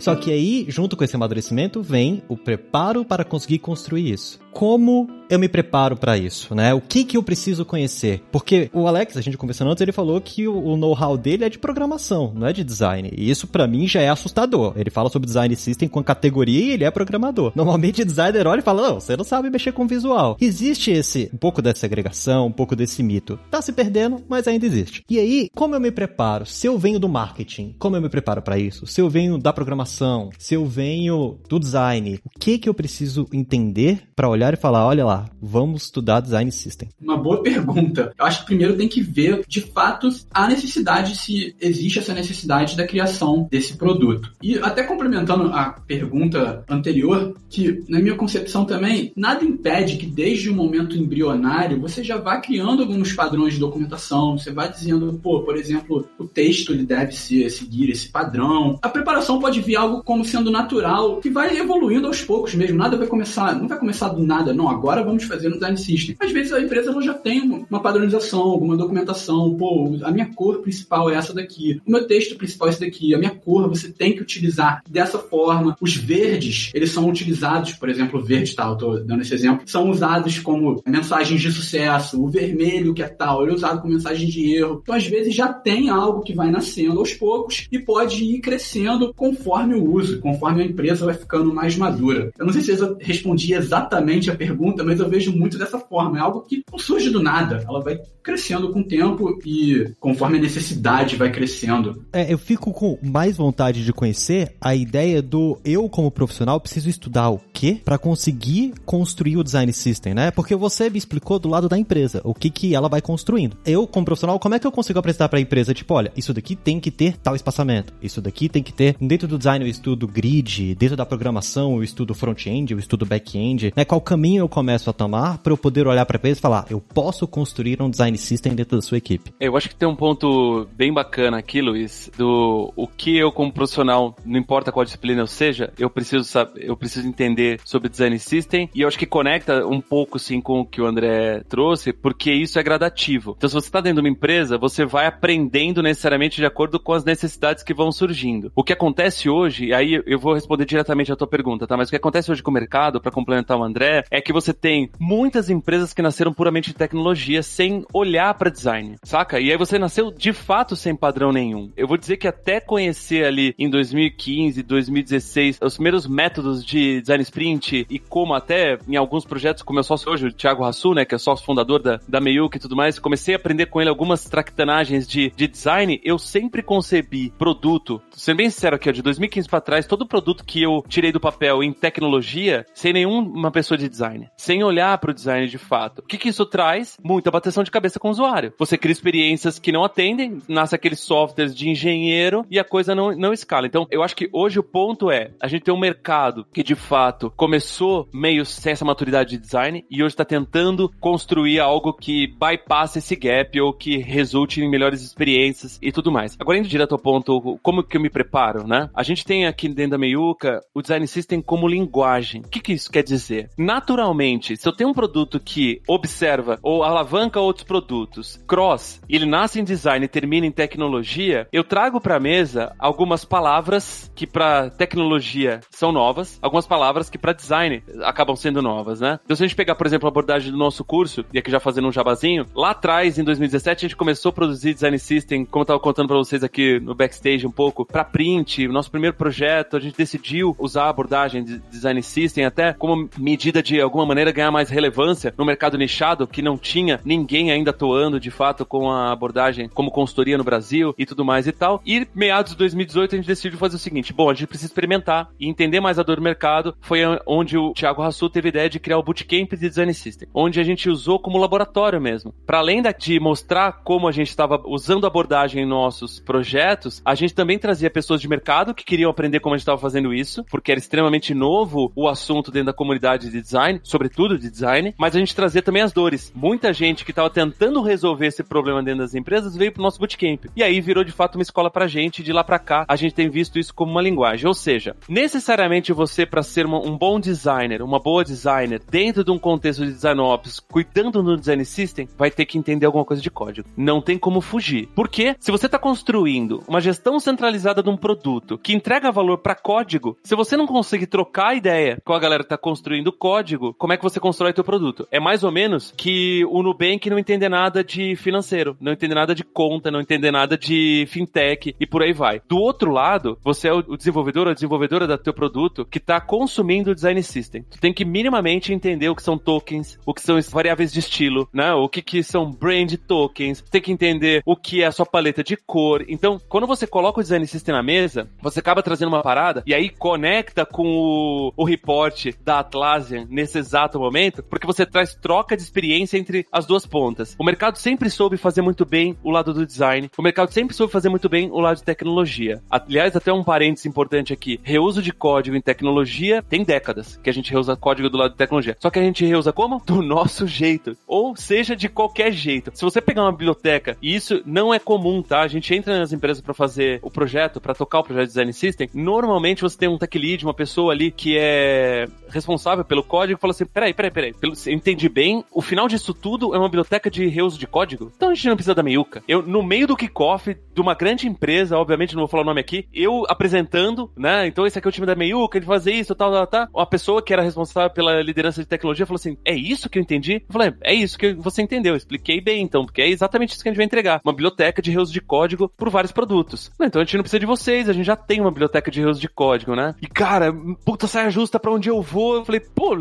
Só 0.00 0.16
que 0.16 0.32
aí, 0.32 0.64
junto 0.68 0.96
com 0.96 1.04
esse 1.04 1.14
amadurecimento, 1.14 1.82
vem 1.82 2.22
o 2.26 2.36
preparo 2.36 3.04
para 3.04 3.22
conseguir 3.22 3.58
construir 3.58 4.10
isso. 4.10 4.40
Como 4.52 5.08
eu 5.30 5.38
me 5.38 5.48
preparo 5.48 5.96
para 5.96 6.18
isso, 6.18 6.54
né? 6.56 6.74
O 6.74 6.80
que 6.80 7.04
que 7.04 7.16
eu 7.16 7.22
preciso 7.22 7.64
conhecer? 7.64 8.20
Porque 8.32 8.68
o 8.74 8.88
Alex, 8.88 9.16
a 9.16 9.20
gente 9.20 9.36
conversando 9.36 9.70
antes, 9.70 9.80
ele 9.80 9.92
falou 9.92 10.20
que 10.20 10.48
o, 10.48 10.76
know-how 10.76 11.16
dele 11.16 11.44
é 11.44 11.48
de 11.48 11.58
programação, 11.58 12.32
não 12.34 12.48
é 12.48 12.52
de 12.52 12.64
design. 12.64 13.12
E 13.16 13.30
isso 13.30 13.46
para 13.46 13.68
mim 13.68 13.86
já 13.86 14.00
é 14.00 14.08
assustador. 14.08 14.72
Ele 14.76 14.90
fala 14.90 15.08
sobre 15.08 15.26
design 15.26 15.54
system 15.54 15.88
com 15.88 16.02
categoria 16.02 16.64
e 16.64 16.70
ele 16.70 16.84
é 16.84 16.90
programador. 16.90 17.52
Normalmente 17.54 18.04
designer 18.04 18.46
olha 18.48 18.58
e 18.58 18.62
fala: 18.62 18.88
"Não, 18.88 19.00
você 19.00 19.16
não 19.16 19.22
sabe 19.22 19.50
mexer 19.50 19.72
com 19.72 19.86
visual". 19.86 20.36
Existe 20.40 20.90
esse 20.90 21.30
um 21.32 21.38
pouco 21.38 21.62
dessa 21.62 21.80
segregação, 21.80 22.46
um 22.46 22.52
pouco 22.52 22.74
desse 22.74 23.00
mito. 23.00 23.38
Tá 23.50 23.62
se 23.62 23.72
perdendo, 23.72 24.24
mas 24.28 24.48
ainda 24.48 24.66
existe. 24.66 25.04
E 25.08 25.18
aí, 25.20 25.48
como 25.54 25.76
eu 25.76 25.80
me 25.80 25.92
preparo? 25.92 26.44
Se 26.44 26.66
eu 26.66 26.76
venho 26.76 26.98
do 26.98 27.08
marketing, 27.08 27.76
como 27.78 27.94
eu 27.94 28.02
me 28.02 28.08
preparo 28.08 28.42
para 28.42 28.58
isso? 28.58 28.84
Se 28.84 29.00
eu 29.00 29.08
venho 29.08 29.38
da 29.38 29.52
programação, 29.52 30.30
se 30.38 30.54
eu 30.54 30.66
venho 30.66 31.38
do 31.48 31.60
design, 31.60 32.18
o 32.24 32.38
que 32.38 32.58
que 32.58 32.68
eu 32.68 32.74
preciso 32.74 33.28
entender 33.32 34.02
para 34.16 34.28
olhar 34.28 34.39
e 34.54 34.56
falar: 34.56 34.86
"Olha 34.86 35.04
lá, 35.04 35.28
vamos 35.40 35.84
estudar 35.84 36.20
design 36.20 36.50
system? 36.50 36.88
Uma 37.00 37.16
boa 37.16 37.42
pergunta. 37.42 38.12
Eu 38.18 38.24
acho 38.24 38.40
que 38.40 38.46
primeiro 38.46 38.76
tem 38.76 38.88
que 38.88 39.00
ver, 39.00 39.44
de 39.46 39.60
fato, 39.60 40.08
a 40.32 40.46
necessidade, 40.48 41.16
se 41.16 41.54
existe 41.60 41.98
essa 41.98 42.14
necessidade 42.14 42.76
da 42.76 42.86
criação 42.86 43.48
desse 43.50 43.76
produto. 43.76 44.32
E 44.42 44.58
até 44.58 44.82
complementando 44.82 45.52
a 45.52 45.70
pergunta 45.86 46.64
anterior, 46.68 47.36
que 47.48 47.84
na 47.88 48.00
minha 48.00 48.14
concepção 48.14 48.64
também, 48.64 49.12
nada 49.16 49.44
impede 49.44 49.96
que 49.96 50.06
desde 50.06 50.48
o 50.48 50.54
momento 50.54 50.96
embrionário 50.96 51.80
você 51.80 52.02
já 52.02 52.16
vá 52.16 52.38
criando 52.38 52.82
alguns 52.82 53.12
padrões 53.12 53.54
de 53.54 53.60
documentação, 53.60 54.38
você 54.38 54.52
vai 54.52 54.70
dizendo, 54.70 55.18
pô, 55.22 55.40
por 55.40 55.56
exemplo, 55.56 56.06
o 56.18 56.24
texto 56.24 56.72
ele 56.72 56.84
deve 56.84 57.12
seguir 57.12 57.90
esse 57.90 58.08
padrão. 58.08 58.78
A 58.82 58.88
preparação 58.88 59.40
pode 59.40 59.60
vir 59.60 59.76
algo 59.76 60.02
como 60.02 60.24
sendo 60.24 60.50
natural, 60.50 61.16
que 61.16 61.30
vai 61.30 61.56
evoluindo 61.56 62.06
aos 62.06 62.22
poucos 62.22 62.54
mesmo. 62.54 62.78
Nada 62.78 62.96
vai 62.96 63.06
começar, 63.06 63.54
não 63.54 63.68
vai 63.68 63.78
começar 63.78 64.08
do 64.08 64.22
nada, 64.30 64.54
não, 64.54 64.68
agora 64.68 65.02
vamos 65.02 65.24
fazer 65.24 65.48
no 65.48 65.56
design 65.56 65.76
system. 65.76 66.16
Às 66.20 66.30
vezes 66.30 66.52
a 66.52 66.60
empresa 66.60 66.90
ela 66.90 67.02
já 67.02 67.14
tem 67.14 67.66
uma 67.68 67.82
padronização, 67.82 68.42
alguma 68.42 68.76
documentação. 68.76 69.56
Pô, 69.56 69.98
a 70.02 70.10
minha 70.12 70.32
cor 70.34 70.60
principal 70.60 71.10
é 71.10 71.16
essa 71.16 71.34
daqui. 71.34 71.80
O 71.84 71.90
meu 71.90 72.06
texto 72.06 72.36
principal 72.36 72.68
é 72.68 72.70
esse 72.70 72.80
daqui. 72.80 73.14
A 73.14 73.18
minha 73.18 73.34
cor 73.34 73.68
você 73.68 73.90
tem 73.90 74.14
que 74.14 74.22
utilizar 74.22 74.82
dessa 74.88 75.18
forma. 75.18 75.76
Os 75.80 75.96
verdes, 75.96 76.70
eles 76.72 76.92
são 76.92 77.08
utilizados, 77.08 77.72
por 77.72 77.88
exemplo, 77.88 78.20
o 78.20 78.22
verde 78.22 78.54
tal, 78.54 78.76
tô 78.76 78.98
dando 78.98 79.22
esse 79.22 79.34
exemplo, 79.34 79.62
são 79.66 79.90
usados 79.90 80.38
como 80.38 80.82
mensagens 80.86 81.40
de 81.40 81.50
sucesso. 81.50 82.22
O 82.22 82.28
vermelho, 82.28 82.94
que 82.94 83.02
é 83.02 83.08
tal, 83.08 83.42
ele 83.42 83.52
é 83.52 83.54
usado 83.54 83.80
como 83.80 83.92
mensagem 83.92 84.28
de 84.28 84.54
erro. 84.54 84.80
Então, 84.82 84.94
às 84.94 85.06
vezes, 85.06 85.34
já 85.34 85.52
tem 85.52 85.88
algo 85.88 86.22
que 86.22 86.34
vai 86.34 86.50
nascendo 86.50 87.00
aos 87.00 87.12
poucos 87.12 87.66
e 87.72 87.78
pode 87.78 88.22
ir 88.22 88.40
crescendo 88.40 89.12
conforme 89.14 89.74
o 89.74 89.92
uso, 89.92 90.20
conforme 90.20 90.62
a 90.62 90.66
empresa 90.66 91.06
vai 91.06 91.14
ficando 91.14 91.52
mais 91.52 91.76
madura. 91.76 92.30
Eu 92.38 92.46
não 92.46 92.52
sei 92.52 92.62
se 92.62 92.78
eu 92.78 92.96
respondi 93.00 93.54
exatamente 93.54 94.19
a 94.28 94.34
pergunta, 94.34 94.82
mas 94.82 94.98
eu 94.98 95.08
vejo 95.08 95.32
muito 95.32 95.56
dessa 95.56 95.78
forma. 95.78 96.18
É 96.18 96.20
algo 96.20 96.42
que 96.42 96.62
não 96.70 96.78
surge 96.78 97.10
do 97.10 97.22
nada. 97.22 97.64
Ela 97.66 97.80
vai 97.80 97.98
crescendo 98.22 98.70
com 98.72 98.80
o 98.80 98.84
tempo 98.84 99.38
e 99.44 99.92
conforme 99.98 100.38
a 100.38 100.40
necessidade 100.40 101.16
vai 101.16 101.30
crescendo. 101.30 102.04
É, 102.12 102.32
eu 102.32 102.38
fico 102.38 102.72
com 102.72 102.98
mais 103.02 103.36
vontade 103.36 103.84
de 103.84 103.92
conhecer 103.92 104.56
a 104.60 104.74
ideia 104.74 105.22
do 105.22 105.58
eu, 105.64 105.88
como 105.88 106.10
profissional, 106.10 106.60
preciso 106.60 106.88
estudar 106.88 107.30
o 107.30 107.40
quê 107.52 107.80
para 107.84 107.98
conseguir 107.98 108.74
construir 108.84 109.36
o 109.36 109.44
design 109.44 109.72
system, 109.72 110.14
né? 110.14 110.30
Porque 110.30 110.54
você 110.54 110.90
me 110.90 110.98
explicou 110.98 111.38
do 111.38 111.48
lado 111.48 111.68
da 111.68 111.78
empresa 111.78 112.20
o 112.24 112.34
que, 112.34 112.50
que 112.50 112.74
ela 112.74 112.88
vai 112.88 113.00
construindo. 113.00 113.56
Eu, 113.64 113.86
como 113.86 114.04
profissional, 114.04 114.38
como 114.38 114.54
é 114.54 114.58
que 114.58 114.66
eu 114.66 114.72
consigo 114.72 114.98
apresentar 114.98 115.28
para 115.28 115.38
a 115.38 115.42
empresa? 115.42 115.72
Tipo, 115.72 115.94
olha, 115.94 116.12
isso 116.16 116.34
daqui 116.34 116.56
tem 116.56 116.80
que 116.80 116.90
ter 116.90 117.16
tal 117.16 117.34
espaçamento. 117.34 117.92
Isso 118.02 118.20
daqui 118.20 118.48
tem 118.48 118.62
que 118.62 118.72
ter. 118.72 118.96
Dentro 119.00 119.28
do 119.28 119.38
design 119.38 119.64
eu 119.64 119.70
estudo 119.70 120.06
grid, 120.06 120.74
dentro 120.74 120.96
da 120.96 121.06
programação 121.06 121.76
eu 121.76 121.82
estudo 121.82 122.14
front-end, 122.14 122.72
eu 122.72 122.78
estudo 122.78 123.06
back-end. 123.06 123.72
Né? 123.76 123.84
Qual 123.84 124.00
caminho 124.10 124.42
eu 124.42 124.48
começo 124.48 124.90
a 124.90 124.92
tomar 124.92 125.38
para 125.38 125.52
eu 125.52 125.56
poder 125.56 125.86
olhar 125.86 126.04
para 126.04 126.18
eles 126.24 126.38
e 126.38 126.40
falar, 126.40 126.66
eu 126.68 126.80
posso 126.80 127.28
construir 127.28 127.80
um 127.80 127.88
design 127.88 128.18
system 128.18 128.56
dentro 128.56 128.76
da 128.76 128.82
sua 128.82 128.98
equipe? 128.98 129.32
Eu 129.38 129.56
acho 129.56 129.68
que 129.68 129.74
tem 129.76 129.88
um 129.88 129.94
ponto 129.94 130.66
bem 130.76 130.92
bacana 130.92 131.38
aqui, 131.38 131.60
Luiz, 131.60 132.10
do 132.18 132.72
o 132.74 132.88
que 132.88 133.16
eu 133.16 133.30
como 133.30 133.52
profissional, 133.52 134.16
não 134.24 134.36
importa 134.36 134.72
qual 134.72 134.84
disciplina 134.84 135.20
eu 135.20 135.28
seja, 135.28 135.72
eu 135.78 135.88
preciso 135.88 136.24
saber, 136.24 136.64
eu 136.68 136.76
preciso 136.76 137.06
entender 137.06 137.60
sobre 137.64 137.88
design 137.88 138.18
system 138.18 138.68
e 138.74 138.80
eu 138.80 138.88
acho 138.88 138.98
que 138.98 139.06
conecta 139.06 139.64
um 139.64 139.80
pouco 139.80 140.18
sim 140.18 140.40
com 140.40 140.58
o 140.60 140.66
que 140.66 140.82
o 140.82 140.86
André 140.86 141.44
trouxe, 141.48 141.92
porque 141.92 142.32
isso 142.32 142.58
é 142.58 142.64
gradativo. 142.64 143.36
Então 143.38 143.48
se 143.48 143.54
você 143.54 143.68
está 143.68 143.80
dentro 143.80 144.02
de 144.02 144.08
uma 144.08 144.12
empresa, 144.12 144.58
você 144.58 144.84
vai 144.84 145.06
aprendendo 145.06 145.84
necessariamente 145.84 146.38
de 146.38 146.46
acordo 146.46 146.80
com 146.80 146.92
as 146.92 147.04
necessidades 147.04 147.62
que 147.62 147.72
vão 147.72 147.92
surgindo. 147.92 148.50
O 148.56 148.64
que 148.64 148.72
acontece 148.72 149.30
hoje, 149.30 149.66
e 149.66 149.72
aí 149.72 150.02
eu 150.04 150.18
vou 150.18 150.34
responder 150.34 150.64
diretamente 150.64 151.12
a 151.12 151.16
tua 151.16 151.28
pergunta, 151.28 151.64
tá? 151.64 151.76
Mas 151.76 151.86
o 151.86 151.90
que 151.90 151.96
acontece 151.96 152.32
hoje 152.32 152.42
com 152.42 152.50
o 152.50 152.54
mercado, 152.54 153.00
para 153.00 153.12
complementar 153.12 153.56
o 153.56 153.62
André, 153.62 153.99
é 154.10 154.20
que 154.20 154.32
você 154.32 154.52
tem 154.52 154.90
muitas 154.98 155.50
empresas 155.50 155.92
que 155.92 156.02
nasceram 156.02 156.32
puramente 156.32 156.70
de 156.70 156.76
tecnologia 156.76 157.42
sem 157.42 157.84
olhar 157.92 158.34
para 158.34 158.50
design, 158.50 158.96
saca? 159.02 159.40
E 159.40 159.50
aí 159.50 159.56
você 159.56 159.78
nasceu 159.78 160.10
de 160.10 160.32
fato 160.32 160.76
sem 160.76 160.94
padrão 160.94 161.32
nenhum. 161.32 161.70
Eu 161.76 161.88
vou 161.88 161.96
dizer 161.96 162.16
que 162.16 162.28
até 162.28 162.60
conhecer 162.60 163.24
ali 163.24 163.54
em 163.58 163.68
2015, 163.68 164.62
2016, 164.62 165.58
os 165.62 165.74
primeiros 165.74 166.06
métodos 166.06 166.64
de 166.64 167.00
design 167.00 167.22
sprint 167.22 167.86
e 167.88 167.98
como 167.98 168.34
até 168.34 168.78
em 168.88 168.96
alguns 168.96 169.24
projetos, 169.24 169.62
como 169.62 169.76
meu 169.76 169.84
sócio 169.84 170.10
hoje, 170.10 170.26
o 170.26 170.32
Thiago 170.32 170.62
Rassu, 170.62 170.94
né, 170.94 171.04
que 171.04 171.14
é 171.14 171.18
sócio 171.18 171.44
fundador 171.44 171.82
da, 171.82 172.00
da 172.08 172.20
Meiuca 172.20 172.56
e 172.56 172.60
tudo 172.60 172.76
mais, 172.76 172.98
comecei 172.98 173.34
a 173.34 173.36
aprender 173.36 173.66
com 173.66 173.80
ele 173.80 173.90
algumas 173.90 174.24
tractanagens 174.24 175.06
de, 175.06 175.32
de 175.36 175.46
design, 175.46 176.00
eu 176.04 176.18
sempre 176.18 176.62
concebi 176.62 177.32
produto, 177.38 178.00
sendo 178.12 178.38
bem 178.38 178.50
sincero 178.50 178.76
aqui, 178.76 178.88
ó, 178.88 178.92
de 178.92 179.02
2015 179.02 179.48
para 179.48 179.60
trás, 179.60 179.86
todo 179.86 180.06
produto 180.06 180.44
que 180.44 180.62
eu 180.62 180.82
tirei 180.88 181.12
do 181.12 181.20
papel 181.20 181.62
em 181.62 181.72
tecnologia, 181.72 182.64
sem 182.74 182.92
nenhuma 182.92 183.50
pessoa 183.50 183.76
de 183.76 183.88
design, 183.90 184.30
sem 184.36 184.62
olhar 184.64 184.96
para 184.98 185.10
o 185.10 185.14
design 185.14 185.46
de 185.46 185.58
fato. 185.58 186.00
O 186.00 186.06
que, 186.06 186.16
que 186.16 186.28
isso 186.28 186.46
traz? 186.46 186.96
Muita 187.02 187.30
bateção 187.30 187.62
de 187.62 187.70
cabeça 187.70 187.98
com 187.98 188.08
o 188.08 188.12
usuário. 188.12 188.52
Você 188.58 188.78
cria 188.78 188.92
experiências 188.92 189.58
que 189.58 189.72
não 189.72 189.84
atendem, 189.84 190.38
nasce 190.48 190.74
aqueles 190.74 191.00
softwares 191.00 191.54
de 191.54 191.68
engenheiro 191.68 192.46
e 192.50 192.58
a 192.58 192.64
coisa 192.64 192.94
não, 192.94 193.14
não 193.16 193.32
escala. 193.32 193.66
Então, 193.66 193.86
eu 193.90 194.02
acho 194.02 194.16
que 194.16 194.28
hoje 194.32 194.58
o 194.58 194.62
ponto 194.62 195.10
é, 195.10 195.32
a 195.40 195.48
gente 195.48 195.62
tem 195.62 195.74
um 195.74 195.78
mercado 195.78 196.46
que 196.52 196.62
de 196.62 196.74
fato 196.74 197.32
começou 197.36 198.08
meio 198.12 198.44
sem 198.44 198.72
essa 198.72 198.84
maturidade 198.84 199.30
de 199.30 199.38
design 199.38 199.84
e 199.90 200.02
hoje 200.02 200.12
está 200.12 200.24
tentando 200.24 200.90
construir 201.00 201.60
algo 201.60 201.92
que 201.92 202.26
bypasse 202.26 202.98
esse 202.98 203.16
gap 203.16 203.60
ou 203.60 203.72
que 203.72 203.98
resulte 203.98 204.60
em 204.60 204.70
melhores 204.70 205.02
experiências 205.02 205.78
e 205.82 205.92
tudo 205.92 206.12
mais. 206.12 206.36
Agora, 206.38 206.58
indo 206.58 206.68
direto 206.68 206.92
ao 206.92 206.98
ponto, 206.98 207.58
como 207.62 207.82
que 207.82 207.96
eu 207.96 208.00
me 208.00 208.10
preparo, 208.10 208.66
né? 208.66 208.88
A 208.94 209.02
gente 209.02 209.24
tem 209.24 209.46
aqui 209.46 209.68
dentro 209.68 209.92
da 209.92 209.98
Meiuca 209.98 210.60
o 210.74 210.82
Design 210.82 211.06
System 211.06 211.40
como 211.40 211.68
linguagem. 211.68 212.42
O 212.42 212.48
que, 212.48 212.60
que 212.60 212.72
isso 212.72 212.90
quer 212.90 213.02
dizer? 213.02 213.50
Naturalmente, 213.80 214.58
se 214.58 214.68
eu 214.68 214.74
tenho 214.74 214.90
um 214.90 214.94
produto 214.94 215.40
que 215.40 215.80
observa 215.88 216.58
ou 216.62 216.84
alavanca 216.84 217.40
outros 217.40 217.64
produtos, 217.64 218.38
cross, 218.46 219.00
ele 219.08 219.24
nasce 219.24 219.58
em 219.58 219.64
design 219.64 220.04
e 220.04 220.08
termina 220.08 220.46
em 220.46 220.50
tecnologia, 220.50 221.48
eu 221.50 221.64
trago 221.64 221.98
para 221.98 222.16
a 222.16 222.20
mesa 222.20 222.74
algumas 222.78 223.24
palavras 223.24 224.12
que 224.14 224.26
para 224.26 224.68
tecnologia 224.68 225.60
são 225.70 225.92
novas, 225.92 226.38
algumas 226.42 226.66
palavras 226.66 227.08
que 227.08 227.16
para 227.16 227.32
design 227.32 227.82
acabam 228.02 228.36
sendo 228.36 228.60
novas, 228.60 229.00
né? 229.00 229.18
Então, 229.24 229.34
se 229.34 229.44
a 229.44 229.46
gente 229.46 229.56
pegar, 229.56 229.74
por 229.76 229.86
exemplo, 229.86 230.06
a 230.06 230.10
abordagem 230.10 230.52
do 230.52 230.58
nosso 230.58 230.84
curso, 230.84 231.24
e 231.32 231.38
aqui 231.38 231.50
já 231.50 231.58
fazendo 231.58 231.88
um 231.88 231.92
jabazinho, 231.92 232.44
lá 232.54 232.72
atrás, 232.72 233.18
em 233.18 233.24
2017, 233.24 233.86
a 233.86 233.88
gente 233.88 233.96
começou 233.96 234.28
a 234.28 234.32
produzir 234.34 234.74
design 234.74 234.98
system, 234.98 235.46
como 235.46 235.62
eu 235.62 235.66
tava 235.66 235.80
contando 235.80 236.08
para 236.08 236.18
vocês 236.18 236.44
aqui 236.44 236.78
no 236.80 236.94
backstage 236.94 237.46
um 237.46 237.50
pouco, 237.50 237.86
para 237.86 238.04
print, 238.04 238.68
o 238.68 238.72
nosso 238.72 238.90
primeiro 238.90 239.16
projeto, 239.16 239.74
a 239.74 239.80
gente 239.80 239.96
decidiu 239.96 240.54
usar 240.58 240.84
a 240.84 240.90
abordagem 240.90 241.42
de 241.42 241.58
design 241.70 242.02
system 242.02 242.44
até 242.44 242.74
como 242.74 243.08
medida 243.16 243.59
de 243.62 243.80
alguma 243.80 244.06
maneira 244.06 244.32
ganhar 244.32 244.50
mais 244.50 244.68
relevância 244.68 245.34
no 245.36 245.44
mercado 245.44 245.78
nichado 245.78 246.26
que 246.26 246.42
não 246.42 246.56
tinha 246.56 247.00
ninguém 247.04 247.50
ainda 247.50 247.70
atuando 247.70 248.20
de 248.20 248.30
fato 248.30 248.64
com 248.64 248.90
a 248.90 249.12
abordagem 249.12 249.68
como 249.68 249.90
consultoria 249.90 250.38
no 250.38 250.44
Brasil 250.44 250.94
e 250.98 251.06
tudo 251.06 251.24
mais 251.24 251.46
e 251.46 251.52
tal. 251.52 251.80
E 251.86 252.06
meados 252.14 252.52
de 252.52 252.58
2018 252.58 253.14
a 253.14 253.18
gente 253.18 253.26
decidiu 253.26 253.58
fazer 253.58 253.76
o 253.76 253.78
seguinte: 253.78 254.12
bom, 254.12 254.28
a 254.30 254.34
gente 254.34 254.46
precisa 254.46 254.70
experimentar 254.70 255.30
e 255.38 255.48
entender 255.48 255.80
mais 255.80 255.98
a 255.98 256.02
dor 256.02 256.16
do 256.16 256.22
mercado. 256.22 256.74
Foi 256.80 257.00
onde 257.26 257.56
o 257.56 257.72
Thiago 257.72 258.02
Rassu 258.02 258.28
teve 258.28 258.48
a 258.48 258.50
ideia 258.50 258.70
de 258.70 258.80
criar 258.80 258.98
o 258.98 259.02
Bootcamp 259.02 259.50
de 259.50 259.68
Design 259.68 259.92
System, 259.94 260.28
onde 260.34 260.60
a 260.60 260.64
gente 260.64 260.88
usou 260.88 261.18
como 261.18 261.38
laboratório 261.38 262.00
mesmo. 262.00 262.34
Para 262.46 262.58
além 262.58 262.80
de 262.98 263.20
mostrar 263.20 263.82
como 263.84 264.08
a 264.08 264.12
gente 264.12 264.28
estava 264.28 264.60
usando 264.64 265.04
a 265.04 265.08
abordagem 265.08 265.62
em 265.62 265.66
nossos 265.66 266.18
projetos, 266.20 267.02
a 267.04 267.14
gente 267.14 267.34
também 267.34 267.58
trazia 267.58 267.90
pessoas 267.90 268.20
de 268.20 268.28
mercado 268.28 268.74
que 268.74 268.84
queriam 268.84 269.10
aprender 269.10 269.40
como 269.40 269.54
a 269.54 269.58
gente 269.58 269.62
estava 269.62 269.78
fazendo 269.78 270.14
isso, 270.14 270.44
porque 270.50 270.70
era 270.70 270.80
extremamente 270.80 271.34
novo 271.34 271.92
o 271.94 272.08
assunto 272.08 272.50
dentro 272.50 272.66
da 272.66 272.72
comunidade 272.72 273.30
de 273.30 273.40
design, 273.50 273.80
sobretudo 273.82 274.38
de 274.38 274.48
design, 274.48 274.94
mas 274.96 275.16
a 275.16 275.18
gente 275.18 275.34
trazia 275.34 275.62
também 275.62 275.82
as 275.82 275.92
dores. 275.92 276.32
Muita 276.34 276.72
gente 276.72 277.04
que 277.04 277.10
estava 277.10 277.28
tentando 277.28 277.82
resolver 277.82 278.26
esse 278.26 278.44
problema 278.44 278.82
dentro 278.82 279.00
das 279.00 279.14
empresas 279.14 279.56
veio 279.56 279.72
pro 279.72 279.82
nosso 279.82 279.98
bootcamp. 279.98 280.44
E 280.54 280.62
aí 280.62 280.80
virou 280.80 281.02
de 281.02 281.12
fato 281.12 281.34
uma 281.34 281.42
escola 281.42 281.70
pra 281.70 281.88
gente, 281.88 282.22
de 282.22 282.32
lá 282.32 282.44
pra 282.44 282.58
cá 282.58 282.84
a 282.88 282.96
gente 282.96 283.14
tem 283.14 283.28
visto 283.28 283.58
isso 283.58 283.74
como 283.74 283.90
uma 283.92 284.02
linguagem. 284.02 284.46
Ou 284.46 284.54
seja, 284.54 284.94
necessariamente 285.08 285.92
você 285.92 286.24
para 286.24 286.42
ser 286.42 286.66
uma, 286.66 286.78
um 286.78 286.96
bom 286.96 287.18
designer, 287.18 287.82
uma 287.82 287.98
boa 287.98 288.24
designer, 288.24 288.80
dentro 288.90 289.24
de 289.24 289.30
um 289.30 289.38
contexto 289.38 289.84
de 289.84 289.92
design 289.92 290.20
ops, 290.20 290.60
cuidando 290.60 291.22
do 291.22 291.36
design 291.36 291.64
system, 291.64 292.08
vai 292.16 292.30
ter 292.30 292.46
que 292.46 292.58
entender 292.58 292.86
alguma 292.86 293.04
coisa 293.04 293.22
de 293.22 293.30
código. 293.30 293.68
Não 293.76 294.00
tem 294.00 294.18
como 294.18 294.40
fugir. 294.40 294.88
Porque 294.94 295.34
se 295.38 295.50
você 295.50 295.66
está 295.66 295.78
construindo 295.78 296.62
uma 296.68 296.80
gestão 296.80 297.18
centralizada 297.18 297.82
de 297.82 297.88
um 297.88 297.96
produto 297.96 298.58
que 298.58 298.74
entrega 298.74 299.10
valor 299.10 299.38
para 299.38 299.54
código, 299.54 300.16
se 300.22 300.36
você 300.36 300.56
não 300.56 300.66
conseguir 300.66 301.06
trocar 301.06 301.56
ideia 301.56 301.98
com 302.04 302.12
a 302.12 302.18
galera 302.18 302.42
que 302.42 302.46
está 302.46 302.58
construindo 302.58 303.12
código, 303.12 303.39
como 303.78 303.92
é 303.92 303.96
que 303.96 304.02
você 304.02 304.20
constrói 304.20 304.52
teu 304.52 304.64
produto? 304.64 305.06
É 305.10 305.20
mais 305.20 305.42
ou 305.42 305.50
menos 305.50 305.92
que 305.96 306.44
o 306.46 306.62
Nubank 306.62 307.08
não 307.08 307.18
entender 307.18 307.48
nada 307.48 307.82
de 307.82 308.16
financeiro, 308.16 308.76
não 308.80 308.92
entender 308.92 309.14
nada 309.14 309.34
de 309.34 309.44
conta, 309.44 309.90
não 309.90 310.00
entender 310.00 310.30
nada 310.30 310.56
de 310.56 311.06
fintech 311.08 311.74
e 311.78 311.86
por 311.86 312.02
aí 312.02 312.12
vai. 312.12 312.40
Do 312.48 312.58
outro 312.58 312.90
lado, 312.90 313.38
você 313.42 313.68
é 313.68 313.72
o 313.72 313.96
desenvolvedor 313.96 314.46
ou 314.46 314.54
desenvolvedora 314.54 315.06
do 315.06 315.18
teu 315.18 315.32
produto 315.32 315.84
que 315.84 315.98
está 315.98 316.20
consumindo 316.20 316.90
o 316.90 316.94
design 316.94 317.22
system. 317.22 317.62
Tu 317.62 317.80
tem 317.80 317.92
que 317.92 318.04
minimamente 318.04 318.72
entender 318.72 319.08
o 319.08 319.14
que 319.14 319.22
são 319.22 319.38
tokens, 319.38 319.98
o 320.04 320.14
que 320.14 320.22
são 320.22 320.38
variáveis 320.50 320.92
de 320.92 320.98
estilo, 320.98 321.48
né? 321.52 321.72
O 321.72 321.88
que, 321.88 322.02
que 322.02 322.22
são 322.22 322.50
brand 322.50 322.92
tokens. 323.06 323.62
Tem 323.70 323.80
que 323.80 323.92
entender 323.92 324.42
o 324.44 324.56
que 324.56 324.82
é 324.82 324.86
a 324.86 324.92
sua 324.92 325.06
paleta 325.06 325.42
de 325.42 325.56
cor. 325.56 326.04
Então, 326.08 326.40
quando 326.48 326.66
você 326.66 326.86
coloca 326.86 327.20
o 327.20 327.22
design 327.22 327.46
system 327.46 327.74
na 327.74 327.82
mesa, 327.82 328.28
você 328.40 328.60
acaba 328.60 328.82
trazendo 328.82 329.08
uma 329.08 329.22
parada 329.22 329.62
e 329.66 329.74
aí 329.74 329.88
conecta 329.88 330.64
com 330.64 330.86
o, 330.86 331.52
o 331.56 331.64
report 331.64 332.32
da 332.44 332.60
Atlassian 332.60 333.26
nesse 333.30 333.58
exato 333.58 333.98
momento, 333.98 334.42
porque 334.42 334.66
você 334.66 334.84
traz 334.84 335.14
troca 335.14 335.56
de 335.56 335.62
experiência 335.62 336.18
entre 336.18 336.46
as 336.52 336.66
duas 336.66 336.84
pontas. 336.84 337.36
O 337.38 337.44
mercado 337.44 337.78
sempre 337.78 338.10
soube 338.10 338.36
fazer 338.36 338.62
muito 338.62 338.84
bem 338.84 339.16
o 339.22 339.30
lado 339.30 339.54
do 339.54 339.64
design, 339.64 340.10
o 340.18 340.22
mercado 340.22 340.52
sempre 340.52 340.74
soube 340.74 340.92
fazer 340.92 341.08
muito 341.08 341.28
bem 341.28 341.50
o 341.50 341.60
lado 341.60 341.76
de 341.76 341.84
tecnologia. 341.84 342.60
Aliás, 342.68 343.14
até 343.16 343.32
um 343.32 343.44
parênteses 343.44 343.86
importante 343.86 344.32
aqui: 344.32 344.60
reuso 344.62 345.02
de 345.02 345.12
código 345.12 345.56
em 345.56 345.60
tecnologia 345.60 346.42
tem 346.42 346.64
décadas 346.64 347.16
que 347.22 347.30
a 347.30 347.32
gente 347.32 347.50
reusa 347.50 347.76
código 347.76 348.10
do 348.10 348.18
lado 348.18 348.32
de 348.32 348.36
tecnologia. 348.36 348.76
Só 348.78 348.90
que 348.90 348.98
a 348.98 349.02
gente 349.02 349.24
reusa 349.24 349.52
como? 349.52 349.80
Do 349.86 350.02
nosso 350.02 350.46
jeito. 350.46 350.96
Ou 351.06 351.36
seja, 351.36 351.76
de 351.76 351.88
qualquer 351.88 352.32
jeito. 352.32 352.70
Se 352.74 352.82
você 352.82 353.00
pegar 353.00 353.22
uma 353.22 353.32
biblioteca, 353.32 353.96
e 354.02 354.14
isso 354.14 354.42
não 354.44 354.72
é 354.74 354.78
comum, 354.78 355.22
tá? 355.22 355.42
A 355.42 355.48
gente 355.48 355.74
entra 355.74 355.98
nas 355.98 356.12
empresas 356.12 356.42
para 356.42 356.54
fazer 356.54 356.98
o 357.02 357.10
projeto, 357.10 357.60
para 357.60 357.74
tocar 357.74 358.00
o 358.00 358.04
projeto 358.04 358.24
de 358.24 358.28
design 358.28 358.52
system, 358.52 358.90
normalmente 358.92 359.62
você 359.62 359.76
tem 359.76 359.88
um 359.88 359.98
tech 359.98 360.18
lead, 360.18 360.44
uma 360.44 360.54
pessoa 360.54 360.92
ali 360.92 361.10
que 361.10 361.36
é 361.38 362.06
responsável 362.28 362.84
pelo 362.84 363.02
código 363.02 363.19
e 363.28 363.36
fala 363.36 363.52
assim: 363.52 363.66
peraí, 363.66 363.92
peraí, 363.92 364.10
peraí. 364.10 364.32
Pelo, 364.32 364.54
eu 364.66 364.72
entendi 364.72 365.08
bem, 365.08 365.44
o 365.52 365.60
final 365.60 365.88
disso 365.88 366.14
tudo 366.14 366.54
é 366.54 366.58
uma 366.58 366.68
biblioteca 366.68 367.10
de 367.10 367.26
reuso 367.26 367.58
de 367.58 367.66
código? 367.66 368.12
Então 368.16 368.30
a 368.30 368.34
gente 368.34 368.48
não 368.48 368.56
precisa 368.56 368.74
da 368.74 368.82
meiuca. 368.82 369.22
Eu, 369.26 369.42
no 369.42 369.62
meio 369.62 369.86
do 369.86 369.96
kickoff 369.96 370.56
de 370.74 370.80
uma 370.80 370.94
grande 370.94 371.26
empresa, 371.26 371.76
obviamente 371.76 372.14
não 372.14 372.22
vou 372.22 372.28
falar 372.28 372.42
o 372.42 372.46
nome 372.46 372.60
aqui, 372.60 372.86
eu 372.92 373.24
apresentando, 373.28 374.10
né? 374.16 374.46
Então 374.46 374.66
esse 374.66 374.78
aqui 374.78 374.88
é 374.88 374.90
o 374.90 374.92
time 374.92 375.06
da 375.06 375.14
meiuca, 375.14 375.58
ele 375.58 375.66
fazer 375.66 375.92
isso, 375.92 376.14
tal, 376.14 376.32
tal, 376.32 376.46
tal. 376.46 376.68
Uma 376.72 376.86
pessoa 376.86 377.22
que 377.22 377.32
era 377.32 377.42
responsável 377.42 377.90
pela 377.90 378.22
liderança 378.22 378.60
de 378.60 378.68
tecnologia 378.68 379.06
falou 379.06 379.16
assim: 379.16 379.36
é 379.44 379.54
isso 379.54 379.88
que 379.88 379.98
eu 379.98 380.02
entendi? 380.02 380.42
Eu 380.48 380.52
falei: 380.52 380.72
é 380.82 380.94
isso 380.94 381.18
que 381.18 381.32
você 381.34 381.62
entendeu. 381.62 381.94
Eu 381.94 381.98
expliquei 381.98 382.40
bem 382.40 382.62
então, 382.62 382.84
porque 382.84 383.02
é 383.02 383.08
exatamente 383.08 383.54
isso 383.54 383.62
que 383.62 383.68
a 383.68 383.72
gente 383.72 383.78
vai 383.78 383.86
entregar. 383.86 384.20
Uma 384.24 384.32
biblioteca 384.32 384.80
de 384.80 384.90
reuso 384.90 385.12
de 385.12 385.20
código 385.20 385.68
por 385.76 385.90
vários 385.90 386.12
produtos. 386.12 386.70
Então 386.80 387.00
a 387.00 387.04
gente 387.04 387.16
não 387.16 387.22
precisa 387.22 387.40
de 387.40 387.46
vocês, 387.46 387.88
a 387.88 387.92
gente 387.92 388.06
já 388.06 388.16
tem 388.16 388.40
uma 388.40 388.50
biblioteca 388.50 388.90
de 388.90 389.00
reuso 389.00 389.20
de 389.20 389.28
código, 389.28 389.74
né? 389.74 389.94
E 390.00 390.06
cara, 390.06 390.52
puta 390.84 391.06
saia 391.06 391.30
justa 391.30 391.58
para 391.58 391.72
onde 391.72 391.88
eu 391.88 392.00
vou. 392.00 392.36
Eu 392.36 392.44
falei, 392.44 392.60
pô. 392.60 392.94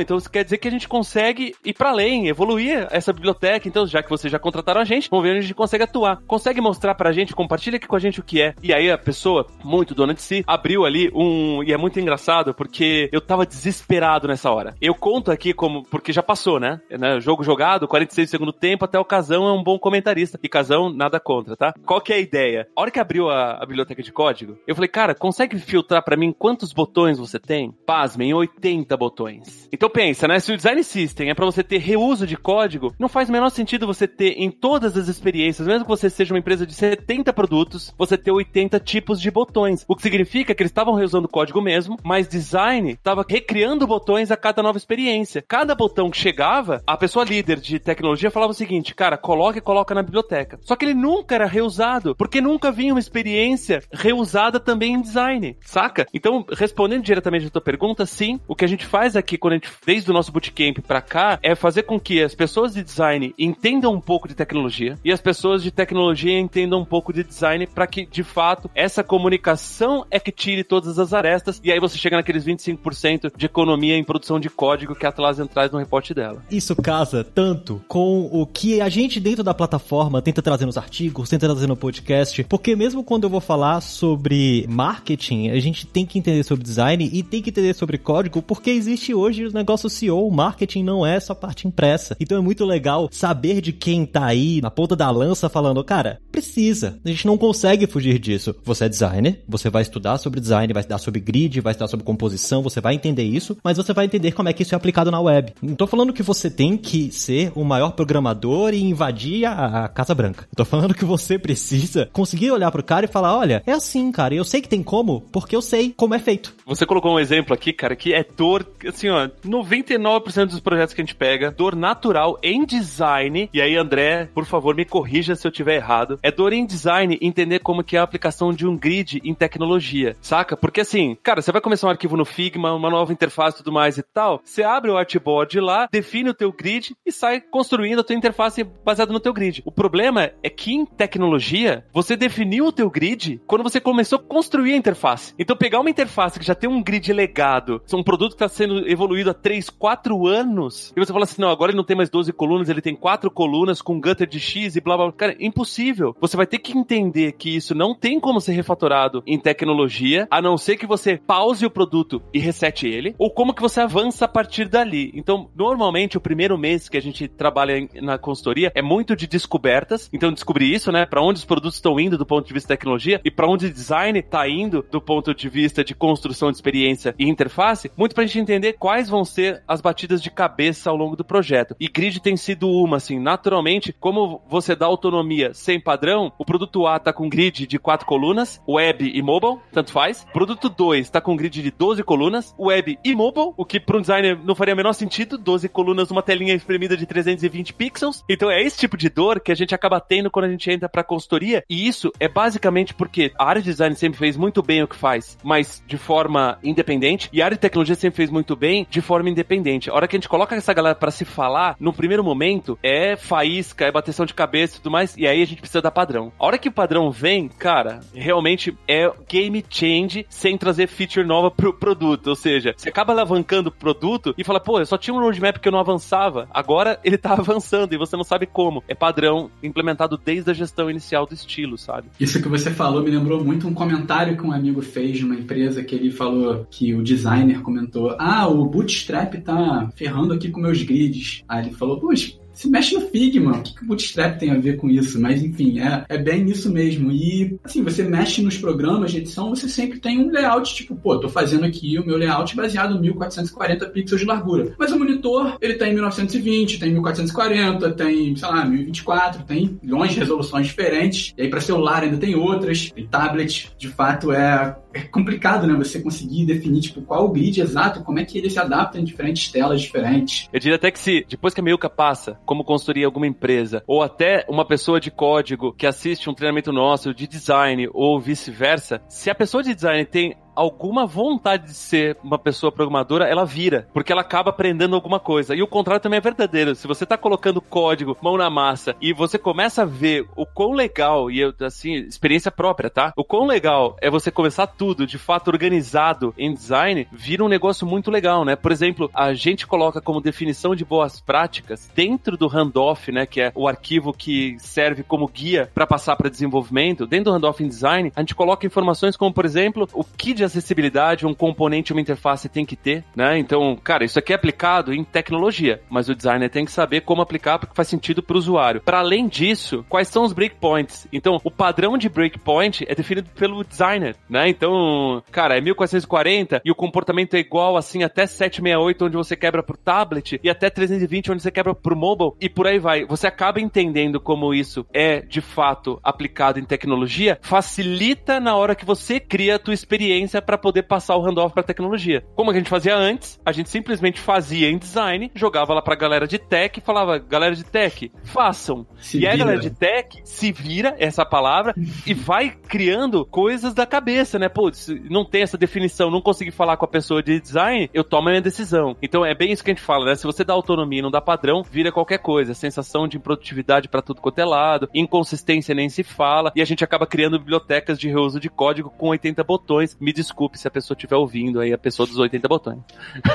Então 0.00 0.16
isso 0.16 0.30
quer 0.30 0.44
dizer 0.44 0.58
que 0.58 0.68
a 0.68 0.70
gente 0.70 0.88
consegue 0.88 1.54
ir 1.64 1.74
para 1.74 1.90
além, 1.90 2.28
evoluir 2.28 2.86
essa 2.90 3.12
biblioteca. 3.12 3.68
Então, 3.68 3.86
já 3.86 4.02
que 4.02 4.10
vocês 4.10 4.30
já 4.30 4.38
contrataram 4.38 4.80
a 4.80 4.84
gente, 4.84 5.08
vamos 5.10 5.24
ver 5.24 5.30
onde 5.30 5.38
a 5.38 5.42
gente 5.42 5.54
consegue 5.54 5.84
atuar. 5.84 6.22
Consegue 6.26 6.60
mostrar 6.60 6.94
pra 6.94 7.12
gente, 7.12 7.34
compartilha 7.34 7.76
aqui 7.76 7.86
com 7.86 7.96
a 7.96 8.00
gente 8.00 8.20
o 8.20 8.22
que 8.22 8.40
é. 8.40 8.54
E 8.62 8.72
aí 8.72 8.90
a 8.90 8.98
pessoa, 8.98 9.46
muito 9.64 9.94
dona 9.94 10.14
de 10.14 10.22
si, 10.22 10.44
abriu 10.46 10.84
ali 10.84 11.10
um. 11.14 11.62
E 11.62 11.72
é 11.72 11.76
muito 11.76 11.98
engraçado 12.00 12.54
porque 12.54 13.08
eu 13.12 13.20
tava 13.20 13.46
desesperado 13.46 14.28
nessa 14.28 14.50
hora. 14.50 14.74
Eu 14.80 14.94
conto 14.94 15.30
aqui 15.30 15.52
como. 15.52 15.84
Porque 15.84 16.12
já 16.12 16.22
passou, 16.22 16.58
né? 16.58 16.80
né? 16.90 17.20
Jogo 17.20 17.42
jogado, 17.42 17.88
46 17.88 18.30
segundo 18.30 18.52
tempo, 18.52 18.84
até 18.84 18.98
o 18.98 19.04
Casão 19.04 19.46
é 19.46 19.52
um 19.52 19.62
bom 19.62 19.78
comentarista. 19.78 20.38
E 20.42 20.48
Casão, 20.48 20.90
nada 20.90 21.20
contra, 21.20 21.56
tá? 21.56 21.74
Qual 21.84 22.00
que 22.00 22.12
é 22.12 22.16
a 22.16 22.20
ideia? 22.20 22.68
A 22.76 22.80
hora 22.80 22.90
que 22.90 23.00
abriu 23.00 23.28
a, 23.28 23.62
a 23.62 23.66
biblioteca 23.66 24.02
de 24.02 24.12
código, 24.12 24.58
eu 24.66 24.74
falei, 24.74 24.88
cara, 24.88 25.14
consegue 25.14 25.58
filtrar 25.58 26.02
para 26.02 26.16
mim 26.16 26.32
quantos 26.32 26.72
botões 26.72 27.18
você 27.18 27.38
tem? 27.38 27.72
Pasmem, 27.86 28.32
80 28.32 28.96
botões. 28.96 29.41
Então 29.72 29.88
pensa, 29.88 30.28
né? 30.28 30.38
Se 30.38 30.52
o 30.52 30.56
design 30.56 30.84
system 30.84 31.30
é 31.30 31.34
para 31.34 31.46
você 31.46 31.62
ter 31.62 31.78
reuso 31.78 32.26
de 32.26 32.36
código, 32.36 32.94
não 32.98 33.08
faz 33.08 33.28
o 33.28 33.32
menor 33.32 33.48
sentido 33.48 33.86
você 33.86 34.06
ter 34.06 34.34
em 34.36 34.50
todas 34.50 34.96
as 34.96 35.08
experiências, 35.08 35.66
mesmo 35.66 35.84
que 35.84 35.90
você 35.90 36.10
seja 36.10 36.34
uma 36.34 36.38
empresa 36.38 36.66
de 36.66 36.74
70 36.74 37.32
produtos, 37.32 37.94
você 37.96 38.18
ter 38.18 38.30
80 38.30 38.78
tipos 38.80 39.20
de 39.20 39.30
botões. 39.30 39.84
O 39.88 39.96
que 39.96 40.02
significa 40.02 40.54
que 40.54 40.62
eles 40.62 40.70
estavam 40.70 40.94
reusando 40.94 41.28
código 41.28 41.60
mesmo, 41.62 41.96
mas 42.04 42.28
design 42.28 42.92
estava 42.92 43.24
recriando 43.26 43.86
botões 43.86 44.30
a 44.30 44.36
cada 44.36 44.62
nova 44.62 44.76
experiência. 44.76 45.42
Cada 45.48 45.74
botão 45.74 46.10
que 46.10 46.18
chegava, 46.18 46.82
a 46.86 46.96
pessoa 46.96 47.24
líder 47.24 47.58
de 47.58 47.78
tecnologia 47.78 48.30
falava 48.30 48.52
o 48.52 48.54
seguinte, 48.54 48.94
cara, 48.94 49.16
coloca 49.16 49.58
e 49.58 49.62
coloca 49.62 49.94
na 49.94 50.02
biblioteca. 50.02 50.58
Só 50.62 50.76
que 50.76 50.84
ele 50.84 50.94
nunca 50.94 51.34
era 51.34 51.46
reusado, 51.46 52.14
porque 52.14 52.40
nunca 52.40 52.70
vinha 52.70 52.92
uma 52.92 53.00
experiência 53.00 53.82
reusada 53.90 54.60
também 54.60 54.94
em 54.94 55.00
design, 55.00 55.56
saca? 55.62 56.06
Então, 56.12 56.44
respondendo 56.50 57.04
diretamente 57.04 57.46
a 57.46 57.50
tua 57.50 57.62
pergunta, 57.62 58.04
sim, 58.04 58.38
o 58.46 58.54
que 58.54 58.64
a 58.64 58.68
gente 58.68 58.84
faz 58.84 59.16
aqui 59.16 59.31
quando 59.38 59.52
a 59.52 59.56
gente 59.56 59.70
desde 59.84 60.10
o 60.10 60.14
nosso 60.14 60.32
bootcamp 60.32 60.78
para 60.86 61.00
cá 61.00 61.38
é 61.42 61.54
fazer 61.54 61.82
com 61.82 61.98
que 61.98 62.22
as 62.22 62.34
pessoas 62.34 62.74
de 62.74 62.82
design 62.82 63.34
entendam 63.38 63.92
um 63.92 64.00
pouco 64.00 64.28
de 64.28 64.34
tecnologia 64.34 64.98
e 65.04 65.12
as 65.12 65.20
pessoas 65.20 65.62
de 65.62 65.70
tecnologia 65.70 66.38
entendam 66.38 66.80
um 66.80 66.84
pouco 66.84 67.12
de 67.12 67.22
design 67.22 67.66
para 67.66 67.86
que 67.86 68.06
de 68.06 68.22
fato 68.22 68.70
essa 68.74 69.02
comunicação 69.02 70.06
é 70.10 70.18
que 70.18 70.32
tire 70.32 70.64
todas 70.64 70.98
as 70.98 71.12
arestas 71.12 71.60
e 71.62 71.70
aí 71.70 71.80
você 71.80 71.98
chega 71.98 72.16
naqueles 72.16 72.44
25% 72.44 73.32
de 73.36 73.46
economia 73.46 73.96
em 73.96 74.04
produção 74.04 74.38
de 74.38 74.48
código 74.48 74.94
que 74.94 75.06
a 75.06 75.08
Atlassian 75.08 75.46
traz 75.46 75.70
no 75.70 75.78
reporte 75.78 76.14
dela. 76.14 76.42
Isso 76.50 76.74
casa 76.76 77.24
tanto 77.24 77.82
com 77.88 78.28
o 78.32 78.46
que 78.46 78.80
a 78.80 78.88
gente 78.88 79.20
dentro 79.20 79.42
da 79.42 79.54
plataforma 79.54 80.22
tenta 80.22 80.42
trazer 80.42 80.66
nos 80.66 80.76
artigos, 80.76 81.28
tenta 81.28 81.46
trazer 81.46 81.66
no 81.66 81.76
podcast, 81.76 82.44
porque 82.44 82.74
mesmo 82.74 83.04
quando 83.04 83.24
eu 83.24 83.30
vou 83.30 83.40
falar 83.40 83.80
sobre 83.80 84.66
marketing, 84.68 85.50
a 85.50 85.60
gente 85.60 85.86
tem 85.86 86.06
que 86.06 86.18
entender 86.18 86.42
sobre 86.42 86.64
design 86.64 87.08
e 87.12 87.22
tem 87.22 87.42
que 87.42 87.50
entender 87.50 87.74
sobre 87.74 87.98
código, 87.98 88.42
porque 88.42 88.70
existe 88.70 89.11
hoje 89.14 89.46
o 89.46 89.52
negócio 89.52 89.88
CEO, 89.88 90.30
marketing 90.30 90.82
não 90.82 91.06
é 91.06 91.18
só 91.20 91.34
parte 91.34 91.66
impressa. 91.66 92.16
Então 92.20 92.38
é 92.38 92.40
muito 92.40 92.64
legal 92.64 93.08
saber 93.10 93.60
de 93.60 93.72
quem 93.72 94.04
tá 94.06 94.24
aí 94.26 94.60
na 94.60 94.70
ponta 94.70 94.96
da 94.96 95.10
lança 95.10 95.48
falando, 95.48 95.82
cara, 95.84 96.20
precisa. 96.30 96.98
A 97.04 97.08
gente 97.08 97.26
não 97.26 97.38
consegue 97.38 97.86
fugir 97.86 98.18
disso. 98.18 98.54
Você 98.64 98.84
é 98.84 98.88
designer, 98.88 99.42
você 99.48 99.70
vai 99.70 99.82
estudar 99.82 100.18
sobre 100.18 100.40
design, 100.40 100.72
vai 100.72 100.80
estudar 100.80 100.98
sobre 100.98 101.20
grid, 101.20 101.60
vai 101.60 101.72
estudar 101.72 101.88
sobre 101.88 102.04
composição, 102.04 102.62
você 102.62 102.80
vai 102.80 102.94
entender 102.94 103.24
isso, 103.24 103.56
mas 103.62 103.76
você 103.76 103.92
vai 103.92 104.06
entender 104.06 104.32
como 104.32 104.48
é 104.48 104.52
que 104.52 104.62
isso 104.62 104.74
é 104.74 104.76
aplicado 104.76 105.10
na 105.10 105.20
web. 105.20 105.52
Não 105.62 105.74
tô 105.74 105.86
falando 105.86 106.12
que 106.12 106.22
você 106.22 106.50
tem 106.50 106.76
que 106.76 107.10
ser 107.10 107.52
o 107.54 107.64
maior 107.64 107.92
programador 107.92 108.74
e 108.74 108.82
invadir 108.82 109.44
a, 109.44 109.84
a 109.84 109.88
Casa 109.88 110.14
Branca. 110.14 110.46
Tô 110.56 110.64
falando 110.64 110.94
que 110.94 111.04
você 111.04 111.38
precisa 111.38 112.08
conseguir 112.12 112.50
olhar 112.50 112.70
pro 112.70 112.82
cara 112.82 113.06
e 113.06 113.08
falar, 113.08 113.36
olha, 113.36 113.62
é 113.66 113.72
assim, 113.72 114.10
cara, 114.10 114.34
eu 114.34 114.44
sei 114.44 114.60
que 114.60 114.68
tem 114.68 114.82
como, 114.82 115.20
porque 115.32 115.54
eu 115.54 115.62
sei 115.62 115.92
como 115.96 116.14
é 116.14 116.18
feito. 116.18 116.54
Você 116.66 116.86
colocou 116.86 117.14
um 117.14 117.18
exemplo 117.20 117.54
aqui, 117.54 117.72
cara, 117.72 117.96
que 117.96 118.12
é 118.12 118.24
dor, 118.24 118.66
assim, 119.02 119.08
ó, 119.08 119.28
99% 119.44 120.46
dos 120.46 120.60
projetos 120.60 120.94
que 120.94 121.00
a 121.00 121.04
gente 121.04 121.14
pega, 121.14 121.50
dor 121.50 121.74
natural 121.74 122.38
em 122.42 122.64
design, 122.64 123.50
e 123.52 123.60
aí, 123.60 123.76
André, 123.76 124.28
por 124.32 124.44
favor, 124.44 124.74
me 124.74 124.84
corrija 124.84 125.34
se 125.34 125.46
eu 125.46 125.50
tiver 125.50 125.76
errado, 125.76 126.18
é 126.22 126.30
dor 126.30 126.52
em 126.52 126.64
design 126.64 127.18
entender 127.20 127.58
como 127.60 127.82
que 127.82 127.96
é 127.96 128.00
a 128.00 128.02
aplicação 128.02 128.52
de 128.52 128.66
um 128.66 128.76
grid 128.76 129.20
em 129.24 129.34
tecnologia, 129.34 130.16
saca? 130.20 130.56
Porque 130.56 130.80
assim, 130.82 131.16
cara, 131.22 131.42
você 131.42 131.50
vai 131.50 131.60
começar 131.60 131.86
um 131.86 131.90
arquivo 131.90 132.16
no 132.16 132.24
Figma, 132.24 132.74
uma 132.74 132.90
nova 132.90 133.12
interface 133.12 133.56
e 133.56 133.58
tudo 133.58 133.72
mais 133.72 133.98
e 133.98 134.02
tal, 134.02 134.40
você 134.44 134.62
abre 134.62 134.90
o 134.90 134.96
artboard 134.96 135.58
lá, 135.60 135.88
define 135.90 136.30
o 136.30 136.34
teu 136.34 136.52
grid 136.52 136.94
e 137.04 137.12
sai 137.12 137.40
construindo 137.40 138.00
a 138.00 138.04
tua 138.04 138.16
interface 138.16 138.64
baseada 138.84 139.12
no 139.12 139.20
teu 139.20 139.32
grid. 139.32 139.62
O 139.64 139.72
problema 139.72 140.30
é 140.42 140.50
que 140.50 140.72
em 140.72 140.84
tecnologia, 140.84 141.84
você 141.92 142.16
definiu 142.16 142.66
o 142.66 142.72
teu 142.72 142.90
grid 142.90 143.40
quando 143.46 143.62
você 143.62 143.80
começou 143.80 144.18
a 144.18 144.22
construir 144.22 144.74
a 144.74 144.76
interface. 144.76 145.34
Então 145.38 145.56
pegar 145.56 145.80
uma 145.80 145.90
interface 145.90 146.38
que 146.38 146.46
já 146.46 146.54
tem 146.54 146.68
um 146.68 146.82
grid 146.82 147.12
legado, 147.12 147.82
um 147.92 148.02
produto 148.02 148.36
que 148.36 148.44
está 148.44 148.48
sendo 148.48 148.86
evoluído 148.92 149.30
há 149.30 149.34
3, 149.34 149.70
4 149.70 150.26
anos, 150.26 150.92
e 150.96 151.00
você 151.00 151.12
fala 151.12 151.24
assim, 151.24 151.40
não, 151.40 151.50
agora 151.50 151.70
ele 151.70 151.76
não 151.76 151.84
tem 151.84 151.96
mais 151.96 152.10
12 152.10 152.32
colunas, 152.32 152.68
ele 152.68 152.80
tem 152.80 152.94
4 152.94 153.30
colunas 153.30 153.82
com 153.82 154.00
gutter 154.00 154.26
de 154.26 154.38
X 154.38 154.76
e 154.76 154.80
blá 154.80 154.96
blá. 154.96 155.12
Cara, 155.12 155.36
impossível. 155.40 156.16
Você 156.20 156.36
vai 156.36 156.46
ter 156.46 156.58
que 156.58 156.76
entender 156.76 157.32
que 157.32 157.54
isso 157.54 157.74
não 157.74 157.94
tem 157.94 158.20
como 158.20 158.40
ser 158.40 158.52
refatorado 158.52 159.22
em 159.26 159.38
tecnologia, 159.38 160.26
a 160.30 160.40
não 160.40 160.56
ser 160.56 160.76
que 160.76 160.86
você 160.86 161.16
pause 161.16 161.64
o 161.66 161.70
produto 161.70 162.22
e 162.32 162.38
resete 162.38 162.86
ele, 162.86 163.14
ou 163.18 163.30
como 163.30 163.54
que 163.54 163.62
você 163.62 163.80
avança 163.80 164.24
a 164.24 164.28
partir 164.28 164.68
dali. 164.68 165.12
Então, 165.14 165.50
normalmente, 165.54 166.16
o 166.16 166.20
primeiro 166.20 166.56
mês 166.58 166.88
que 166.88 166.96
a 166.96 167.02
gente 167.02 167.28
trabalha 167.28 167.88
na 168.00 168.18
consultoria 168.18 168.72
é 168.74 168.82
muito 168.82 169.16
de 169.16 169.26
descobertas. 169.26 170.08
Então, 170.12 170.32
descobrir 170.32 170.72
isso, 170.72 170.92
né? 170.92 171.06
Para 171.06 171.22
onde 171.22 171.38
os 171.38 171.44
produtos 171.44 171.76
estão 171.76 171.98
indo 171.98 172.18
do 172.18 172.26
ponto 172.26 172.46
de 172.46 172.52
vista 172.52 172.66
de 172.66 172.78
tecnologia 172.78 173.20
e 173.24 173.30
para 173.30 173.48
onde 173.48 173.66
o 173.66 173.72
design 173.72 174.18
está 174.18 174.48
indo 174.48 174.84
do 174.90 175.00
ponto 175.00 175.34
de 175.34 175.48
vista 175.48 175.84
de 175.84 175.94
construção 175.94 176.50
de 176.50 176.56
experiência 176.56 177.14
e 177.18 177.28
interface, 177.28 177.90
muito 177.96 178.14
pra 178.14 178.24
gente 178.24 178.38
entender 178.38 178.74
quais 178.82 179.08
vão 179.08 179.24
ser 179.24 179.62
as 179.68 179.80
batidas 179.80 180.20
de 180.20 180.28
cabeça 180.28 180.90
ao 180.90 180.96
longo 180.96 181.14
do 181.14 181.24
projeto. 181.24 181.76
E 181.78 181.86
grid 181.86 182.18
tem 182.18 182.36
sido 182.36 182.68
uma, 182.68 182.96
assim, 182.96 183.20
naturalmente, 183.20 183.92
como 183.92 184.42
você 184.48 184.74
dá 184.74 184.86
autonomia 184.86 185.54
sem 185.54 185.78
padrão, 185.78 186.32
o 186.36 186.44
produto 186.44 186.84
A 186.84 186.98
tá 186.98 187.12
com 187.12 187.28
grid 187.28 187.64
de 187.64 187.78
quatro 187.78 188.04
colunas, 188.04 188.60
web 188.68 189.08
e 189.14 189.22
mobile, 189.22 189.60
tanto 189.70 189.92
faz. 189.92 190.26
Produto 190.32 190.68
2 190.68 191.10
tá 191.10 191.20
com 191.20 191.36
grid 191.36 191.62
de 191.62 191.70
12 191.70 192.02
colunas, 192.02 192.52
web 192.58 192.98
e 193.04 193.14
mobile, 193.14 193.52
o 193.56 193.64
que 193.64 193.78
para 193.78 193.98
um 193.98 194.00
designer 194.00 194.36
não 194.42 194.56
faria 194.56 194.74
o 194.74 194.76
menor 194.76 194.94
sentido, 194.94 195.38
12 195.38 195.68
colunas 195.68 196.08
numa 196.08 196.20
telinha 196.20 196.52
espremida 196.52 196.96
de 196.96 197.06
320 197.06 197.74
pixels. 197.74 198.24
Então 198.28 198.50
é 198.50 198.60
esse 198.60 198.78
tipo 198.78 198.96
de 198.96 199.08
dor 199.08 199.38
que 199.38 199.52
a 199.52 199.54
gente 199.54 199.76
acaba 199.76 200.00
tendo 200.00 200.28
quando 200.28 200.46
a 200.46 200.50
gente 200.50 200.68
entra 200.68 200.88
pra 200.88 201.04
consultoria, 201.04 201.62
e 201.70 201.86
isso 201.86 202.10
é 202.18 202.26
basicamente 202.26 202.94
porque 202.94 203.30
a 203.38 203.44
área 203.44 203.62
de 203.62 203.70
design 203.70 203.94
sempre 203.94 204.18
fez 204.18 204.36
muito 204.36 204.60
bem 204.60 204.82
o 204.82 204.88
que 204.88 204.96
faz, 204.96 205.38
mas 205.44 205.80
de 205.86 205.96
forma 205.96 206.58
independente, 206.64 207.30
e 207.32 207.40
a 207.40 207.44
área 207.44 207.56
de 207.56 207.60
tecnologia 207.60 207.94
sempre 207.94 208.16
fez 208.16 208.28
muito 208.28 208.56
bem 208.56 208.71
de 208.88 209.00
forma 209.00 209.30
independente. 209.30 209.90
A 209.90 209.94
hora 209.94 210.08
que 210.08 210.16
a 210.16 210.18
gente 210.18 210.28
coloca 210.28 210.56
essa 210.56 210.72
galera 210.72 210.94
para 210.94 211.10
se 211.10 211.24
falar, 211.24 211.76
no 211.78 211.92
primeiro 211.92 212.24
momento, 212.24 212.78
é 212.82 213.16
faísca, 213.16 213.84
é 213.84 213.92
bateção 213.92 214.24
de 214.24 214.34
cabeça 214.34 214.74
e 214.74 214.78
tudo 214.78 214.90
mais, 214.90 215.14
e 215.16 215.26
aí 215.26 215.42
a 215.42 215.46
gente 215.46 215.60
precisa 215.60 215.82
dar 215.82 215.90
padrão. 215.90 216.32
A 216.38 216.46
hora 216.46 216.58
que 216.58 216.68
o 216.68 216.72
padrão 216.72 217.10
vem, 217.10 217.48
cara, 217.48 218.00
realmente 218.14 218.76
é 218.88 219.10
game 219.28 219.64
change 219.68 220.26
sem 220.28 220.56
trazer 220.56 220.86
feature 220.86 221.26
nova 221.26 221.50
pro 221.50 221.72
produto. 221.72 222.28
Ou 222.28 222.36
seja, 222.36 222.74
você 222.76 222.88
acaba 222.88 223.12
alavancando 223.12 223.68
o 223.68 223.72
produto 223.72 224.34
e 224.38 224.44
fala, 224.44 224.60
pô, 224.60 224.78
eu 224.78 224.86
só 224.86 224.96
tinha 224.96 225.14
um 225.14 225.20
roadmap 225.20 225.58
que 225.58 225.68
eu 225.68 225.72
não 225.72 225.78
avançava. 225.78 226.48
Agora 226.50 226.98
ele 227.04 227.18
tá 227.18 227.32
avançando 227.32 227.92
e 227.92 227.98
você 227.98 228.16
não 228.16 228.24
sabe 228.24 228.46
como. 228.46 228.82
É 228.88 228.94
padrão 228.94 229.50
implementado 229.62 230.16
desde 230.16 230.50
a 230.50 230.54
gestão 230.54 230.90
inicial 230.90 231.26
do 231.26 231.34
estilo, 231.34 231.76
sabe? 231.76 232.08
Isso 232.18 232.40
que 232.40 232.48
você 232.48 232.70
falou 232.70 233.02
me 233.02 233.10
lembrou 233.10 233.44
muito 233.44 233.66
um 233.66 233.74
comentário 233.74 234.36
que 234.36 234.46
um 234.46 234.52
amigo 234.52 234.80
fez 234.80 235.18
de 235.18 235.24
uma 235.24 235.34
empresa 235.34 235.82
que 235.82 235.94
ele 235.94 236.10
falou 236.10 236.66
que 236.70 236.94
o 236.94 237.02
designer 237.02 237.60
comentou: 237.60 238.14
Ah, 238.18 238.46
o 238.46 238.61
Bootstrap 238.66 239.34
tá 239.42 239.90
ferrando 239.94 240.34
aqui 240.34 240.50
com 240.50 240.60
meus 240.60 240.82
grids. 240.82 241.42
Aí 241.48 241.66
ele 241.66 241.74
falou: 241.74 242.00
Poxa, 242.00 242.32
se 242.52 242.68
mexe 242.68 242.94
no 242.94 243.00
Figma. 243.08 243.58
O 243.58 243.62
que, 243.62 243.74
que 243.74 243.82
o 243.82 243.86
Bootstrap 243.86 244.38
tem 244.38 244.50
a 244.50 244.58
ver 244.58 244.76
com 244.76 244.88
isso? 244.88 245.20
Mas 245.20 245.42
enfim, 245.42 245.80
é, 245.80 246.04
é 246.08 246.18
bem 246.18 246.44
isso 246.46 246.70
mesmo. 246.70 247.10
E 247.10 247.58
assim, 247.64 247.82
você 247.82 248.02
mexe 248.02 248.42
nos 248.42 248.56
programas 248.58 249.10
de 249.10 249.18
edição, 249.18 249.50
você 249.50 249.68
sempre 249.68 249.98
tem 249.98 250.18
um 250.20 250.30
layout, 250.30 250.74
tipo, 250.74 250.94
pô, 250.94 251.18
tô 251.18 251.28
fazendo 251.28 251.64
aqui 251.64 251.98
o 251.98 252.06
meu 252.06 252.16
layout 252.16 252.54
baseado 252.54 252.96
em 252.96 253.00
1440 253.00 253.86
pixels 253.90 254.20
de 254.20 254.26
largura. 254.26 254.74
Mas 254.78 254.92
o 254.92 254.98
monitor, 254.98 255.56
ele 255.60 255.74
tem 255.74 255.92
1920, 255.92 256.78
tem 256.78 256.92
1440, 256.92 257.90
tem, 257.92 258.36
sei 258.36 258.48
lá, 258.48 258.64
1024, 258.64 259.44
tem 259.44 259.78
milhões 259.82 260.12
de 260.12 260.20
resoluções 260.20 260.66
diferentes. 260.66 261.34
E 261.36 261.42
aí 261.42 261.50
para 261.50 261.60
celular 261.60 262.02
ainda 262.02 262.18
tem 262.18 262.34
outras. 262.34 262.90
E 262.96 263.04
tablet, 263.04 263.70
de 263.78 263.88
fato, 263.88 264.32
é, 264.32 264.76
é 264.94 265.02
complicado, 265.02 265.66
né? 265.66 265.74
Você 265.74 266.00
conseguir 266.00 266.44
definir, 266.44 266.80
tipo, 266.80 267.02
qual 267.02 267.26
o 267.26 267.28
grid 267.28 267.60
exato, 267.60 268.02
como 268.02 268.18
é 268.18 268.24
que 268.24 268.38
ele 268.38 268.50
se 268.50 268.58
adapta 268.58 268.98
em 268.98 269.04
diferentes 269.04 269.50
telas 269.50 269.80
diferentes. 269.80 270.48
Eu 270.52 270.60
diria 270.60 270.76
até 270.76 270.90
que 270.90 270.98
se, 270.98 271.24
depois 271.28 271.54
que 271.54 271.60
a 271.60 271.64
Meiuca 271.64 271.88
passa, 271.88 272.38
como 272.44 272.64
consultoria 272.64 273.06
alguma 273.06 273.26
empresa, 273.26 273.82
ou 273.86 274.02
até 274.02 274.44
uma 274.48 274.66
pessoa 274.66 275.00
de 275.00 275.10
código 275.10 275.72
que 275.72 275.86
assiste 275.86 276.28
um 276.28 276.34
treinamento 276.34 276.72
nosso 276.72 277.14
de 277.14 277.26
design 277.26 277.88
ou 277.92 278.20
vice-versa, 278.20 279.02
se 279.08 279.30
a 279.30 279.34
pessoa 279.34 279.62
de 279.62 279.74
design 279.74 280.04
tem 280.04 280.36
alguma 280.54 281.06
vontade 281.06 281.66
de 281.66 281.74
ser 281.74 282.16
uma 282.22 282.38
pessoa 282.38 282.72
programadora, 282.72 283.26
ela 283.26 283.44
vira, 283.44 283.88
porque 283.92 284.12
ela 284.12 284.22
acaba 284.22 284.50
aprendendo 284.50 284.94
alguma 284.94 285.18
coisa. 285.18 285.54
E 285.54 285.62
o 285.62 285.66
contrário 285.66 286.02
também 286.02 286.18
é 286.18 286.20
verdadeiro. 286.20 286.74
Se 286.74 286.86
você 286.86 287.04
tá 287.06 287.16
colocando 287.16 287.60
código, 287.60 288.16
mão 288.20 288.36
na 288.36 288.50
massa, 288.50 288.94
e 289.00 289.12
você 289.12 289.38
começa 289.38 289.82
a 289.82 289.86
ver 289.86 290.26
o 290.36 290.46
quão 290.46 290.72
legal, 290.72 291.30
e 291.30 291.40
eu, 291.40 291.54
assim, 291.60 291.94
experiência 291.94 292.50
própria, 292.50 292.90
tá? 292.90 293.12
O 293.16 293.24
quão 293.24 293.46
legal 293.46 293.96
é 294.00 294.10
você 294.10 294.30
começar 294.30 294.66
tudo 294.66 295.06
de 295.06 295.18
fato 295.18 295.48
organizado 295.48 296.34
em 296.36 296.52
design, 296.52 297.06
vira 297.12 297.44
um 297.44 297.48
negócio 297.48 297.86
muito 297.86 298.10
legal, 298.10 298.44
né? 298.44 298.56
Por 298.56 298.72
exemplo, 298.72 299.10
a 299.14 299.32
gente 299.34 299.66
coloca 299.66 300.00
como 300.00 300.20
definição 300.20 300.74
de 300.74 300.84
boas 300.84 301.20
práticas 301.20 301.90
dentro 301.94 302.36
do 302.36 302.46
handoff, 302.46 303.10
né, 303.10 303.26
que 303.26 303.40
é 303.40 303.52
o 303.54 303.68
arquivo 303.68 304.12
que 304.12 304.56
serve 304.58 305.02
como 305.02 305.28
guia 305.28 305.70
para 305.74 305.86
passar 305.86 306.16
para 306.16 306.30
desenvolvimento, 306.30 307.06
dentro 307.06 307.30
do 307.30 307.36
handoff 307.36 307.62
em 307.62 307.68
design, 307.68 308.12
a 308.14 308.20
gente 308.20 308.34
coloca 308.34 308.66
informações 308.66 309.16
como, 309.16 309.32
por 309.32 309.44
exemplo, 309.44 309.88
o 309.92 310.04
que 310.04 310.34
de 310.42 310.46
acessibilidade 310.46 311.26
um 311.26 311.34
componente, 311.34 311.92
uma 311.92 312.00
interface 312.00 312.48
tem 312.48 312.64
que 312.64 312.76
ter, 312.76 313.04
né? 313.14 313.38
Então, 313.38 313.76
cara, 313.82 314.04
isso 314.04 314.18
aqui 314.18 314.32
é 314.32 314.36
aplicado 314.36 314.92
em 314.92 315.04
tecnologia, 315.04 315.80
mas 315.88 316.08
o 316.08 316.14
designer 316.14 316.50
tem 316.50 316.64
que 316.64 316.72
saber 316.72 317.02
como 317.02 317.22
aplicar 317.22 317.58
porque 317.58 317.74
faz 317.74 317.88
sentido 317.88 318.22
para 318.22 318.34
o 318.34 318.38
usuário. 318.38 318.80
Para 318.80 318.98
além 318.98 319.28
disso, 319.28 319.84
quais 319.88 320.08
são 320.08 320.24
os 320.24 320.32
breakpoints? 320.32 321.06
Então, 321.12 321.40
o 321.44 321.50
padrão 321.50 321.96
de 321.96 322.08
breakpoint 322.08 322.84
é 322.88 322.94
definido 322.94 323.30
pelo 323.30 323.64
designer, 323.64 324.16
né? 324.28 324.48
Então, 324.48 325.22
cara, 325.30 325.56
é 325.56 325.60
1440 325.60 326.62
e 326.64 326.70
o 326.70 326.74
comportamento 326.74 327.34
é 327.34 327.38
igual 327.38 327.76
assim 327.76 328.02
até 328.02 328.26
768 328.26 329.04
onde 329.04 329.16
você 329.16 329.36
quebra 329.36 329.62
pro 329.62 329.76
tablet 329.76 330.40
e 330.42 330.50
até 330.50 330.68
320 330.68 331.32
onde 331.32 331.42
você 331.42 331.50
quebra 331.50 331.74
pro 331.74 331.96
mobile 331.96 332.32
e 332.40 332.48
por 332.48 332.66
aí 332.66 332.78
vai. 332.78 333.04
Você 333.04 333.26
acaba 333.26 333.60
entendendo 333.60 334.20
como 334.20 334.52
isso 334.52 334.84
é 334.92 335.20
de 335.20 335.40
fato 335.40 336.00
aplicado 336.02 336.58
em 336.58 336.64
tecnologia, 336.64 337.38
facilita 337.42 338.40
na 338.40 338.56
hora 338.56 338.74
que 338.74 338.84
você 338.84 339.20
cria 339.20 339.56
a 339.56 339.58
tua 339.58 339.74
experiência 339.74 340.31
para 340.40 340.58
poder 340.58 340.84
passar 340.84 341.16
o 341.16 341.22
handoff 341.22 341.52
para 341.52 341.62
tecnologia. 341.62 342.24
Como 342.34 342.50
a 342.50 342.54
gente 342.54 342.68
fazia 342.68 342.96
antes, 342.96 343.40
a 343.44 343.52
gente 343.52 343.68
simplesmente 343.68 344.20
fazia 344.20 344.70
em 344.70 344.78
design, 344.78 345.30
jogava 345.34 345.74
lá 345.74 345.82
pra 345.82 345.94
galera 345.94 346.26
de 346.26 346.38
tech 346.38 346.78
e 346.78 346.82
falava: 346.82 347.18
"Galera 347.18 347.54
de 347.54 347.64
tech, 347.64 348.10
façam". 348.24 348.86
Se 348.98 349.16
e 349.16 349.20
vira. 349.20 349.32
a 349.32 349.36
galera 349.36 349.60
de 349.60 349.70
tech 349.70 350.20
se 350.24 350.52
vira 350.52 350.94
essa 350.98 351.24
palavra 351.24 351.74
e 352.06 352.14
vai 352.14 352.50
criando 352.50 353.26
coisas 353.26 353.74
da 353.74 353.86
cabeça, 353.86 354.38
né? 354.38 354.48
Pô, 354.48 354.70
não 355.10 355.24
tem 355.24 355.42
essa 355.42 355.58
definição, 355.58 356.10
não 356.10 356.20
consegui 356.20 356.50
falar 356.50 356.76
com 356.76 356.84
a 356.84 356.88
pessoa 356.88 357.22
de 357.22 357.40
design, 357.40 357.90
eu 357.92 358.04
tomo 358.04 358.28
a 358.28 358.32
minha 358.32 358.42
decisão. 358.42 358.96
Então 359.02 359.24
é 359.24 359.34
bem 359.34 359.52
isso 359.52 359.62
que 359.62 359.70
a 359.70 359.74
gente 359.74 359.84
fala, 359.84 360.06
né? 360.06 360.14
Se 360.14 360.24
você 360.24 360.44
dá 360.44 360.52
autonomia 360.52 361.00
e 361.00 361.02
não 361.02 361.10
dá 361.10 361.20
padrão, 361.20 361.62
vira 361.62 361.92
qualquer 361.92 362.18
coisa. 362.18 362.54
Sensação 362.54 363.08
de 363.08 363.16
improdutividade 363.16 363.88
para 363.88 364.02
tudo 364.02 364.20
quanto 364.20 364.38
é 364.38 364.44
lado, 364.44 364.88
inconsistência 364.94 365.74
nem 365.74 365.88
se 365.88 366.02
fala, 366.02 366.52
e 366.54 366.62
a 366.62 366.64
gente 366.64 366.84
acaba 366.84 367.06
criando 367.06 367.38
bibliotecas 367.38 367.98
de 367.98 368.08
reuso 368.08 368.40
de 368.40 368.48
código 368.48 368.90
com 368.90 369.08
80 369.08 369.42
botões. 369.44 369.96
Me 370.00 370.12
desculpe 370.22 370.58
se 370.58 370.66
a 370.66 370.70
pessoa 370.70 370.96
estiver 370.96 371.16
ouvindo 371.16 371.60
aí, 371.60 371.72
a 371.72 371.78
pessoa 371.78 372.06
dos 372.06 372.18
80 372.18 372.48
botões. 372.48 372.78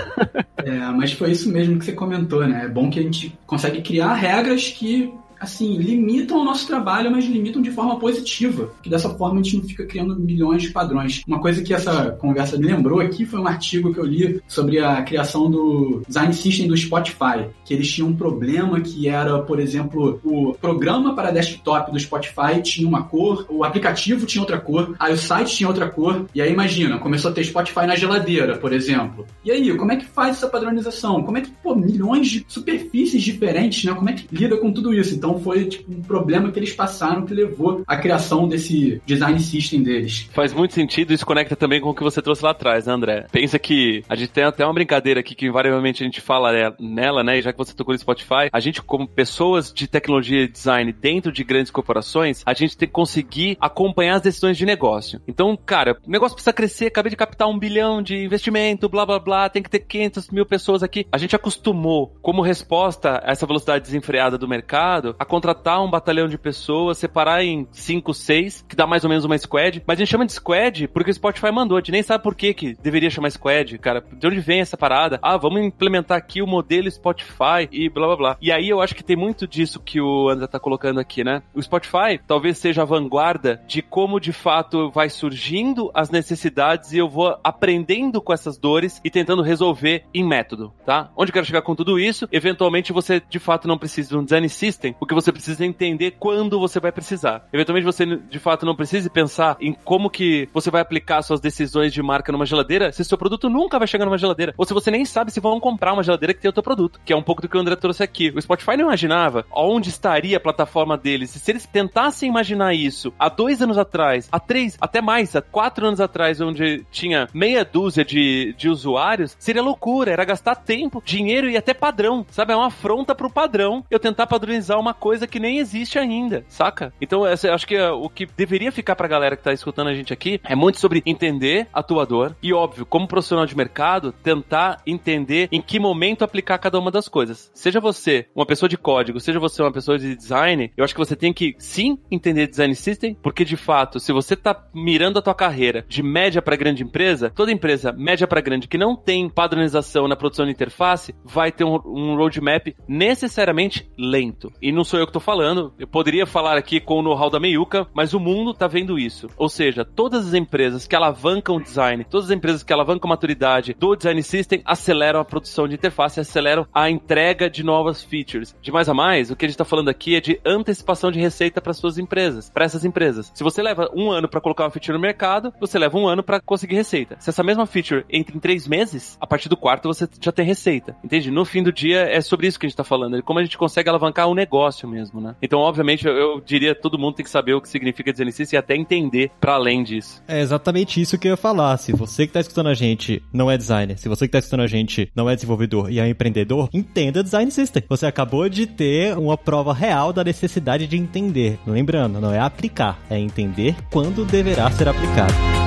é, 0.58 0.80
mas 0.92 1.14
foi 1.14 1.32
isso 1.32 1.52
mesmo 1.52 1.78
que 1.78 1.86
você 1.86 1.94
comentou, 1.94 2.46
né? 2.48 2.66
É 2.66 2.68
bom 2.68 2.90
que 2.90 3.00
a 3.00 3.04
gente 3.04 3.38
consegue 3.46 3.82
criar 3.82 4.14
regras 4.14 4.70
que 4.70 5.14
assim, 5.40 5.78
limitam 5.78 6.40
o 6.40 6.44
nosso 6.44 6.68
trabalho, 6.68 7.12
mas 7.12 7.26
limitam 7.26 7.62
de 7.62 7.72
forma 7.72 8.00
positiva. 8.00 8.72
Que 8.82 8.90
dessa 8.90 9.10
forma 9.10 9.40
a 9.40 9.44
gente 9.44 9.58
não 9.58 9.64
fica 9.64 9.86
criando 9.86 10.16
milhões 10.16 10.64
de 10.64 10.70
padrões. 10.70 11.22
Uma 11.28 11.40
coisa 11.40 11.62
que 11.62 11.74
essa 11.74 12.12
conversa 12.12 12.58
me 12.58 12.66
lembrou 12.66 13.00
aqui 13.00 13.26
foi 13.26 13.40
um 13.40 13.48
artigo 13.48 13.94
que 13.94 14.00
eu 14.00 14.06
li 14.06 14.42
sobre 14.48 14.80
a 14.80 15.02
criação 15.02 15.50
do 15.50 16.02
design 16.08 16.34
system 16.34 16.68
do 16.68 16.78
Spotify, 16.78 17.48
que 17.66 17.74
eles 17.74 17.92
tinham 17.92 18.10
um 18.10 18.16
problema 18.16 18.80
que 18.82 19.08
era, 19.08 19.40
por 19.40 19.60
exemplo, 19.60 20.20
o 20.24 20.54
programa 20.54 21.14
para 21.16 21.32
desktop 21.32 21.92
do 21.92 22.00
Spotify 22.00 22.62
tinha 22.62 22.88
uma 22.88 23.04
cor, 23.04 23.46
o 23.50 23.64
aplicativo 23.64 24.26
tinha 24.26 24.42
outra 24.42 24.60
cor, 24.60 24.96
aí 25.00 25.14
o 25.14 25.18
site 25.18 25.56
tinha 25.56 25.68
outra 25.68 25.90
cor, 25.90 26.26
e 26.34 26.42
aí 26.42 26.52
imagina, 26.52 26.98
começou 26.98 27.32
a 27.32 27.34
ter 27.34 27.44
Spotify 27.44 27.86
na 27.86 27.96
geladeira, 27.96 28.58
por 28.58 28.74
exemplo. 28.74 29.26
E 29.44 29.52
aí, 29.52 29.76
como 29.76 29.92
é 29.92 29.96
que 29.96 30.06
faz 30.06 30.38
essa 30.38 30.48
padronização? 30.48 31.24
Como 31.24 31.38
é 31.38 31.42
que, 31.42 31.52
pô, 31.64 31.76
milhões 31.76 32.28
de 32.28 32.46
superfícies 32.48 33.22
diferentes, 33.24 33.84
né? 33.84 33.94
Como 33.94 34.10
é 34.10 34.14
que 34.14 34.28
lida 34.32 34.58
com 34.58 34.72
tudo 34.72 34.94
isso? 34.94 35.16
Então, 35.16 35.27
então 35.28 35.40
foi 35.40 35.66
tipo, 35.66 35.92
um 35.92 36.02
problema 36.02 36.52
que 36.52 36.58
eles 36.58 36.72
passaram 36.72 37.26
que 37.26 37.34
levou 37.34 37.84
à 37.86 37.98
criação 37.98 38.48
desse 38.48 39.02
design 39.06 39.38
system 39.42 39.84
deles. 39.84 40.30
Faz 40.32 40.54
muito 40.54 40.74
sentido, 40.74 41.12
isso 41.14 41.26
conecta 41.26 41.56
também 41.56 41.82
com 41.82 41.90
o 41.90 41.94
que 41.94 42.04
você 42.04 42.22
trouxe 42.22 42.44
lá 42.44 42.52
atrás, 42.52 42.86
né, 42.86 42.94
André? 42.94 43.26
Pensa 43.30 43.60
que 43.60 44.04
a 44.08 44.16
gente 44.16 44.30
tem 44.30 44.46
até 44.46 44.64
uma 44.64 44.74
brincadeira 44.74 45.20
aqui 45.20 45.36
que 45.36 45.48
invariavelmente 45.48 46.02
a 46.02 46.06
gente 46.06 46.22
fala 46.22 46.74
nela, 46.80 47.24
né? 47.24 47.40
E 47.40 47.42
já 47.42 47.52
que 47.52 47.58
você 47.58 47.74
tocou 47.74 47.94
no 47.94 48.00
Spotify, 48.00 48.48
a 48.54 48.60
gente, 48.62 48.82
como 48.82 49.06
pessoas 49.06 49.74
de 49.74 49.86
tecnologia 49.88 50.44
e 50.44 50.48
design 50.48 50.94
dentro 50.94 51.32
de 51.32 51.44
grandes 51.44 51.72
corporações, 51.72 52.42
a 52.46 52.54
gente 52.54 52.78
tem 52.78 52.88
que 52.88 52.94
conseguir 52.94 53.58
acompanhar 53.60 54.16
as 54.16 54.22
decisões 54.22 54.58
de 54.58 54.66
negócio. 54.66 55.22
Então, 55.28 55.58
cara, 55.58 55.98
o 56.08 56.10
negócio 56.10 56.36
precisa 56.36 56.54
crescer, 56.54 56.86
acabei 56.86 57.10
de 57.10 57.18
captar 57.18 57.50
um 57.50 57.60
bilhão 57.60 58.02
de 58.02 58.24
investimento, 58.24 58.88
blá 58.88 59.06
blá 59.06 59.20
blá, 59.20 59.50
tem 59.50 59.62
que 59.62 59.70
ter 59.70 59.80
500 59.80 60.30
mil 60.30 60.46
pessoas 60.46 60.84
aqui. 60.84 61.06
A 61.12 61.18
gente 61.18 61.36
acostumou, 61.36 62.16
como 62.22 62.42
resposta 62.42 63.22
a 63.24 63.32
essa 63.32 63.46
velocidade 63.46 63.84
desenfreada 63.84 64.38
do 64.38 64.48
mercado, 64.48 65.17
a 65.18 65.26
contratar 65.26 65.84
um 65.84 65.90
batalhão 65.90 66.28
de 66.28 66.38
pessoas, 66.38 66.98
separar 66.98 67.44
em 67.44 67.68
5, 67.72 68.14
6, 68.14 68.66
que 68.68 68.76
dá 68.76 68.86
mais 68.86 69.04
ou 69.04 69.10
menos 69.10 69.26
uma 69.26 69.38
squad. 69.38 69.84
Mas 69.86 69.98
a 69.98 70.00
gente 70.00 70.12
chama 70.12 70.26
de 70.26 70.34
squad 70.34 70.88
porque 70.90 71.12
o 71.12 71.14
Spotify 71.14 71.52
mandou. 71.52 71.78
A 71.78 71.82
gente 71.82 71.92
nem 71.92 72.04
sabe 72.04 72.24
por 72.24 72.36
que, 72.36 72.54
que 72.54 72.78
deveria 72.82 73.10
chamar 73.10 73.32
squad, 73.32 73.78
cara. 73.78 74.04
De 74.12 74.28
onde 74.28 74.40
vem 74.40 74.60
essa 74.60 74.78
parada? 74.78 75.20
Ah, 75.22 75.38
vamos 75.38 75.62
implementar 75.62 76.18
aqui 76.18 76.42
o 76.42 76.48
modelo 76.48 76.90
Spotify 76.90 77.68
e 77.72 77.90
blá 77.90 78.08
blá 78.08 78.16
blá. 78.16 78.38
E 78.42 78.52
aí 78.52 78.70
eu 78.70 78.82
acho 78.82 78.96
que 78.96 79.04
tem 79.04 79.16
muito 79.16 79.48
disso 79.48 79.80
que 79.80 80.00
o 80.00 80.30
André 80.30 80.48
tá 80.48 80.60
colocando 80.60 81.00
aqui, 81.00 81.24
né? 81.24 81.42
O 81.54 81.62
Spotify 81.62 82.20
talvez 82.26 82.58
seja 82.58 82.82
a 82.82 82.86
vanguarda 82.86 83.62
de 83.68 83.82
como 83.82 84.20
de 84.20 84.32
fato 84.32 84.90
vai 84.92 85.10
surgindo 85.10 85.92
as 85.94 86.10
necessidades 86.10 86.92
e 86.92 86.98
eu 86.98 87.10
vou 87.10 87.38
aprendendo 87.44 88.22
com 88.22 88.34
essas 88.34 88.58
dores 88.58 89.02
e 89.04 89.10
tentando 89.10 89.42
resolver 89.42 90.04
em 90.14 90.24
método, 90.24 90.74
tá? 90.86 91.10
Onde 91.16 91.30
eu 91.30 91.34
quero 91.34 91.46
chegar 91.46 91.62
com 91.62 91.76
tudo 91.76 92.00
isso? 92.00 92.28
Eventualmente 92.32 92.94
você 92.94 93.22
de 93.30 93.40
fato 93.40 93.68
não 93.68 93.78
precisa 93.78 94.10
de 94.10 94.18
um 94.18 94.24
design 94.24 94.48
system, 94.50 94.96
porque 95.08 95.16
você 95.16 95.32
precisa 95.32 95.66
entender 95.66 96.16
quando 96.20 96.60
você 96.60 96.82
vai 96.82 96.92
precisar. 96.92 97.48
Eventualmente 97.54 97.86
você 97.86 98.06
de 98.06 98.40
fato 98.40 98.66
não 98.66 98.76
precisa 98.76 99.10
pensar 99.10 99.56
em 99.62 99.72
como 99.72 100.10
que 100.10 100.50
você 100.54 100.70
vai 100.70 100.82
aplicar 100.82 101.22
suas 101.22 101.40
decisões 101.40 101.94
de 101.94 102.04
marca 102.04 102.30
numa 102.30 102.46
geladeira 102.46 102.92
se 102.92 103.06
seu 103.06 103.18
produto 103.18 103.50
nunca 103.50 103.80
vai 103.80 103.88
chegar 103.88 104.04
numa 104.04 104.18
geladeira. 104.18 104.54
Ou 104.58 104.66
se 104.66 104.74
você 104.74 104.92
nem 104.92 105.06
sabe 105.06 105.32
se 105.32 105.40
vão 105.40 105.62
comprar 105.62 105.94
uma 105.94 106.04
geladeira 106.04 106.34
que 106.34 106.42
tem 106.42 106.50
o 106.50 106.54
teu 106.54 106.62
produto, 106.62 107.00
que 107.06 107.14
é 107.14 107.16
um 107.16 107.24
pouco 107.24 107.42
do 107.42 107.48
que 107.48 107.56
o 107.56 107.60
André 107.60 107.78
trouxe 107.78 108.04
aqui. 108.04 108.34
O 108.36 108.42
Spotify 108.42 108.76
não 108.76 108.86
imaginava 108.86 109.46
onde 109.50 109.88
estaria 109.88 110.36
a 110.36 110.42
plataforma 110.42 110.98
deles. 110.98 111.34
E 111.34 111.40
se 111.40 111.52
eles 111.52 111.66
tentassem 111.66 112.28
imaginar 112.28 112.74
isso 112.74 113.14
há 113.18 113.30
dois 113.30 113.62
anos 113.62 113.78
atrás, 113.78 114.28
há 114.30 114.42
três, 114.42 114.78
até 114.82 115.02
mais, 115.02 115.34
há 115.38 115.42
quatro 115.42 115.88
anos 115.88 116.02
atrás, 116.02 116.42
onde 116.42 116.86
tinha 116.92 117.30
meia 117.34 117.64
dúzia 117.64 118.04
de, 118.04 118.54
de 118.58 118.68
usuários, 118.68 119.38
seria 119.40 119.64
loucura, 119.64 120.12
era 120.12 120.26
gastar 120.26 120.56
tempo, 120.56 121.02
dinheiro 121.06 121.50
e 121.50 121.56
até 121.56 121.74
padrão. 121.74 122.26
Sabe? 122.30 122.52
É 122.52 122.56
uma 122.58 122.68
afronta 122.68 123.16
pro 123.16 123.30
padrão 123.30 123.86
eu 123.90 124.00
tentar 124.00 124.28
padronizar 124.28 124.78
uma 124.78 124.97
coisa 124.98 125.28
que 125.28 125.40
nem 125.40 125.60
existe 125.60 125.98
ainda, 125.98 126.46
saca? 126.48 126.94
Então, 127.00 127.24
acho 127.24 127.68
que 127.68 127.76
é, 127.76 127.90
o 127.90 128.10
que 128.10 128.26
deveria 128.26 128.72
ficar 128.72 128.96
pra 128.96 129.08
galera 129.08 129.38
que 129.38 129.44
tá 129.44 129.54
escutando 129.54 129.90
a 129.90 129.94
gente 129.94 130.12
aqui 130.12 130.40
é 130.44 130.56
muito 130.56 130.80
sobre 130.80 131.02
entender 131.06 131.68
a 131.74 131.82
tua 131.82 132.06
dor 132.06 132.36
e, 132.42 132.54
óbvio, 132.54 132.86
como 132.86 133.08
profissional 133.08 133.46
de 133.46 133.56
mercado, 133.56 134.12
tentar 134.12 134.82
entender 134.86 135.48
em 135.52 135.62
que 135.62 135.80
momento 135.80 136.24
aplicar 136.24 136.58
cada 136.58 136.80
uma 136.80 136.92
das 136.92 137.08
coisas. 137.08 137.52
Seja 137.54 137.80
você 137.80 138.28
uma 138.36 138.46
pessoa 138.46 138.68
de 138.68 138.78
código, 138.78 139.20
seja 139.20 139.40
você 139.40 139.62
uma 139.62 139.72
pessoa 139.72 139.98
de 139.98 140.16
design, 140.16 140.72
eu 140.76 140.84
acho 140.84 140.94
que 140.94 141.00
você 141.00 141.16
tem 141.16 141.34
que 141.34 141.56
sim 141.60 142.00
entender 142.10 142.48
design 142.48 142.74
system, 142.76 143.16
porque 143.22 143.46
de 143.46 143.58
fato, 143.58 144.00
se 144.00 144.12
você 144.12 144.36
tá 144.36 144.68
mirando 144.74 145.20
a 145.20 145.22
tua 145.22 145.36
carreira 145.36 145.86
de 145.88 146.02
média 146.02 146.42
para 146.42 146.56
grande 146.56 146.84
empresa, 146.84 147.30
toda 147.30 147.52
empresa 147.52 147.92
média 147.92 148.28
para 148.28 148.42
grande 148.42 148.68
que 148.68 148.78
não 148.78 148.96
tem 148.96 149.30
padronização 149.30 150.08
na 150.08 150.16
produção 150.16 150.46
de 150.46 150.52
interface 150.52 151.14
vai 151.24 151.52
ter 151.52 151.64
um, 151.64 151.76
um 151.86 152.16
roadmap 152.16 152.76
necessariamente 152.88 153.90
lento. 153.98 154.52
E 154.62 154.72
não 154.72 154.84
sou 154.88 155.00
eu 155.00 155.06
que 155.06 155.12
tô 155.12 155.20
falando, 155.20 155.74
eu 155.78 155.86
poderia 155.86 156.26
falar 156.26 156.58
aqui 156.58 156.80
com 156.80 157.00
o 157.00 157.02
know-how 157.02 157.30
da 157.30 157.42
Meiuca, 157.42 157.86
mas 157.94 158.14
o 158.14 158.20
mundo 158.22 158.54
tá 158.54 158.68
vendo 158.68 158.98
isso. 158.98 159.30
Ou 159.36 159.50
seja, 159.50 159.84
todas 159.84 160.28
as 160.28 160.34
empresas 160.34 160.88
que 160.88 160.96
alavancam 160.96 161.58
o 161.58 161.62
design, 161.62 162.06
todas 162.06 162.28
as 162.28 162.36
empresas 162.36 162.64
que 162.64 162.72
alavancam 162.72 163.10
a 163.10 163.14
maturidade 163.14 163.76
do 163.78 163.98
design 163.98 164.24
system 164.24 164.62
aceleram 164.64 165.20
a 165.20 165.26
produção 165.26 165.68
de 165.68 165.76
interface, 165.76 166.22
aceleram 166.22 166.66
a 166.74 166.90
entrega 166.90 167.50
de 167.50 167.64
novas 167.64 168.02
features. 168.02 168.56
De 168.62 168.72
mais 168.72 168.88
a 168.88 168.94
mais, 168.94 169.30
o 169.30 169.36
que 169.36 169.46
a 169.46 169.50
gente 169.50 169.58
tá 169.58 169.66
falando 169.66 169.90
aqui 169.90 170.16
é 170.16 170.22
de 170.22 170.40
antecipação 170.46 171.12
de 171.12 171.20
receita 171.20 171.60
para 171.60 171.74
suas 171.74 171.98
empresas, 171.98 172.50
para 172.50 172.64
essas 172.64 172.86
empresas. 172.86 173.30
Se 173.36 173.44
você 173.44 173.62
leva 173.62 173.92
um 173.94 174.10
ano 174.10 174.30
para 174.30 174.40
colocar 174.40 174.64
uma 174.64 174.72
feature 174.72 174.98
no 174.98 175.02
mercado, 175.02 175.54
você 175.60 175.78
leva 175.78 175.98
um 175.98 176.08
ano 176.08 176.24
para 176.24 176.40
conseguir 176.40 176.76
receita. 176.76 177.18
Se 177.20 177.30
essa 177.30 177.44
mesma 177.44 177.66
feature 177.66 178.06
entra 178.10 178.38
em 178.38 178.40
três 178.40 178.66
meses, 178.66 179.18
a 179.20 179.28
partir 179.28 179.50
do 179.50 179.58
quarto 179.58 179.90
você 179.90 180.08
já 180.22 180.32
tem 180.32 180.46
receita. 180.46 180.96
Entende? 181.04 181.30
No 181.30 181.44
fim 181.44 181.62
do 181.62 181.74
dia 181.74 182.04
é 182.04 182.22
sobre 182.22 182.48
isso 182.48 182.58
que 182.58 182.66
a 182.66 182.70
gente 182.70 182.78
tá 182.78 182.86
falando, 182.86 183.22
como 183.22 183.40
a 183.40 183.44
gente 183.44 183.58
consegue 183.58 183.90
alavancar 183.90 184.30
o 184.30 184.34
negócio 184.34 184.77
mesmo, 184.86 185.22
né? 185.22 185.36
Então, 185.42 185.60
obviamente, 185.60 186.06
eu, 186.06 186.14
eu 186.14 186.42
diria 186.42 186.76
todo 186.76 187.00
mundo 187.00 187.16
tem 187.16 187.24
que 187.24 187.30
saber 187.30 187.54
o 187.54 187.62
que 187.62 187.70
significa 187.70 188.14
system 188.32 188.58
e 188.58 188.60
até 188.60 188.76
entender 188.76 189.32
para 189.40 189.54
além 189.54 189.84
disso. 189.84 190.22
É 190.28 190.42
exatamente 190.42 191.02
isso 191.02 191.18
que 191.18 191.28
eu 191.28 191.32
ia 191.32 191.38
falar. 191.38 191.78
Se 191.78 191.94
você 191.94 192.28
que 192.28 192.34
tá 192.34 192.40
escutando 192.40 192.68
a 192.68 192.74
gente 192.74 193.24
não 193.32 193.50
é 193.50 193.58
designer, 193.58 193.98
se 193.98 194.10
você 194.10 194.28
que 194.28 194.32
tá 194.32 194.40
escutando 194.40 194.62
a 194.62 194.68
gente 194.68 195.10
não 195.16 195.30
é 195.30 195.36
desenvolvedor 195.36 195.92
e 195.92 196.00
é 196.00 196.04
um 196.04 196.08
empreendedor, 196.08 196.70
entenda 196.74 197.24
design 197.24 197.50
system. 197.50 197.84
Você 197.88 198.06
acabou 198.06 198.50
de 198.50 198.68
ter 198.68 199.18
uma 199.18 199.38
prova 199.38 199.74
real 199.74 200.12
da 200.12 200.24
necessidade 200.24 200.88
de 200.88 200.98
entender. 200.98 201.58
Lembrando, 201.66 202.20
não 202.20 202.34
é 202.34 202.40
aplicar, 202.40 203.00
é 203.10 203.18
entender 203.18 203.76
quando 203.90 204.26
deverá 204.26 204.70
ser 204.72 204.88
aplicado. 204.88 205.67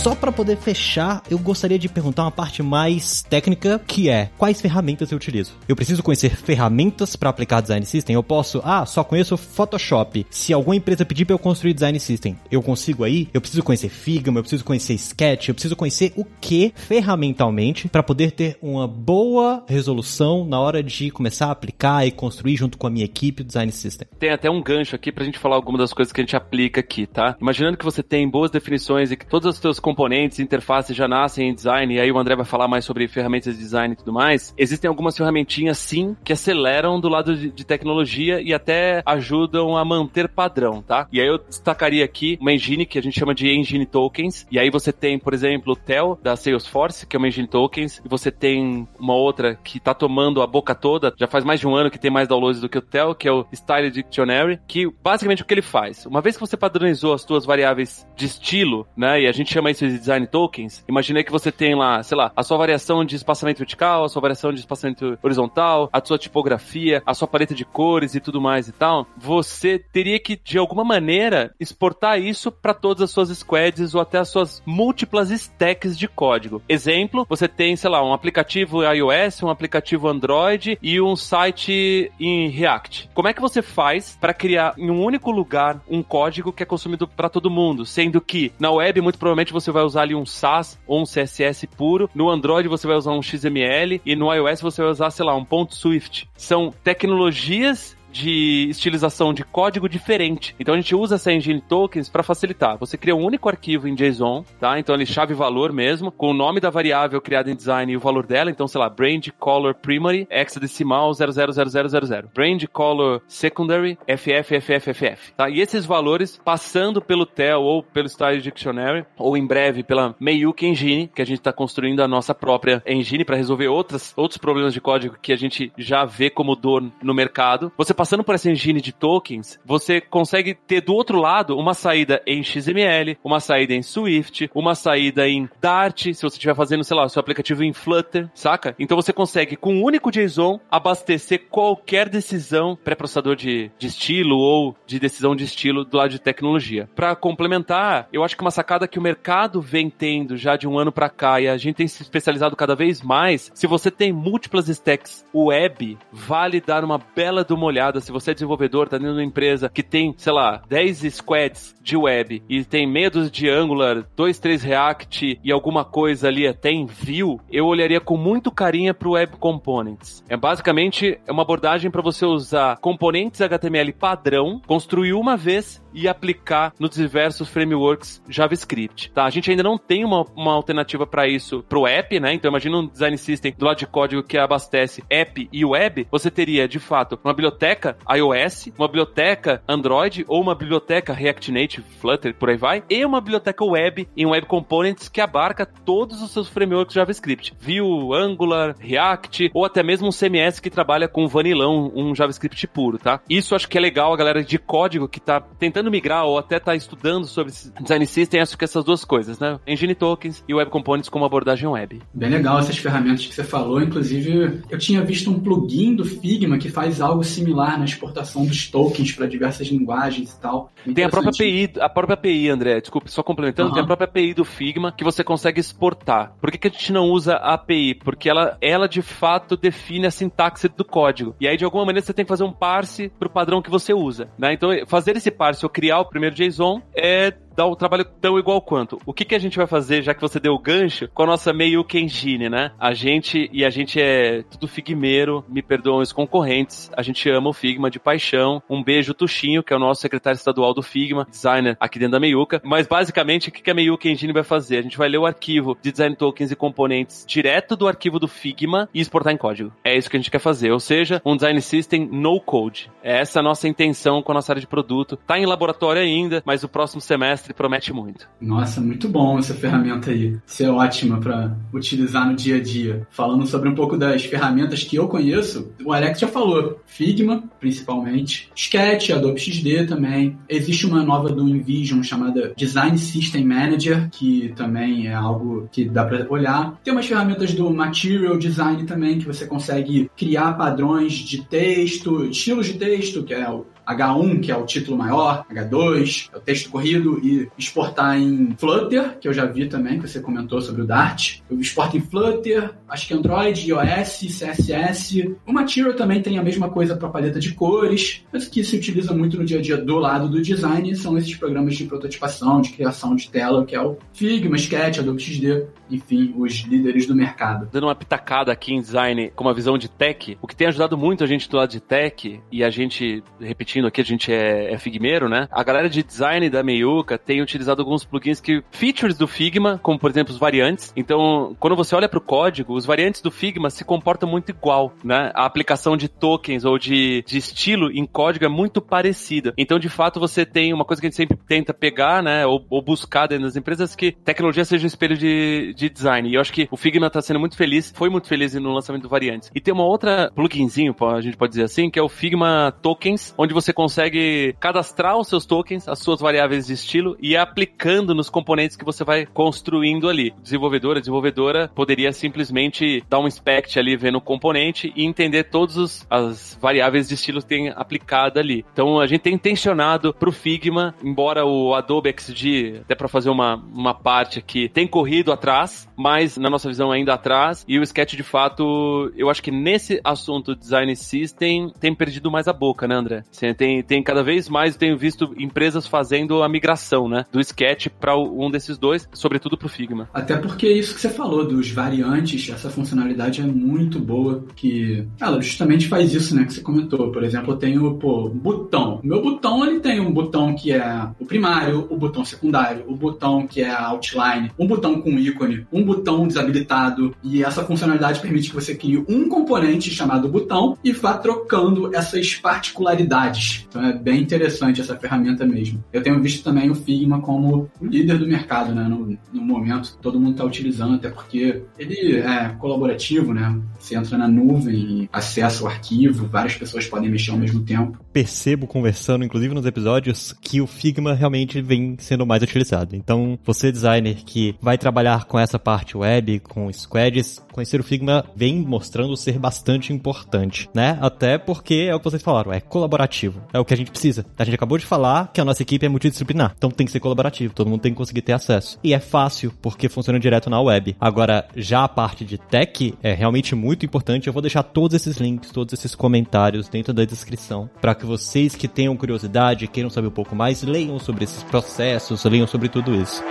Só 0.00 0.14
para 0.14 0.32
poder 0.32 0.56
fechar, 0.56 1.22
eu 1.30 1.38
gostaria 1.38 1.78
de 1.78 1.86
perguntar 1.86 2.22
uma 2.22 2.30
parte 2.30 2.62
mais 2.62 3.20
técnica, 3.20 3.78
que 3.86 4.08
é 4.08 4.30
quais 4.38 4.58
ferramentas 4.58 5.12
eu 5.12 5.16
utilizo. 5.16 5.52
Eu 5.68 5.76
preciso 5.76 6.02
conhecer 6.02 6.34
ferramentas 6.36 7.16
para 7.16 7.28
aplicar 7.28 7.60
design 7.60 7.84
system. 7.84 8.14
Eu 8.14 8.22
posso, 8.22 8.62
ah, 8.64 8.86
só 8.86 9.04
conheço 9.04 9.36
Photoshop. 9.36 10.26
Se 10.30 10.54
alguma 10.54 10.74
empresa 10.74 11.04
pedir 11.04 11.26
para 11.26 11.34
eu 11.34 11.38
construir 11.38 11.74
design 11.74 12.00
system, 12.00 12.34
eu 12.50 12.62
consigo 12.62 13.04
aí? 13.04 13.28
Eu 13.34 13.42
preciso 13.42 13.62
conhecer 13.62 13.90
Figma, 13.90 14.38
eu 14.38 14.42
preciso 14.42 14.64
conhecer 14.64 14.94
Sketch, 14.94 15.48
eu 15.48 15.54
preciso 15.54 15.76
conhecer 15.76 16.14
o 16.16 16.24
que 16.24 16.72
ferramentalmente 16.74 17.86
para 17.86 18.02
poder 18.02 18.30
ter 18.30 18.56
uma 18.62 18.88
boa 18.88 19.62
resolução 19.68 20.46
na 20.46 20.58
hora 20.58 20.82
de 20.82 21.10
começar 21.10 21.48
a 21.48 21.50
aplicar 21.50 22.06
e 22.06 22.10
construir 22.10 22.56
junto 22.56 22.78
com 22.78 22.86
a 22.86 22.90
minha 22.90 23.04
equipe 23.04 23.42
o 23.42 23.44
design 23.44 23.70
system. 23.70 24.08
Tem 24.18 24.30
até 24.30 24.50
um 24.50 24.62
gancho 24.62 24.96
aqui 24.96 25.12
pra 25.12 25.26
gente 25.26 25.38
falar 25.38 25.56
algumas 25.56 25.80
das 25.80 25.92
coisas 25.92 26.10
que 26.10 26.22
a 26.22 26.24
gente 26.24 26.36
aplica 26.36 26.80
aqui, 26.80 27.06
tá? 27.06 27.36
Imaginando 27.38 27.76
que 27.76 27.84
você 27.84 28.02
tem 28.02 28.26
boas 28.26 28.50
definições 28.50 29.10
e 29.10 29.16
que 29.16 29.26
todos 29.26 29.46
os 29.46 29.60
seus 29.60 29.78
componentes, 29.90 30.38
interfaces 30.38 30.96
já 30.96 31.08
nascem 31.08 31.48
em 31.48 31.54
design, 31.54 31.94
e 31.94 32.00
aí 32.00 32.12
o 32.12 32.18
André 32.18 32.36
vai 32.36 32.44
falar 32.44 32.68
mais 32.68 32.84
sobre 32.84 33.08
ferramentas 33.08 33.54
de 33.54 33.60
design 33.60 33.92
e 33.92 33.96
tudo 33.96 34.12
mais, 34.12 34.54
existem 34.56 34.88
algumas 34.88 35.16
ferramentinhas 35.16 35.78
sim 35.78 36.16
que 36.24 36.32
aceleram 36.32 37.00
do 37.00 37.08
lado 37.08 37.36
de, 37.36 37.50
de 37.50 37.64
tecnologia 37.64 38.40
e 38.40 38.54
até 38.54 39.02
ajudam 39.04 39.76
a 39.76 39.84
manter 39.84 40.28
padrão, 40.28 40.80
tá? 40.80 41.08
E 41.12 41.20
aí 41.20 41.26
eu 41.26 41.38
destacaria 41.38 42.04
aqui 42.04 42.38
uma 42.40 42.52
engine 42.52 42.86
que 42.86 42.98
a 42.98 43.02
gente 43.02 43.18
chama 43.18 43.34
de 43.34 43.48
Engine 43.48 43.84
Tokens, 43.84 44.46
e 44.50 44.58
aí 44.60 44.70
você 44.70 44.92
tem, 44.92 45.18
por 45.18 45.34
exemplo, 45.34 45.72
o 45.72 45.76
TEL 45.76 46.18
da 46.22 46.36
Salesforce, 46.36 47.06
que 47.06 47.16
é 47.16 47.18
uma 47.18 47.26
Engine 47.26 47.48
Tokens, 47.48 48.00
e 48.04 48.08
você 48.08 48.30
tem 48.30 48.86
uma 48.98 49.14
outra 49.14 49.56
que 49.56 49.80
tá 49.80 49.92
tomando 49.92 50.40
a 50.40 50.46
boca 50.46 50.72
toda, 50.72 51.12
já 51.18 51.26
faz 51.26 51.44
mais 51.44 51.58
de 51.58 51.66
um 51.66 51.74
ano 51.74 51.90
que 51.90 51.98
tem 51.98 52.12
mais 52.12 52.28
downloads 52.28 52.60
do 52.60 52.68
que 52.68 52.78
o 52.78 52.82
TEL, 52.82 53.14
que 53.14 53.26
é 53.26 53.32
o 53.32 53.44
Style 53.52 53.90
Dictionary, 53.90 54.60
que 54.68 54.88
basicamente 55.02 55.42
o 55.42 55.44
que 55.44 55.54
ele 55.54 55.62
faz? 55.62 56.06
Uma 56.06 56.20
vez 56.20 56.36
que 56.36 56.40
você 56.40 56.56
padronizou 56.56 57.12
as 57.12 57.22
suas 57.22 57.44
variáveis 57.44 58.06
de 58.16 58.26
estilo, 58.26 58.86
né, 58.96 59.22
e 59.22 59.26
a 59.26 59.32
gente 59.32 59.52
chama 59.52 59.70
isso 59.70 59.79
de 59.86 59.98
design 59.98 60.26
tokens, 60.26 60.84
imagine 60.88 61.24
que 61.24 61.32
você 61.32 61.50
tem 61.50 61.74
lá, 61.74 62.02
sei 62.02 62.16
lá, 62.16 62.32
a 62.34 62.42
sua 62.42 62.58
variação 62.58 63.04
de 63.04 63.16
espaçamento 63.16 63.58
vertical, 63.58 64.04
a 64.04 64.08
sua 64.08 64.22
variação 64.22 64.52
de 64.52 64.60
espaçamento 64.60 65.18
horizontal, 65.22 65.88
a 65.92 66.04
sua 66.04 66.18
tipografia, 66.18 67.02
a 67.06 67.14
sua 67.14 67.28
paleta 67.28 67.54
de 67.54 67.64
cores 67.64 68.14
e 68.14 68.20
tudo 68.20 68.40
mais 68.40 68.68
e 68.68 68.72
tal, 68.72 69.06
você 69.16 69.78
teria 69.78 70.18
que, 70.18 70.38
de 70.42 70.58
alguma 70.58 70.84
maneira, 70.84 71.54
exportar 71.58 72.20
isso 72.20 72.50
para 72.50 72.74
todas 72.74 73.02
as 73.02 73.10
suas 73.10 73.28
squads 73.30 73.94
ou 73.94 74.00
até 74.00 74.18
as 74.18 74.28
suas 74.28 74.62
múltiplas 74.66 75.30
stacks 75.30 75.98
de 75.98 76.08
código. 76.08 76.62
Exemplo, 76.68 77.26
você 77.28 77.48
tem, 77.48 77.76
sei 77.76 77.90
lá, 77.90 78.04
um 78.04 78.12
aplicativo 78.12 78.82
iOS, 78.82 79.42
um 79.42 79.50
aplicativo 79.50 80.08
Android 80.08 80.78
e 80.82 81.00
um 81.00 81.16
site 81.16 82.10
em 82.18 82.48
React. 82.48 83.10
Como 83.14 83.28
é 83.28 83.32
que 83.32 83.40
você 83.40 83.62
faz 83.62 84.16
para 84.20 84.34
criar 84.34 84.74
em 84.76 84.90
um 84.90 85.02
único 85.02 85.30
lugar 85.30 85.80
um 85.88 86.02
código 86.02 86.52
que 86.52 86.62
é 86.62 86.66
consumido 86.66 87.06
para 87.06 87.28
todo 87.28 87.50
mundo, 87.50 87.84
sendo 87.86 88.20
que 88.20 88.52
na 88.58 88.70
web 88.70 89.00
muito 89.00 89.18
provavelmente 89.18 89.52
você 89.52 89.69
vai 89.70 89.82
usar 89.82 90.02
ali 90.02 90.14
um 90.14 90.26
SAS 90.26 90.78
ou 90.86 91.00
um 91.00 91.04
CSS 91.04 91.66
puro, 91.66 92.08
no 92.14 92.30
Android 92.30 92.68
você 92.68 92.86
vai 92.86 92.96
usar 92.96 93.12
um 93.12 93.22
XML 93.22 94.00
e 94.04 94.16
no 94.16 94.32
iOS 94.32 94.60
você 94.60 94.82
vai 94.82 94.90
usar, 94.90 95.10
sei 95.10 95.24
lá, 95.24 95.34
um 95.34 95.44
ponto 95.44 95.74
Swift. 95.74 96.28
São 96.36 96.72
tecnologias 96.82 97.96
de 98.12 98.68
estilização 98.70 99.32
de 99.32 99.44
código 99.44 99.88
diferente. 99.88 100.54
Então 100.58 100.74
a 100.74 100.76
gente 100.76 100.94
usa 100.94 101.16
essa 101.16 101.32
engine 101.32 101.60
tokens 101.60 102.08
para 102.08 102.22
facilitar. 102.22 102.76
Você 102.78 102.96
cria 102.96 103.14
um 103.14 103.24
único 103.24 103.48
arquivo 103.48 103.88
em 103.88 103.94
JSON, 103.94 104.44
tá? 104.58 104.78
Então 104.78 104.94
ele 104.94 105.06
chave 105.06 105.34
valor 105.34 105.72
mesmo, 105.72 106.10
com 106.10 106.30
o 106.30 106.34
nome 106.34 106.60
da 106.60 106.70
variável 106.70 107.20
criada 107.20 107.50
em 107.50 107.56
design 107.56 107.92
e 107.92 107.96
o 107.96 108.00
valor 108.00 108.26
dela. 108.26 108.50
Então, 108.50 108.66
sei 108.66 108.80
lá, 108.80 108.88
brand 108.88 109.28
color 109.38 109.74
primary 109.74 110.26
hexadecimal 110.30 111.12
000000. 111.12 112.30
Brand 112.34 112.64
color 112.72 113.22
secondary 113.26 113.98
FFFFFF, 114.06 115.32
tá? 115.36 115.48
E 115.48 115.60
esses 115.60 115.84
valores 115.84 116.40
passando 116.44 117.00
pelo 117.00 117.26
TEL 117.26 117.62
ou 117.62 117.82
pelo 117.82 118.08
Style 118.08 118.40
Dictionary 118.40 119.04
ou 119.16 119.36
em 119.36 119.46
breve 119.46 119.82
pela 119.82 120.14
Meiuki 120.18 120.66
Engine, 120.66 121.10
que 121.14 121.22
a 121.22 121.24
gente 121.24 121.38
está 121.38 121.52
construindo 121.52 122.00
a 122.00 122.08
nossa 122.08 122.34
própria 122.34 122.82
engine 122.86 123.24
para 123.24 123.36
resolver 123.36 123.68
outras, 123.68 124.12
outros 124.16 124.38
problemas 124.38 124.74
de 124.74 124.80
código 124.80 125.16
que 125.20 125.32
a 125.32 125.36
gente 125.36 125.72
já 125.76 126.04
vê 126.04 126.30
como 126.30 126.56
dor 126.56 126.84
no 127.02 127.14
mercado. 127.14 127.72
Você 127.76 127.94
passando 128.00 128.24
por 128.24 128.34
essa 128.34 128.50
engine 128.50 128.80
de 128.80 128.92
tokens, 128.92 129.60
você 129.62 130.00
consegue 130.00 130.54
ter 130.54 130.80
do 130.80 130.94
outro 130.94 131.20
lado 131.20 131.54
uma 131.58 131.74
saída 131.74 132.22
em 132.26 132.42
XML, 132.42 133.18
uma 133.22 133.40
saída 133.40 133.74
em 133.74 133.82
Swift, 133.82 134.50
uma 134.54 134.74
saída 134.74 135.28
em 135.28 135.46
Dart, 135.60 136.04
se 136.04 136.22
você 136.22 136.36
estiver 136.36 136.54
fazendo, 136.54 136.82
sei 136.82 136.96
lá, 136.96 137.06
seu 137.10 137.20
aplicativo 137.20 137.62
em 137.62 137.74
Flutter, 137.74 138.30
saca? 138.32 138.74
Então 138.78 138.96
você 138.96 139.12
consegue, 139.12 139.54
com 139.54 139.74
um 139.74 139.84
único 139.84 140.10
JSON, 140.10 140.58
abastecer 140.70 141.42
qualquer 141.50 142.08
decisão 142.08 142.74
pré-processador 142.74 143.36
de, 143.36 143.70
de 143.78 143.88
estilo 143.88 144.38
ou 144.38 144.74
de 144.86 144.98
decisão 144.98 145.36
de 145.36 145.44
estilo 145.44 145.84
do 145.84 145.98
lado 145.98 146.08
de 146.08 146.18
tecnologia. 146.18 146.88
Para 146.96 147.14
complementar, 147.14 148.08
eu 148.10 148.24
acho 148.24 148.34
que 148.34 148.40
uma 148.40 148.50
sacada 148.50 148.88
que 148.88 148.98
o 148.98 149.02
mercado 149.02 149.60
vem 149.60 149.90
tendo 149.90 150.38
já 150.38 150.56
de 150.56 150.66
um 150.66 150.78
ano 150.78 150.90
para 150.90 151.10
cá 151.10 151.38
e 151.38 151.46
a 151.46 151.58
gente 151.58 151.76
tem 151.76 151.86
se 151.86 152.02
especializado 152.02 152.56
cada 152.56 152.74
vez 152.74 153.02
mais, 153.02 153.52
se 153.52 153.66
você 153.66 153.90
tem 153.90 154.10
múltiplas 154.10 154.70
stacks 154.70 155.22
web, 155.34 155.98
vale 156.10 156.62
dar 156.62 156.82
uma 156.82 156.96
bela 156.96 157.44
de 157.44 157.52
uma 157.52 157.66
olhada 157.66 157.89
se 157.98 158.12
você 158.12 158.32
é 158.32 158.34
desenvolvedor, 158.34 158.88
tá 158.88 158.98
dentro 158.98 159.14
de 159.14 159.20
uma 159.20 159.24
empresa 159.24 159.70
que 159.70 159.82
tem, 159.82 160.14
sei 160.18 160.32
lá, 160.32 160.62
10 160.68 161.14
squads 161.14 161.74
de 161.82 161.96
web 161.96 162.42
e 162.48 162.62
tem 162.64 162.86
medos 162.86 163.30
de 163.30 163.48
Angular, 163.48 164.04
2, 164.14 164.38
3 164.38 164.62
React 164.62 165.40
e 165.42 165.50
alguma 165.50 165.84
coisa 165.84 166.28
ali 166.28 166.46
até 166.46 166.70
em 166.70 166.86
Vue, 166.86 167.38
eu 167.50 167.66
olharia 167.66 168.00
com 168.00 168.16
muito 168.16 168.50
carinho 168.50 168.94
pro 168.94 169.12
Web 169.12 169.36
Components. 169.38 170.22
É 170.28 170.36
basicamente 170.36 171.18
uma 171.28 171.42
abordagem 171.42 171.90
para 171.90 172.02
você 172.02 172.26
usar 172.26 172.76
componentes 172.76 173.40
HTML 173.40 173.92
padrão, 173.92 174.60
construir 174.66 175.14
uma 175.14 175.36
vez 175.36 175.82
e 175.92 176.06
aplicar 176.06 176.72
nos 176.78 176.90
diversos 176.90 177.48
frameworks 177.48 178.22
JavaScript, 178.28 179.10
tá? 179.12 179.24
A 179.24 179.30
gente 179.30 179.50
ainda 179.50 179.62
não 179.62 179.78
tem 179.78 180.04
uma, 180.04 180.24
uma 180.36 180.52
alternativa 180.52 181.06
para 181.06 181.26
isso 181.26 181.64
pro 181.68 181.86
app, 181.86 182.20
né? 182.20 182.34
Então 182.34 182.50
imagina 182.50 182.78
um 182.78 182.86
design 182.86 183.16
system 183.16 183.54
do 183.56 183.64
lado 183.64 183.78
de 183.78 183.86
código 183.86 184.22
que 184.22 184.38
abastece 184.38 185.02
app 185.08 185.48
e 185.52 185.64
web, 185.64 186.06
você 186.10 186.30
teria 186.30 186.68
de 186.68 186.78
fato 186.78 187.18
uma 187.24 187.32
biblioteca 187.32 187.79
iOS, 188.08 188.68
uma 188.78 188.86
biblioteca 188.86 189.62
Android 189.68 190.24
ou 190.28 190.40
uma 190.40 190.54
biblioteca 190.54 191.12
React 191.12 191.52
Native, 191.52 191.86
Flutter, 192.00 192.34
por 192.34 192.50
aí 192.50 192.56
vai, 192.56 192.82
e 192.88 193.04
uma 193.04 193.20
biblioteca 193.20 193.64
web 193.64 194.08
em 194.16 194.26
Web 194.26 194.46
Components 194.46 195.08
que 195.08 195.20
abarca 195.20 195.66
todos 195.66 196.22
os 196.22 196.30
seus 196.30 196.48
frameworks 196.48 196.94
JavaScript, 196.94 197.54
Vue, 197.60 198.14
Angular, 198.14 198.76
React 198.78 199.50
ou 199.52 199.64
até 199.64 199.82
mesmo 199.82 200.08
um 200.08 200.12
CMS 200.12 200.60
que 200.60 200.70
trabalha 200.70 201.08
com 201.08 201.26
vanilão, 201.26 201.90
um 201.94 202.14
JavaScript 202.14 202.66
puro, 202.68 202.98
tá? 202.98 203.20
Isso 203.28 203.54
acho 203.54 203.68
que 203.68 203.76
é 203.76 203.80
legal 203.80 204.12
a 204.12 204.16
galera 204.16 204.44
de 204.44 204.58
código 204.58 205.08
que 205.08 205.20
tá 205.20 205.40
tentando 205.40 205.80
tentando 205.80 205.90
migrar 205.90 206.24
ou 206.24 206.38
até 206.38 206.58
tá 206.58 206.74
estudando 206.74 207.26
sobre 207.26 207.52
design 207.80 208.06
system, 208.06 208.40
acho 208.40 208.56
que 208.56 208.64
essas 208.64 208.84
duas 208.84 209.04
coisas, 209.04 209.38
né? 209.38 209.58
Engine 209.66 209.94
tokens 209.94 210.44
e 210.48 210.54
web 210.54 210.70
components 210.70 211.08
como 211.08 211.24
abordagem 211.24 211.68
web. 211.68 212.00
Bem 212.12 212.30
legal 212.30 212.58
essas 212.58 212.76
ferramentas 212.76 213.26
que 213.26 213.34
você 213.34 213.44
falou. 213.44 213.82
Inclusive, 213.82 214.62
eu 214.68 214.78
tinha 214.78 215.02
visto 215.02 215.30
um 215.30 215.40
plugin 215.40 215.94
do 215.94 216.04
Figma 216.04 216.58
que 216.58 216.68
faz 216.68 217.00
algo 217.00 217.24
similar 217.24 217.69
na 217.78 217.84
exportação 217.84 218.44
dos 218.44 218.68
tokens 218.68 219.12
para 219.12 219.26
diversas 219.26 219.68
linguagens 219.68 220.32
e 220.32 220.40
tal. 220.40 220.70
Tem 220.94 221.04
a 221.04 221.08
própria 221.08 221.30
API, 221.30 221.72
a 221.80 221.88
própria 221.88 222.14
API, 222.14 222.48
André, 222.48 222.80
desculpe, 222.80 223.10
só 223.10 223.22
complementando, 223.22 223.68
uhum. 223.68 223.74
tem 223.74 223.82
a 223.82 223.86
própria 223.86 224.06
API 224.06 224.34
do 224.34 224.44
Figma 224.44 224.92
que 224.92 225.04
você 225.04 225.22
consegue 225.22 225.60
exportar. 225.60 226.32
Por 226.40 226.50
que, 226.50 226.58
que 226.58 226.68
a 226.68 226.70
gente 226.70 226.92
não 226.92 227.10
usa 227.10 227.34
a 227.34 227.54
API? 227.54 227.94
Porque 227.94 228.28
ela, 228.28 228.56
ela 228.60 228.88
de 228.88 229.02
fato 229.02 229.56
define 229.56 230.06
a 230.06 230.10
sintaxe 230.10 230.68
do 230.68 230.84
código. 230.84 231.34
E 231.40 231.46
aí, 231.46 231.56
de 231.56 231.64
alguma 231.64 231.84
maneira, 231.84 232.04
você 232.04 232.12
tem 232.12 232.24
que 232.24 232.28
fazer 232.28 232.44
um 232.44 232.52
parse 232.52 233.10
pro 233.18 233.30
padrão 233.30 233.62
que 233.62 233.70
você 233.70 233.92
usa, 233.92 234.28
né? 234.38 234.52
Então, 234.52 234.70
fazer 234.86 235.16
esse 235.16 235.30
parse 235.30 235.64
ou 235.64 235.70
criar 235.70 236.00
o 236.00 236.04
primeiro 236.04 236.34
JSON 236.34 236.82
é 236.94 237.32
dá 237.54 237.66
o 237.66 237.76
trabalho 237.76 238.04
tão 238.04 238.38
igual 238.38 238.60
quanto. 238.60 238.98
O 239.04 239.12
que, 239.12 239.24
que 239.24 239.34
a 239.34 239.38
gente 239.38 239.56
vai 239.56 239.66
fazer, 239.66 240.02
já 240.02 240.14
que 240.14 240.20
você 240.20 240.38
deu 240.40 240.52
o 240.52 240.58
gancho, 240.58 241.08
com 241.12 241.22
a 241.22 241.26
nossa 241.26 241.52
meio 241.52 241.84
engine, 241.92 242.48
né? 242.48 242.72
A 242.78 242.92
gente, 242.94 243.50
e 243.52 243.64
a 243.64 243.70
gente 243.70 244.00
é 244.00 244.42
tudo 244.50 244.68
figmeiro, 244.68 245.44
me 245.48 245.62
perdoam 245.62 245.98
os 245.98 246.12
concorrentes, 246.12 246.90
a 246.96 247.02
gente 247.02 247.28
ama 247.28 247.50
o 247.50 247.52
Figma 247.52 247.90
de 247.90 247.98
paixão. 247.98 248.62
Um 248.70 248.82
beijo, 248.82 249.12
Tuxinho, 249.12 249.62
que 249.62 249.72
é 249.72 249.76
o 249.76 249.80
nosso 249.80 250.00
secretário 250.00 250.36
estadual 250.36 250.72
do 250.72 250.82
Figma, 250.82 251.26
designer 251.28 251.76
aqui 251.80 251.98
dentro 251.98 252.12
da 252.12 252.20
Meiuca. 252.20 252.60
Mas 252.64 252.86
basicamente, 252.86 253.48
o 253.48 253.52
que, 253.52 253.62
que 253.62 253.70
a 253.70 253.74
Meiuca 253.74 254.08
Engine 254.08 254.32
vai 254.32 254.44
fazer? 254.44 254.78
A 254.78 254.82
gente 254.82 254.96
vai 254.96 255.08
ler 255.08 255.18
o 255.18 255.26
arquivo 255.26 255.76
de 255.82 255.90
design 255.90 256.14
tokens 256.16 256.50
e 256.50 256.56
componentes 256.56 257.24
direto 257.26 257.76
do 257.76 257.88
arquivo 257.88 258.18
do 258.18 258.28
Figma 258.28 258.88
e 258.94 259.00
exportar 259.00 259.32
em 259.32 259.36
código. 259.36 259.72
É 259.84 259.96
isso 259.96 260.08
que 260.08 260.16
a 260.16 260.20
gente 260.20 260.30
quer 260.30 260.38
fazer, 260.38 260.70
ou 260.70 260.80
seja, 260.80 261.20
um 261.24 261.34
design 261.34 261.60
system 261.60 262.08
no 262.10 262.40
code. 262.40 262.90
É 263.02 263.20
essa 263.20 263.40
a 263.40 263.42
nossa 263.42 263.68
intenção 263.68 264.22
com 264.22 264.32
a 264.32 264.34
nossa 264.36 264.52
área 264.52 264.60
de 264.60 264.66
produto. 264.66 265.16
Tá 265.16 265.38
em 265.38 265.46
laboratório 265.46 266.00
ainda, 266.00 266.42
mas 266.44 266.64
o 266.64 266.68
próximo 266.68 267.00
semestre 267.00 267.39
promete 267.54 267.92
muito. 267.92 268.28
Nossa, 268.40 268.80
muito 268.80 269.08
bom 269.08 269.38
essa 269.38 269.54
ferramenta 269.54 270.10
aí. 270.10 270.36
Isso 270.46 270.62
é 270.62 270.70
ótima 270.70 271.18
para 271.18 271.56
utilizar 271.72 272.26
no 272.28 272.36
dia 272.36 272.56
a 272.56 272.62
dia. 272.62 273.06
Falando 273.10 273.46
sobre 273.46 273.68
um 273.68 273.74
pouco 273.74 273.96
das 273.96 274.24
ferramentas 274.24 274.84
que 274.84 274.96
eu 274.96 275.08
conheço, 275.08 275.72
o 275.84 275.92
Alex 275.92 276.20
já 276.20 276.28
falou. 276.28 276.80
Figma, 276.86 277.44
principalmente. 277.58 278.50
Sketch, 278.54 279.10
Adobe 279.10 279.40
XD 279.40 279.86
também. 279.86 280.38
Existe 280.48 280.86
uma 280.86 281.02
nova 281.02 281.30
do 281.30 281.48
InVision 281.48 282.02
chamada 282.02 282.52
Design 282.56 282.96
System 282.98 283.44
Manager, 283.44 284.08
que 284.10 284.52
também 284.56 285.08
é 285.08 285.14
algo 285.14 285.68
que 285.70 285.84
dá 285.84 286.04
para 286.04 286.26
olhar. 286.30 286.78
Tem 286.82 286.92
umas 286.92 287.06
ferramentas 287.06 287.54
do 287.54 287.70
Material 287.70 288.38
Design 288.38 288.84
também, 288.84 289.18
que 289.18 289.26
você 289.26 289.46
consegue 289.46 290.10
criar 290.16 290.52
padrões 290.54 291.12
de 291.12 291.42
texto, 291.42 292.24
estilos 292.24 292.66
de 292.66 292.74
texto, 292.74 293.22
que 293.22 293.34
é 293.34 293.48
o 293.48 293.66
H1, 293.94 294.40
que 294.40 294.52
é 294.52 294.56
o 294.56 294.64
título 294.64 294.96
maior, 294.96 295.44
H2, 295.50 296.30
é 296.32 296.36
o 296.36 296.40
texto 296.40 296.70
corrido, 296.70 297.20
e 297.24 297.48
exportar 297.58 298.18
em 298.18 298.54
Flutter, 298.58 299.18
que 299.18 299.28
eu 299.28 299.32
já 299.32 299.44
vi 299.46 299.68
também, 299.68 300.00
que 300.00 300.08
você 300.08 300.20
comentou 300.20 300.60
sobre 300.60 300.82
o 300.82 300.86
Dart. 300.86 301.38
Eu 301.50 301.60
exporto 301.60 301.96
em 301.96 302.00
Flutter, 302.00 302.72
acho 302.88 303.06
que 303.06 303.14
Android, 303.14 303.68
iOS, 303.68 304.20
CSS. 304.20 305.36
O 305.46 305.52
Material 305.52 305.94
também 305.94 306.22
tem 306.22 306.38
a 306.38 306.42
mesma 306.42 306.68
coisa 306.68 306.96
para 306.96 307.08
paleta 307.08 307.40
de 307.40 307.52
cores, 307.54 308.24
mas 308.32 308.46
o 308.46 308.50
que 308.50 308.64
se 308.64 308.76
utiliza 308.76 309.14
muito 309.14 309.36
no 309.36 309.44
dia 309.44 309.58
a 309.58 309.62
dia 309.62 309.76
do 309.76 309.98
lado 309.98 310.28
do 310.28 310.40
design 310.40 310.94
são 310.96 311.16
esses 311.16 311.34
programas 311.36 311.76
de 311.76 311.84
prototipação, 311.84 312.60
de 312.60 312.70
criação 312.70 313.14
de 313.14 313.28
tela, 313.30 313.64
que 313.64 313.74
é 313.74 313.80
o 313.80 313.96
Figma, 314.12 314.56
Sketch, 314.56 314.98
Adobe 314.98 315.20
XD, 315.20 315.66
enfim, 315.90 316.34
os 316.36 316.60
líderes 316.60 317.06
do 317.06 317.14
mercado. 317.14 317.68
Dando 317.72 317.86
uma 317.86 317.94
pitacada 317.94 318.52
aqui 318.52 318.72
em 318.72 318.80
design 318.80 319.30
com 319.34 319.44
uma 319.44 319.54
visão 319.54 319.76
de 319.76 319.88
tech, 319.88 320.38
o 320.40 320.46
que 320.46 320.56
tem 320.56 320.68
ajudado 320.68 320.96
muito 320.96 321.24
a 321.24 321.26
gente 321.26 321.48
do 321.48 321.56
lado 321.56 321.70
de 321.70 321.80
tech, 321.80 322.40
e 322.50 322.64
a 322.64 322.70
gente, 322.70 323.22
repetindo 323.40 323.79
aqui, 323.86 324.00
a 324.00 324.04
gente 324.04 324.32
é, 324.32 324.72
é 324.72 324.78
figmeiro, 324.78 325.28
né? 325.28 325.48
A 325.50 325.62
galera 325.62 325.88
de 325.88 326.02
design 326.02 326.48
da 326.48 326.62
Meiuca 326.62 327.18
tem 327.18 327.40
utilizado 327.40 327.82
alguns 327.82 328.04
plugins 328.04 328.40
que 328.40 328.62
features 328.70 329.16
do 329.16 329.26
Figma, 329.26 329.78
como 329.82 329.98
por 329.98 330.10
exemplo 330.10 330.32
os 330.32 330.38
variantes. 330.38 330.92
Então, 330.96 331.56
quando 331.58 331.76
você 331.76 331.94
olha 331.94 332.08
para 332.08 332.18
o 332.18 332.22
código, 332.22 332.74
os 332.74 332.86
variantes 332.86 333.20
do 333.20 333.30
Figma 333.30 333.70
se 333.70 333.84
comportam 333.84 334.28
muito 334.28 334.50
igual, 334.50 334.92
né? 335.04 335.32
A 335.34 335.44
aplicação 335.44 335.96
de 335.96 336.08
tokens 336.08 336.64
ou 336.64 336.78
de, 336.78 337.22
de 337.26 337.38
estilo 337.38 337.90
em 337.90 338.06
código 338.06 338.44
é 338.44 338.48
muito 338.48 338.80
parecida. 338.80 339.52
Então, 339.56 339.78
de 339.78 339.88
fato, 339.88 340.20
você 340.20 340.44
tem 340.44 340.72
uma 340.72 340.84
coisa 340.84 341.00
que 341.00 341.06
a 341.06 341.10
gente 341.10 341.16
sempre 341.16 341.38
tenta 341.48 341.72
pegar, 341.72 342.22
né? 342.22 342.46
Ou, 342.46 342.64
ou 342.68 342.82
buscar 342.82 343.26
dentro 343.26 343.44
das 343.44 343.56
empresas 343.56 343.94
que 343.94 344.12
tecnologia 344.12 344.64
seja 344.64 344.84
um 344.84 344.86
espelho 344.86 345.16
de, 345.16 345.74
de 345.74 345.88
design. 345.88 346.28
E 346.28 346.34
eu 346.34 346.40
acho 346.40 346.52
que 346.52 346.68
o 346.70 346.76
Figma 346.76 347.06
está 347.06 347.20
sendo 347.20 347.40
muito 347.40 347.56
feliz, 347.56 347.92
foi 347.94 348.08
muito 348.08 348.26
feliz 348.26 348.54
no 348.54 348.72
lançamento 348.72 349.02
do 349.02 349.08
variantes. 349.08 349.50
E 349.54 349.60
tem 349.60 349.72
uma 349.72 349.84
outra 349.84 350.30
pluginzinho, 350.34 350.94
a 351.00 351.20
gente 351.20 351.36
pode 351.36 351.50
dizer 351.50 351.64
assim, 351.64 351.90
que 351.90 351.98
é 351.98 352.02
o 352.02 352.08
Figma 352.08 352.72
Tokens, 352.82 353.34
onde 353.36 353.54
você 353.54 353.69
consegue 353.72 354.54
cadastrar 354.58 355.18
os 355.18 355.28
seus 355.28 355.46
tokens, 355.46 355.88
as 355.88 355.98
suas 355.98 356.20
variáveis 356.20 356.66
de 356.66 356.74
estilo 356.74 357.16
e 357.20 357.32
ir 357.32 357.36
aplicando 357.36 358.14
nos 358.14 358.30
componentes 358.30 358.76
que 358.76 358.84
você 358.84 359.04
vai 359.04 359.26
construindo 359.26 360.08
ali. 360.08 360.32
Desenvolvedora, 360.42 361.00
desenvolvedora 361.00 361.70
poderia 361.74 362.12
simplesmente 362.12 363.04
dar 363.08 363.20
um 363.20 363.26
inspect 363.26 363.78
ali 363.78 363.96
vendo 363.96 364.18
o 364.18 364.20
componente 364.20 364.92
e 364.96 365.04
entender 365.04 365.44
todas 365.44 366.06
as 366.10 366.58
variáveis 366.60 367.08
de 367.08 367.14
estilo 367.14 367.40
que 367.40 367.48
tem 367.48 367.68
aplicado 367.68 368.38
ali. 368.38 368.64
Então 368.72 369.00
a 369.00 369.06
gente 369.06 369.20
tem 369.20 369.34
intencionado 369.34 370.12
pro 370.14 370.32
Figma, 370.32 370.94
embora 371.02 371.44
o 371.44 371.74
Adobe 371.74 372.14
XD, 372.18 372.80
até 372.82 372.94
para 372.94 373.08
fazer 373.08 373.30
uma, 373.30 373.56
uma 373.56 373.94
parte 373.94 374.38
aqui, 374.38 374.68
tem 374.68 374.86
corrido 374.86 375.32
atrás, 375.32 375.88
mas 375.96 376.36
na 376.36 376.50
nossa 376.50 376.68
visão 376.68 376.90
ainda 376.90 377.14
atrás, 377.14 377.64
e 377.68 377.78
o 377.78 377.82
Sketch 377.82 378.14
de 378.14 378.22
fato, 378.22 379.12
eu 379.16 379.30
acho 379.30 379.42
que 379.42 379.50
nesse 379.50 380.00
assunto 380.02 380.54
design 380.54 380.94
system 380.96 381.72
tem 381.78 381.94
perdido 381.94 382.30
mais 382.30 382.48
a 382.48 382.52
boca, 382.52 382.86
né, 382.86 382.94
André? 382.94 383.22
Você 383.30 383.49
tem, 383.54 383.82
tem 383.82 384.02
cada 384.02 384.22
vez 384.22 384.48
mais, 384.48 384.76
tenho 384.76 384.96
visto 384.96 385.34
empresas 385.38 385.86
fazendo 385.86 386.42
a 386.42 386.48
migração, 386.48 387.08
né, 387.08 387.24
do 387.32 387.40
Sketch 387.40 387.88
para 388.00 388.16
um 388.16 388.50
desses 388.50 388.78
dois, 388.78 389.08
sobretudo 389.12 389.56
pro 389.56 389.68
Figma. 389.68 390.08
Até 390.12 390.36
porque 390.36 390.68
isso 390.68 390.94
que 390.94 391.00
você 391.00 391.08
falou 391.08 391.46
dos 391.46 391.70
variantes, 391.70 392.48
essa 392.50 392.70
funcionalidade 392.70 393.40
é 393.40 393.44
muito 393.44 393.98
boa, 393.98 394.44
que 394.56 395.06
ela 395.20 395.40
justamente 395.40 395.88
faz 395.88 396.12
isso, 396.14 396.34
né, 396.34 396.44
que 396.44 396.52
você 396.52 396.60
comentou. 396.60 397.10
Por 397.10 397.22
exemplo, 397.24 397.54
eu 397.54 397.56
tenho, 397.56 397.94
pô, 397.94 398.28
botão. 398.28 399.00
O 399.02 399.06
meu 399.06 399.22
botão, 399.22 399.64
ele 399.64 399.80
tem 399.80 400.00
um 400.00 400.12
botão 400.12 400.54
que 400.54 400.72
é 400.72 401.08
o 401.18 401.24
primário, 401.24 401.86
o 401.90 401.96
botão 401.96 402.24
secundário, 402.24 402.84
o 402.86 402.94
botão 402.94 403.46
que 403.46 403.62
é 403.62 403.72
outline, 403.72 404.50
um 404.58 404.66
botão 404.66 405.00
com 405.00 405.18
ícone, 405.18 405.66
um 405.72 405.84
botão 405.84 406.26
desabilitado, 406.26 407.14
e 407.22 407.42
essa 407.42 407.64
funcionalidade 407.64 408.20
permite 408.20 408.48
que 408.48 408.54
você 408.54 408.74
crie 408.74 409.04
um 409.08 409.28
componente 409.28 409.90
chamado 409.90 410.28
botão 410.28 410.76
e 410.82 410.92
vá 410.92 411.14
trocando 411.14 411.94
essas 411.94 412.34
particularidades. 412.34 413.39
Então 413.68 413.84
é 413.84 413.92
bem 413.92 414.20
interessante 414.20 414.80
essa 414.80 414.96
ferramenta 414.96 415.44
mesmo. 415.44 415.82
Eu 415.92 416.02
tenho 416.02 416.20
visto 416.20 416.44
também 416.44 416.70
o 416.70 416.74
Figma 416.74 417.20
como 417.20 417.70
o 417.80 417.86
líder 417.86 418.18
do 418.18 418.26
mercado, 418.26 418.74
né? 418.74 418.84
No, 418.84 419.16
no 419.32 419.42
momento, 419.42 419.96
todo 420.00 420.18
mundo 420.18 420.32
está 420.32 420.44
utilizando, 420.44 420.94
até 420.94 421.08
porque 421.08 421.62
ele 421.78 422.16
é 422.18 422.48
colaborativo, 422.58 423.32
né? 423.32 423.58
Você 423.78 423.96
entra 423.96 424.18
na 424.18 424.28
nuvem, 424.28 425.08
acessa 425.12 425.64
o 425.64 425.66
arquivo, 425.66 426.26
várias 426.26 426.54
pessoas 426.54 426.86
podem 426.86 427.10
mexer 427.10 427.30
ao 427.30 427.38
mesmo 427.38 427.60
tempo. 427.60 427.98
Percebo 428.12 428.66
conversando, 428.66 429.24
inclusive 429.24 429.54
nos 429.54 429.66
episódios, 429.66 430.34
que 430.40 430.60
o 430.60 430.66
Figma 430.66 431.14
realmente 431.14 431.60
vem 431.62 431.96
sendo 431.98 432.26
mais 432.26 432.42
utilizado. 432.42 432.96
Então, 432.96 433.38
você 433.44 433.70
designer 433.70 434.16
que 434.24 434.54
vai 434.60 434.76
trabalhar 434.76 435.24
com 435.24 435.38
essa 435.38 435.58
parte 435.58 435.96
web, 435.96 436.40
com 436.40 436.72
squads, 436.72 437.40
conhecer 437.52 437.80
o 437.80 437.84
Figma 437.84 438.24
vem 438.34 438.58
mostrando 438.58 439.16
ser 439.16 439.38
bastante 439.38 439.92
importante, 439.92 440.68
né? 440.74 440.98
Até 441.00 441.38
porque 441.38 441.86
é 441.88 441.94
o 441.94 441.98
que 441.98 442.04
vocês 442.04 442.22
falaram, 442.22 442.52
é 442.52 442.60
colaborativo. 442.60 443.40
É 443.52 443.58
o 443.58 443.64
que 443.64 443.74
a 443.74 443.76
gente 443.76 443.90
precisa. 443.90 444.26
A 444.38 444.44
gente 444.44 444.54
acabou 444.54 444.78
de 444.78 444.86
falar 444.86 445.30
que 445.32 445.40
a 445.40 445.44
nossa 445.44 445.62
equipe 445.62 445.86
é 445.86 445.88
multidisciplinar, 445.88 446.54
então 446.56 446.70
tem 446.70 446.86
que 446.86 446.92
ser 446.92 447.00
colaborativo, 447.00 447.54
todo 447.54 447.70
mundo 447.70 447.80
tem 447.80 447.92
que 447.92 447.98
conseguir 447.98 448.22
ter 448.22 448.32
acesso. 448.32 448.78
E 448.82 448.92
é 448.92 449.00
fácil, 449.00 449.52
porque 449.62 449.88
funciona 449.88 450.18
direto 450.18 450.50
na 450.50 450.60
web. 450.60 450.96
Agora, 451.00 451.46
já 451.54 451.84
a 451.84 451.88
parte 451.88 452.24
de 452.24 452.38
tech 452.38 452.94
é 453.02 453.12
realmente 453.12 453.54
muito 453.54 453.86
importante. 453.86 454.26
Eu 454.26 454.32
vou 454.32 454.42
deixar 454.42 454.62
todos 454.62 454.94
esses 454.94 455.16
links, 455.18 455.50
todos 455.50 455.72
esses 455.72 455.94
comentários 455.94 456.68
dentro 456.68 456.92
da 456.92 457.04
descrição, 457.04 457.70
para 457.80 457.94
que 458.00 458.06
vocês 458.06 458.56
que 458.56 458.66
tenham 458.66 458.96
curiosidade, 458.96 459.68
queiram 459.68 459.90
saber 459.90 460.08
um 460.08 460.12
pouco 460.12 460.34
mais, 460.34 460.62
leiam 460.62 460.98
sobre 460.98 461.24
esses 461.24 461.42
processos, 461.44 462.24
leiam 462.24 462.46
sobre 462.46 462.68
tudo 462.68 462.94
isso. 462.94 463.22